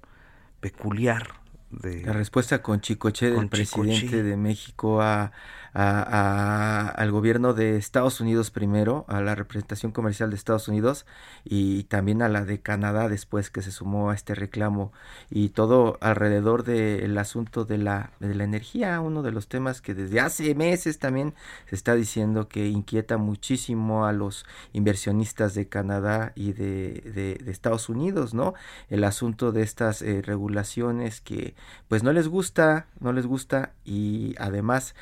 peculiar 0.59 1.35
de... 1.71 2.03
La 2.03 2.13
respuesta 2.13 2.61
con 2.61 2.81
Chicoche 2.81 3.31
del 3.31 3.47
presidente 3.47 4.23
de 4.23 4.37
México 4.37 5.01
a 5.01 5.31
a, 5.73 6.87
al 6.89 7.11
gobierno 7.11 7.53
de 7.53 7.77
Estados 7.77 8.21
Unidos 8.21 8.51
primero, 8.51 9.05
a 9.07 9.21
la 9.21 9.35
representación 9.35 9.91
comercial 9.91 10.29
de 10.29 10.35
Estados 10.35 10.67
Unidos 10.67 11.05
y 11.43 11.83
también 11.85 12.21
a 12.21 12.29
la 12.29 12.45
de 12.45 12.59
Canadá 12.59 13.09
después 13.09 13.49
que 13.49 13.61
se 13.61 13.71
sumó 13.71 14.11
a 14.11 14.15
este 14.15 14.35
reclamo 14.35 14.91
y 15.29 15.49
todo 15.49 15.97
alrededor 16.01 16.63
del 16.63 17.17
asunto 17.17 17.65
de 17.65 17.77
la, 17.77 18.11
de 18.19 18.35
la 18.35 18.43
energía, 18.43 18.99
uno 19.01 19.23
de 19.23 19.31
los 19.31 19.47
temas 19.47 19.81
que 19.81 19.93
desde 19.93 20.19
hace 20.19 20.53
meses 20.55 20.99
también 20.99 21.33
se 21.69 21.75
está 21.75 21.95
diciendo 21.95 22.47
que 22.47 22.67
inquieta 22.67 23.17
muchísimo 23.17 24.05
a 24.05 24.13
los 24.13 24.45
inversionistas 24.73 25.55
de 25.55 25.67
Canadá 25.67 26.33
y 26.35 26.53
de, 26.53 27.39
de, 27.43 27.51
Estados 27.51 27.87
Unidos, 27.89 28.33
¿no? 28.33 28.55
El 28.89 29.03
asunto 29.03 29.51
de 29.51 29.61
estas 29.61 30.01
eh, 30.01 30.21
regulaciones 30.23 31.21
que 31.21 31.55
pues 31.87 32.03
no 32.03 32.11
les 32.13 32.27
gusta, 32.27 32.87
no 32.99 33.13
les 33.13 33.27
gusta 33.27 33.73
y 33.85 34.35
además 34.39 34.95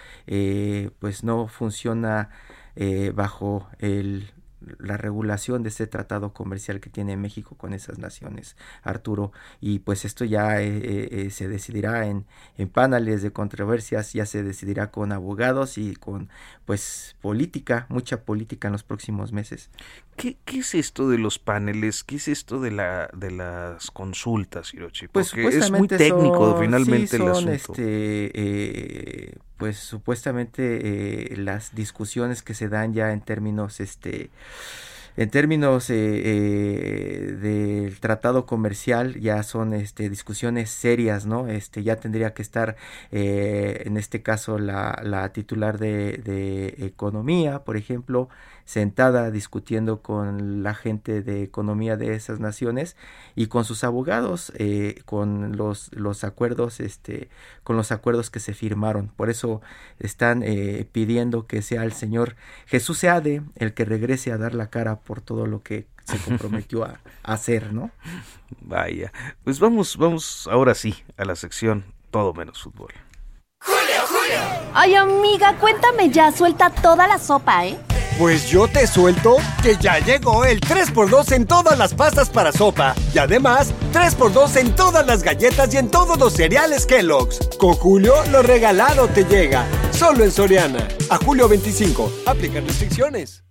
pues 1.00 1.24
no 1.24 1.48
funciona 1.48 2.30
bajo 3.14 3.68
el 3.80 4.32
la 4.80 4.98
regulación 4.98 5.64
de 5.64 5.70
ese 5.70 5.88
tratado 5.88 6.34
comercial 6.34 6.80
que 6.80 6.90
tiene 6.90 7.18
México 7.18 7.56
con 7.56 7.74
esas 7.74 7.98
naciones, 7.98 8.56
Arturo. 8.84 9.32
Y 9.60 9.80
pues 9.80 10.06
esto 10.06 10.26
ya 10.26 10.62
eh, 10.62 10.68
eh, 10.68 11.10
eh, 11.12 11.30
se 11.32 11.48
decidirá 11.48 12.08
en, 12.08 12.26
en 12.58 12.70
paneles 12.70 13.22
de 13.22 13.32
controversias, 13.32 14.14
ya 14.14 14.26
se 14.26 14.44
decidirá 14.44 14.92
con 14.92 15.12
abogados 15.12 15.78
y 15.78 15.96
con 15.96 16.30
pues 16.66 17.16
política, 17.22 17.86
mucha 17.90 18.24
política 18.24 18.68
en 18.68 18.74
los 18.74 18.84
próximos 18.84 19.32
meses. 19.32 19.70
¿Qué, 20.22 20.38
qué 20.46 20.60
es 20.60 20.76
esto 20.76 21.10
de 21.10 21.18
los 21.18 21.40
paneles? 21.40 22.04
¿Qué 22.04 22.18
es 22.18 22.28
esto 22.28 22.62
de 22.62 22.70
la 22.70 23.10
de 23.12 23.32
las 23.32 23.90
consultas, 23.90 24.72
Hirochi? 24.72 25.08
Pues 25.08 25.32
Porque 25.32 25.48
es 25.48 25.72
muy 25.72 25.88
técnico 25.88 26.60
finalmente 26.60 27.16
el 27.16 27.24
asunto. 27.24 27.52
Este, 27.52 29.36
pues 29.58 29.78
supuestamente 29.78 31.36
las 31.38 31.74
discusiones 31.74 32.44
que 32.44 32.54
se 32.54 32.70
dan 32.70 32.94
ya 32.94 33.14
en 33.14 33.22
términos 33.22 33.80
este 33.80 34.30
en 35.18 35.30
términos 35.30 35.90
eh, 35.90 36.22
eh, 36.24 37.38
del 37.42 38.00
tratado 38.00 38.46
comercial 38.46 39.20
ya 39.20 39.44
son 39.44 39.74
este, 39.74 40.10
discusiones 40.10 40.70
serias, 40.70 41.26
¿no? 41.26 41.48
Este, 41.48 41.84
ya 41.84 41.98
tendría 41.98 42.34
que 42.34 42.42
estar 42.42 42.78
eh, 43.12 43.84
en 43.86 43.98
este 43.98 44.22
caso 44.22 44.58
la, 44.58 45.02
la 45.04 45.34
titular 45.34 45.80
de, 45.80 46.18
de, 46.18 46.86
economía, 46.86 47.64
por 47.64 47.76
ejemplo, 47.76 48.30
sentada 48.72 49.32
discutiendo 49.32 50.02
con 50.02 50.64
la 50.64 50.74
gente 50.74 51.22
de 51.22 51.44
economía 51.44 51.98
de 51.98 52.16
esas 52.16 52.40
naciones 52.40 52.96
y 53.36 53.48
con 53.48 53.66
sus 53.66 53.84
abogados 53.84 54.54
eh, 54.56 55.02
con 55.04 55.58
los, 55.58 55.92
los 55.94 56.24
acuerdos 56.24 56.80
este 56.80 57.30
con 57.66 57.76
los 57.76 57.92
acuerdos 57.92 58.30
que 58.30 58.40
se 58.40 58.54
firmaron 58.54 59.10
por 59.10 59.30
eso 59.30 59.60
están 60.00 60.42
eh, 60.42 60.88
pidiendo 60.90 61.48
que 61.48 61.62
sea 61.62 61.84
el 61.84 61.92
señor 61.92 62.38
Jesús 62.66 63.00
Seade 63.00 63.42
el 63.56 63.74
que 63.74 63.84
regrese 63.84 64.32
a 64.32 64.38
dar 64.38 64.56
la 64.56 64.70
cara 64.70 65.02
por 65.02 65.20
todo 65.20 65.48
lo 65.48 65.62
que 65.62 65.86
se 66.06 66.18
comprometió 66.20 66.86
a, 66.86 67.02
hacer 67.24 67.74
no 67.74 67.92
vaya 68.62 69.12
pues 69.44 69.60
vamos 69.60 69.98
vamos 69.98 70.48
ahora 70.50 70.76
sí 70.76 70.96
a 71.18 71.26
la 71.26 71.36
sección 71.36 71.84
todo 72.10 72.34
menos 72.34 72.64
fútbol 72.64 72.94
Julio, 73.64 74.08
Julio. 74.08 74.40
Ay, 74.74 74.96
amiga, 74.96 75.56
cuéntame 75.60 76.10
ya, 76.10 76.32
suelta 76.32 76.72
toda 76.72 77.06
la 77.06 77.20
sopa, 77.20 77.64
¿eh? 77.68 77.78
Pues 78.18 78.48
yo 78.48 78.68
te 78.68 78.86
suelto 78.86 79.38
que 79.64 79.78
ya 79.78 80.00
llegó 80.00 80.46
el 80.46 80.60
3x2 80.62 81.32
en 81.32 81.46
todas 81.46 81.78
las 81.78 81.94
pastas 81.94 82.30
para 82.30 82.52
sopa. 82.52 82.94
Y 83.14 83.18
además, 83.18 83.74
3x2 83.94 84.58
en 84.58 84.76
todas 84.76 85.06
las 85.08 85.24
galletas 85.24 85.74
y 85.74 85.78
en 85.78 85.90
todos 85.90 86.20
los 86.20 86.34
cereales 86.34 86.86
Kellogg's. 86.86 87.40
Con 87.58 87.74
Julio, 87.74 88.14
lo 88.32 88.42
regalado 88.42 89.08
te 89.08 89.24
llega. 89.24 89.66
Solo 89.92 90.24
en 90.24 90.32
Soriana. 90.32 90.88
A 91.10 91.18
julio 91.18 91.48
25. 91.48 92.12
Aplican 92.28 92.68
restricciones. 92.68 93.44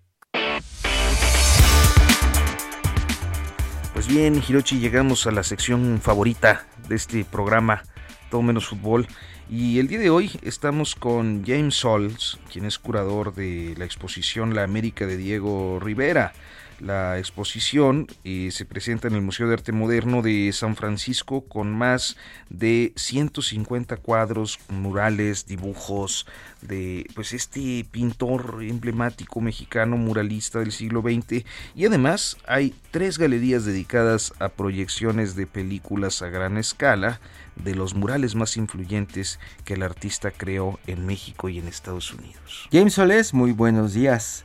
Pues 3.93 4.07
bien, 4.09 4.43
Hirochi, 4.47 4.79
llegamos 4.79 5.27
a 5.27 5.31
la 5.31 5.43
sección 5.43 6.01
favorita 6.01 6.65
de 6.89 6.97
este 6.97 7.25
programa, 7.25 7.83
Todo 8.31 8.41
Menos 8.41 8.67
Fútbol. 8.67 9.07
Y 9.53 9.81
el 9.81 9.89
día 9.89 9.99
de 9.99 10.11
hoy 10.11 10.31
estamos 10.43 10.95
con 10.95 11.43
James 11.45 11.75
Sols, 11.75 12.39
quien 12.53 12.67
es 12.67 12.79
curador 12.79 13.35
de 13.35 13.75
la 13.77 13.85
exposición 13.85 14.55
La 14.55 14.63
América 14.63 15.09
de 15.09 15.17
Diego 15.17 15.81
Rivera. 15.81 16.33
La 16.79 17.19
exposición 17.19 18.07
eh, 18.23 18.51
se 18.53 18.65
presenta 18.65 19.09
en 19.09 19.15
el 19.15 19.23
Museo 19.23 19.49
de 19.49 19.55
Arte 19.55 19.73
Moderno 19.73 20.23
de 20.23 20.51
San 20.53 20.77
Francisco 20.77 21.43
con 21.43 21.73
más 21.73 22.17
de 22.49 22.93
150 22.95 23.97
cuadros, 23.97 24.61
murales, 24.69 25.47
dibujos 25.47 26.27
de 26.63 27.07
pues 27.15 27.33
este 27.33 27.85
pintor 27.91 28.61
emblemático 28.63 29.41
mexicano 29.41 29.97
muralista 29.97 30.61
del 30.61 30.73
siglo 30.73 31.03
XX 31.03 31.45
y 31.75 31.87
además 31.87 32.39
hay 32.47 32.75
tres 32.93 33.19
galerías 33.19 33.65
dedicadas 33.65 34.33
a 34.39 34.49
proyecciones 34.49 35.37
de 35.37 35.47
películas 35.47 36.23
a 36.23 36.29
gran 36.29 36.57
escala 36.57 37.21
de 37.63 37.75
los 37.75 37.95
murales 37.95 38.35
más 38.35 38.57
influyentes 38.57 39.39
que 39.65 39.75
el 39.75 39.83
artista 39.83 40.31
creó 40.31 40.79
en 40.87 41.07
México 41.07 41.49
y 41.49 41.59
en 41.59 41.69
Estados 41.69 42.13
Unidos. 42.13 42.69
James 42.73 42.95
Soles, 42.95 43.35
muy 43.35 43.53
buenos 43.53 43.95
días. 43.95 44.45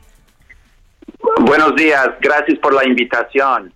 Buenos 1.40 1.74
días, 1.76 2.08
gracias 2.20 2.58
por 2.58 2.74
la 2.74 2.84
invitación. 2.86 3.72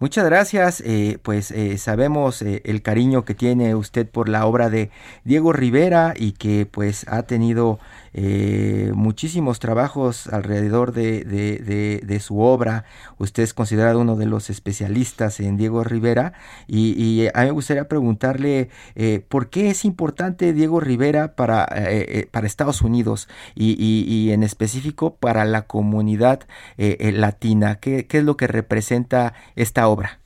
Muchas 0.00 0.24
gracias, 0.24 0.80
eh, 0.80 1.18
pues 1.22 1.50
eh, 1.50 1.76
sabemos 1.76 2.40
eh, 2.40 2.62
el 2.64 2.80
cariño 2.80 3.26
que 3.26 3.34
tiene 3.34 3.74
usted 3.74 4.08
por 4.08 4.30
la 4.30 4.46
obra 4.46 4.70
de 4.70 4.90
Diego 5.24 5.52
Rivera 5.52 6.14
y 6.16 6.32
que 6.32 6.64
pues 6.64 7.06
ha 7.06 7.24
tenido 7.24 7.78
eh, 8.12 8.92
muchísimos 8.94 9.60
trabajos 9.60 10.26
alrededor 10.26 10.92
de, 10.92 12.18
su 12.20 12.40
obra. 12.40 12.84
Usted 13.18 13.42
es 13.42 13.54
considerado 13.54 14.00
uno 14.00 14.16
de 14.16 14.26
los 14.26 14.50
especialistas 14.50 15.40
en 15.40 15.56
Diego 15.56 15.84
Rivera 15.84 16.32
y, 16.66 17.28
a 17.32 17.40
mí 17.40 17.46
me 17.46 17.52
gustaría 17.52 17.88
preguntarle 17.88 18.68
eh, 18.94 19.22
por 19.28 19.48
qué 19.48 19.70
es 19.70 19.84
importante 19.84 20.52
Diego 20.52 20.80
Rivera 20.80 21.34
para, 21.34 21.66
eh, 21.74 22.28
para 22.30 22.46
Estados 22.46 22.82
Unidos 22.82 23.28
y, 23.54 24.30
en 24.32 24.42
específico 24.42 25.16
para 25.16 25.44
la 25.44 25.62
comunidad 25.62 26.40
latina. 26.76 27.78
¿Qué, 27.80 28.06
¿Qué 28.06 28.18
es 28.18 28.24
lo 28.24 28.36
que 28.36 28.46
representa 28.46 29.34
esta 29.56 29.88
obra? 29.88 30.20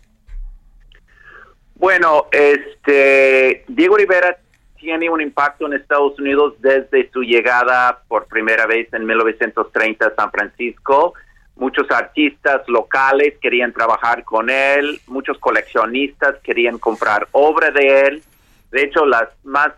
Bueno, 1.77 2.27
este 2.33 3.65
Diego 3.69 3.97
Rivera 3.97 4.39
tiene 4.85 5.09
un 5.09 5.23
impacto 5.23 5.67
en 5.67 5.73
Estados 5.73 6.19
Unidos 6.21 6.57
desde 6.59 7.11
su 7.11 7.23
llegada 7.23 8.03
por 8.07 8.27
primera 8.27 8.67
vez 8.67 8.93
en 8.93 9.07
1930 9.07 10.07
a 10.07 10.15
San 10.15 10.31
Francisco. 10.31 11.15
Muchos 11.57 11.91
artistas 11.91 12.69
locales 12.69 13.39
querían 13.41 13.73
trabajar 13.73 14.25
con 14.25 14.51
él, 14.51 15.01
muchos 15.07 15.39
coleccionistas 15.39 16.37
querían 16.43 16.79
comprar 16.79 17.29
obra 17.33 17.71
de 17.71 18.01
él. 18.01 18.23
De 18.71 18.83
hecho, 18.83 19.07
las 19.07 19.31
más 19.43 19.73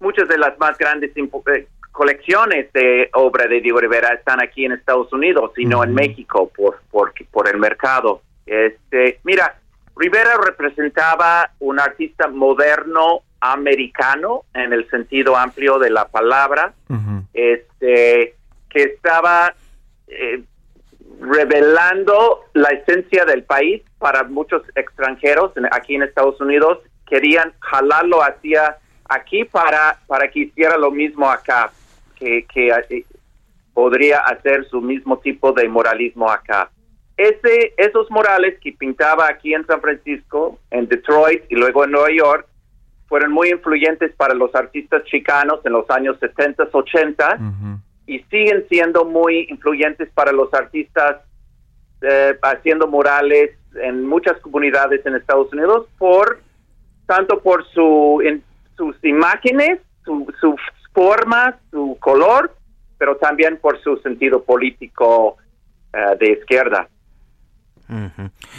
muchas 0.00 0.26
de 0.26 0.38
las 0.38 0.58
más 0.58 0.76
grandes 0.76 1.12
eh, 1.16 1.68
colecciones 1.92 2.72
de 2.72 3.10
obra 3.12 3.46
de 3.46 3.60
Diego 3.60 3.78
Rivera 3.78 4.08
están 4.08 4.42
aquí 4.42 4.64
en 4.64 4.72
Estados 4.72 5.12
Unidos 5.12 5.52
y 5.56 5.66
no 5.66 5.84
en 5.84 5.94
México 5.94 6.50
por, 6.56 6.80
por, 6.90 7.12
por 7.30 7.48
el 7.48 7.58
mercado. 7.58 8.22
Este, 8.44 9.20
mira, 9.22 9.56
Rivera 9.94 10.36
representaba 10.44 11.52
un 11.60 11.78
artista 11.78 12.26
moderno 12.26 13.20
americano 13.44 14.44
en 14.54 14.72
el 14.72 14.88
sentido 14.88 15.36
amplio 15.36 15.78
de 15.78 15.90
la 15.90 16.08
palabra, 16.08 16.72
este, 17.34 18.34
que 18.70 18.82
estaba 18.82 19.54
eh, 20.08 20.42
revelando 21.20 22.46
la 22.54 22.70
esencia 22.70 23.26
del 23.26 23.44
país 23.44 23.82
para 23.98 24.24
muchos 24.24 24.62
extranjeros 24.74 25.52
aquí 25.72 25.94
en 25.94 26.04
Estados 26.04 26.40
Unidos, 26.40 26.78
querían 27.06 27.52
jalarlo 27.60 28.22
hacia 28.22 28.78
aquí 29.08 29.44
para, 29.44 29.98
para 30.06 30.28
que 30.30 30.40
hiciera 30.40 30.78
lo 30.78 30.90
mismo 30.90 31.30
acá, 31.30 31.70
que, 32.16 32.46
que 32.46 32.68
eh, 32.70 33.04
podría 33.74 34.20
hacer 34.20 34.66
su 34.70 34.80
mismo 34.80 35.18
tipo 35.18 35.52
de 35.52 35.68
moralismo 35.68 36.30
acá. 36.30 36.70
Ese, 37.16 37.74
esos 37.76 38.10
morales 38.10 38.58
que 38.60 38.72
pintaba 38.72 39.28
aquí 39.28 39.52
en 39.52 39.66
San 39.66 39.80
Francisco, 39.82 40.58
en 40.70 40.88
Detroit 40.88 41.44
y 41.50 41.56
luego 41.56 41.84
en 41.84 41.90
Nueva 41.90 42.10
York, 42.10 42.48
fueron 43.08 43.32
muy 43.32 43.50
influyentes 43.50 44.12
para 44.16 44.34
los 44.34 44.54
artistas 44.54 45.04
chicanos 45.04 45.60
en 45.64 45.72
los 45.72 45.88
años 45.90 46.16
70, 46.20 46.68
80 46.72 47.38
y 48.06 48.18
siguen 48.24 48.64
siendo 48.68 49.04
muy 49.04 49.46
influyentes 49.50 50.08
para 50.14 50.32
los 50.32 50.52
artistas 50.52 51.18
eh, 52.02 52.38
haciendo 52.42 52.86
murales 52.86 53.50
en 53.82 54.04
muchas 54.06 54.38
comunidades 54.40 55.04
en 55.06 55.14
Estados 55.14 55.52
Unidos 55.52 55.86
por 55.98 56.40
tanto 57.06 57.40
por 57.40 57.66
su 57.70 58.22
en, 58.24 58.42
sus 58.76 58.96
imágenes, 59.04 59.80
su, 60.04 60.26
su 60.40 60.56
forma, 60.92 61.58
su 61.70 61.96
color, 62.00 62.54
pero 62.98 63.16
también 63.16 63.58
por 63.58 63.80
su 63.82 63.96
sentido 63.98 64.42
político 64.42 65.36
eh, 65.92 66.16
de 66.18 66.32
izquierda. 66.32 66.88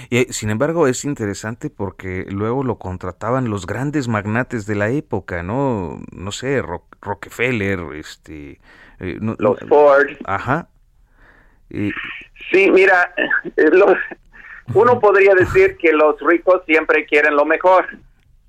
Y, 0.10 0.18
eh, 0.18 0.28
sin 0.30 0.50
embargo, 0.50 0.88
es 0.88 1.04
interesante 1.06 1.70
porque 1.70 2.26
luego 2.30 2.64
lo 2.64 2.78
contrataban 2.78 3.50
los 3.50 3.66
grandes 3.66 4.08
magnates 4.08 4.66
de 4.66 4.76
la 4.76 4.90
época, 4.90 5.44
¿no? 5.44 6.00
No 6.12 6.32
sé, 6.32 6.62
Rockefeller, 7.02 7.80
este... 7.96 8.60
Eh, 9.00 9.18
los 9.20 9.60
Ford. 9.68 10.10
Ajá. 10.26 10.70
Sí, 11.70 12.72
mira, 12.72 13.14
eh, 13.58 13.72
uno 14.74 15.00
podría 15.00 15.34
decir 15.34 15.78
que 15.78 15.92
los 15.92 16.20
ricos 16.22 16.62
siempre 16.66 17.06
quieren 17.06 17.36
lo 17.36 17.46
mejor. 17.46 17.88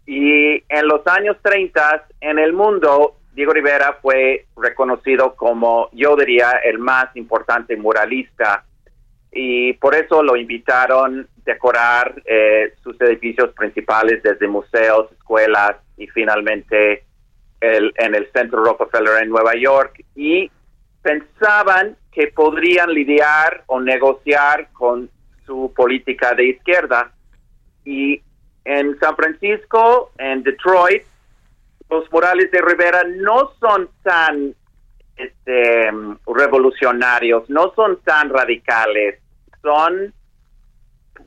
Y 0.06 0.62
en 0.68 0.86
los 0.86 1.04
años 1.06 1.36
30, 1.42 2.06
en 2.20 2.38
el 2.38 2.52
mundo, 2.52 3.16
Diego 3.34 3.52
Rivera 3.52 3.98
fue 4.00 4.46
reconocido 4.56 5.34
como, 5.34 5.88
yo 5.92 6.14
diría, 6.16 6.52
el 6.64 6.78
más 6.78 7.14
importante 7.16 7.76
muralista 7.76 8.64
y 9.32 9.74
por 9.74 9.94
eso 9.94 10.22
lo 10.22 10.36
invitaron 10.36 11.28
decorar 11.44 12.22
eh, 12.24 12.74
sus 12.82 13.00
edificios 13.00 13.52
principales 13.54 14.22
desde 14.22 14.48
museos, 14.48 15.10
escuelas 15.12 15.76
y 15.96 16.06
finalmente 16.08 17.04
el, 17.60 17.92
en 17.96 18.14
el 18.14 18.30
Centro 18.32 18.64
Rockefeller 18.64 19.22
en 19.22 19.30
Nueva 19.30 19.54
York 19.54 20.04
y 20.14 20.50
pensaban 21.02 21.96
que 22.10 22.28
podrían 22.28 22.92
lidiar 22.92 23.62
o 23.66 23.80
negociar 23.80 24.68
con 24.72 25.08
su 25.44 25.72
política 25.76 26.34
de 26.34 26.48
izquierda. 26.48 27.12
Y 27.84 28.20
en 28.64 28.98
San 28.98 29.14
Francisco, 29.14 30.10
en 30.18 30.42
Detroit, 30.42 31.04
los 31.88 32.10
murales 32.10 32.50
de 32.50 32.60
Rivera 32.60 33.04
no 33.04 33.52
son 33.60 33.88
tan 34.02 34.54
este, 35.16 35.90
revolucionarios, 36.26 37.48
no 37.48 37.72
son 37.74 37.98
tan 38.02 38.30
radicales, 38.30 39.20
son 39.62 40.12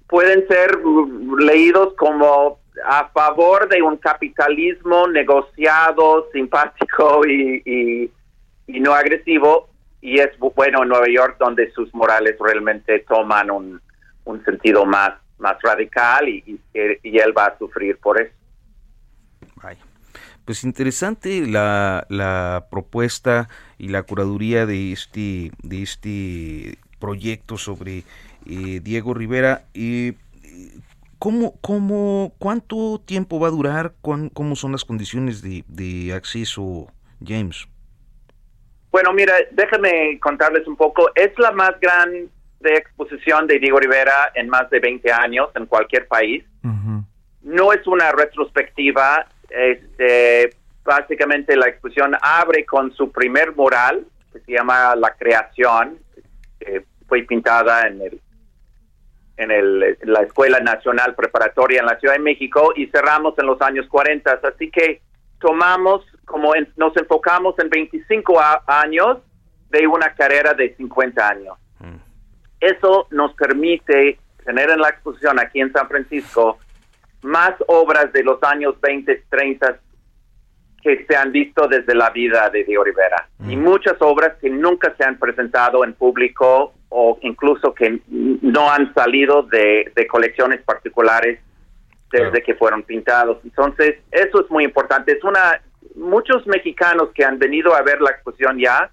pueden 0.07 0.47
ser 0.47 0.79
leídos 1.39 1.93
como 1.95 2.59
a 2.85 3.09
favor 3.09 3.69
de 3.69 3.81
un 3.81 3.97
capitalismo 3.97 5.07
negociado, 5.07 6.27
simpático 6.31 7.25
y, 7.27 8.11
y, 8.67 8.79
no 8.79 8.93
agresivo, 8.93 9.69
y 10.01 10.19
es 10.19 10.37
bueno 10.39 10.83
en 10.83 10.89
Nueva 10.89 11.07
York 11.07 11.37
donde 11.39 11.71
sus 11.71 11.93
morales 11.93 12.35
realmente 12.39 12.99
toman 13.07 13.51
un, 13.51 13.81
un 14.25 14.43
sentido 14.45 14.85
más, 14.85 15.13
más 15.37 15.57
radical 15.61 16.29
y, 16.29 16.59
y, 16.73 17.17
él 17.17 17.37
va 17.37 17.47
a 17.47 17.57
sufrir 17.57 17.97
por 17.97 18.21
eso. 18.21 18.33
Pues 20.49 20.63
interesante 20.63 21.45
la, 21.45 22.07
la 22.09 22.65
propuesta 22.71 23.49
y 23.77 23.89
la 23.89 24.01
curaduría 24.01 24.65
de 24.65 24.91
este, 24.91 25.51
de 25.61 25.83
este 25.83 26.79
proyecto 26.99 27.55
sobre 27.55 27.99
eh, 28.47 28.79
Diego 28.81 29.13
Rivera. 29.13 29.65
y 29.75 30.13
¿cómo, 31.19 31.53
cómo, 31.61 32.33
¿Cuánto 32.39 32.99
tiempo 33.05 33.39
va 33.39 33.49
a 33.49 33.51
durar? 33.51 33.93
¿Cómo 34.01 34.55
son 34.55 34.71
las 34.71 34.85
condiciones 34.85 35.43
de, 35.43 35.65
de 35.67 36.13
acceso, 36.15 36.87
James? 37.23 37.67
Bueno, 38.91 39.13
mira, 39.13 39.35
déjame 39.51 40.19
contarles 40.19 40.67
un 40.67 40.77
poco. 40.77 41.11
Es 41.13 41.29
la 41.37 41.51
más 41.51 41.79
grande 41.79 42.27
exposición 42.63 43.45
de 43.45 43.59
Diego 43.59 43.79
Rivera 43.79 44.31
en 44.33 44.49
más 44.49 44.67
de 44.71 44.79
20 44.79 45.11
años 45.11 45.49
en 45.53 45.67
cualquier 45.67 46.07
país. 46.07 46.43
No 47.43 47.71
es 47.71 47.85
una 47.85 48.11
retrospectiva. 48.13 49.27
Este, 49.49 50.55
básicamente 50.83 51.55
la 51.55 51.67
exposición 51.67 52.15
abre 52.21 52.65
con 52.65 52.93
su 52.93 53.11
primer 53.11 53.55
mural, 53.55 54.05
que 54.31 54.39
se 54.39 54.51
llama 54.53 54.95
La 54.95 55.15
Creación, 55.15 55.99
que 56.59 56.85
fue 57.07 57.23
pintada 57.23 57.87
en 57.87 58.01
el 58.01 58.21
en, 59.39 59.51
el, 59.51 59.97
la 60.03 60.21
Escuela 60.21 60.59
Nacional 60.59 61.15
Preparatoria 61.15 61.79
en 61.79 61.85
la 61.85 61.97
Ciudad 61.97 62.15
de 62.15 62.19
México 62.19 62.73
y 62.75 62.87
cerramos 62.87 63.35
en 63.39 63.47
los 63.47 63.61
años 63.61 63.87
40. 63.87 64.39
Así 64.43 64.69
que 64.69 65.01
tomamos, 65.39 66.05
como 66.25 66.51
nos 66.75 66.95
enfocamos 66.97 67.57
en 67.59 67.69
25 67.69 68.37
años 68.67 69.19
de 69.69 69.87
una 69.87 70.13
carrera 70.13 70.53
de 70.53 70.75
50 70.75 71.27
años. 71.27 71.57
Mm. 71.79 71.95
Eso 72.59 73.07
nos 73.11 73.33
permite 73.35 74.19
tener 74.43 74.69
en 74.71 74.81
la 74.81 74.89
exposición 74.89 75.39
aquí 75.39 75.61
en 75.61 75.71
San 75.71 75.87
Francisco 75.87 76.59
más 77.21 77.53
obras 77.67 78.11
de 78.13 78.23
los 78.23 78.41
años 78.43 78.79
20, 78.81 79.23
30 79.29 79.79
que 80.81 81.05
se 81.05 81.15
han 81.15 81.31
visto 81.31 81.67
desde 81.67 81.93
la 81.93 82.09
vida 82.09 82.49
de 82.49 82.63
Diego 82.63 82.83
Rivera 82.83 83.27
y 83.47 83.57
mm. 83.57 83.61
muchas 83.61 83.95
obras 83.99 84.37
que 84.39 84.49
nunca 84.49 84.93
se 84.97 85.03
han 85.03 85.17
presentado 85.17 85.83
en 85.83 85.93
público 85.93 86.73
o 86.87 87.19
incluso 87.21 87.73
que 87.73 87.99
no 88.07 88.71
han 88.71 88.93
salido 88.93 89.43
de, 89.43 89.91
colecciones 90.09 90.61
particulares 90.63 91.39
desde 92.11 92.41
que 92.41 92.55
fueron 92.55 92.81
pintados. 92.81 93.37
Entonces, 93.43 93.97
eso 94.09 94.43
es 94.43 94.49
muy 94.49 94.63
importante. 94.63 95.11
Es 95.11 95.23
una 95.23 95.61
muchos 95.95 96.47
mexicanos 96.47 97.09
que 97.13 97.23
han 97.23 97.37
venido 97.37 97.75
a 97.75 97.81
ver 97.81 98.01
la 98.01 98.11
exposición 98.11 98.57
ya 98.57 98.89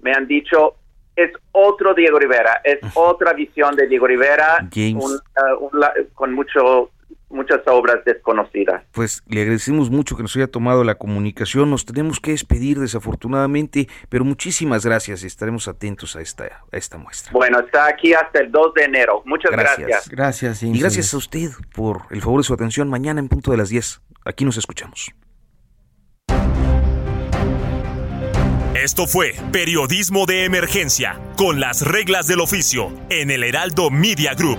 me 0.00 0.12
han 0.12 0.26
dicho 0.26 0.76
es 1.16 1.30
otro 1.52 1.94
Diego 1.94 2.18
Rivera, 2.18 2.60
es 2.64 2.78
otra 2.94 3.32
visión 3.34 3.76
de 3.76 3.86
Diego 3.86 4.06
Rivera, 4.06 4.58
uh, 4.64 6.14
con 6.14 6.32
mucho 6.32 6.90
muchas 7.34 7.60
obras 7.66 8.04
desconocidas. 8.04 8.84
Pues 8.92 9.22
le 9.28 9.42
agradecemos 9.42 9.90
mucho 9.90 10.16
que 10.16 10.22
nos 10.22 10.34
haya 10.36 10.46
tomado 10.46 10.84
la 10.84 10.94
comunicación. 10.94 11.70
Nos 11.70 11.84
tenemos 11.84 12.20
que 12.20 12.30
despedir 12.30 12.78
desafortunadamente, 12.78 13.88
pero 14.08 14.24
muchísimas 14.24 14.86
gracias 14.86 15.24
y 15.24 15.26
estaremos 15.26 15.68
atentos 15.68 16.16
a 16.16 16.20
esta, 16.20 16.44
a 16.44 16.76
esta 16.76 16.98
muestra. 16.98 17.32
Bueno, 17.32 17.60
está 17.60 17.88
aquí 17.88 18.14
hasta 18.14 18.40
el 18.40 18.50
2 18.50 18.74
de 18.74 18.84
enero. 18.84 19.22
Muchas 19.26 19.50
gracias. 19.50 20.08
Gracias. 20.08 20.62
y 20.62 20.78
gracias 20.78 21.12
a 21.12 21.16
usted 21.16 21.50
por 21.74 22.02
el 22.10 22.22
favor 22.22 22.40
de 22.40 22.44
su 22.44 22.54
atención. 22.54 22.88
Mañana 22.88 23.20
en 23.20 23.28
punto 23.28 23.50
de 23.50 23.56
las 23.56 23.68
10. 23.68 24.00
Aquí 24.24 24.44
nos 24.44 24.56
escuchamos. 24.56 25.10
Esto 28.74 29.06
fue 29.06 29.32
Periodismo 29.50 30.26
de 30.26 30.44
Emergencia, 30.44 31.18
con 31.36 31.58
las 31.58 31.80
reglas 31.86 32.26
del 32.26 32.40
oficio, 32.40 32.92
en 33.08 33.30
el 33.30 33.42
Heraldo 33.42 33.88
Media 33.88 34.34
Group. 34.34 34.58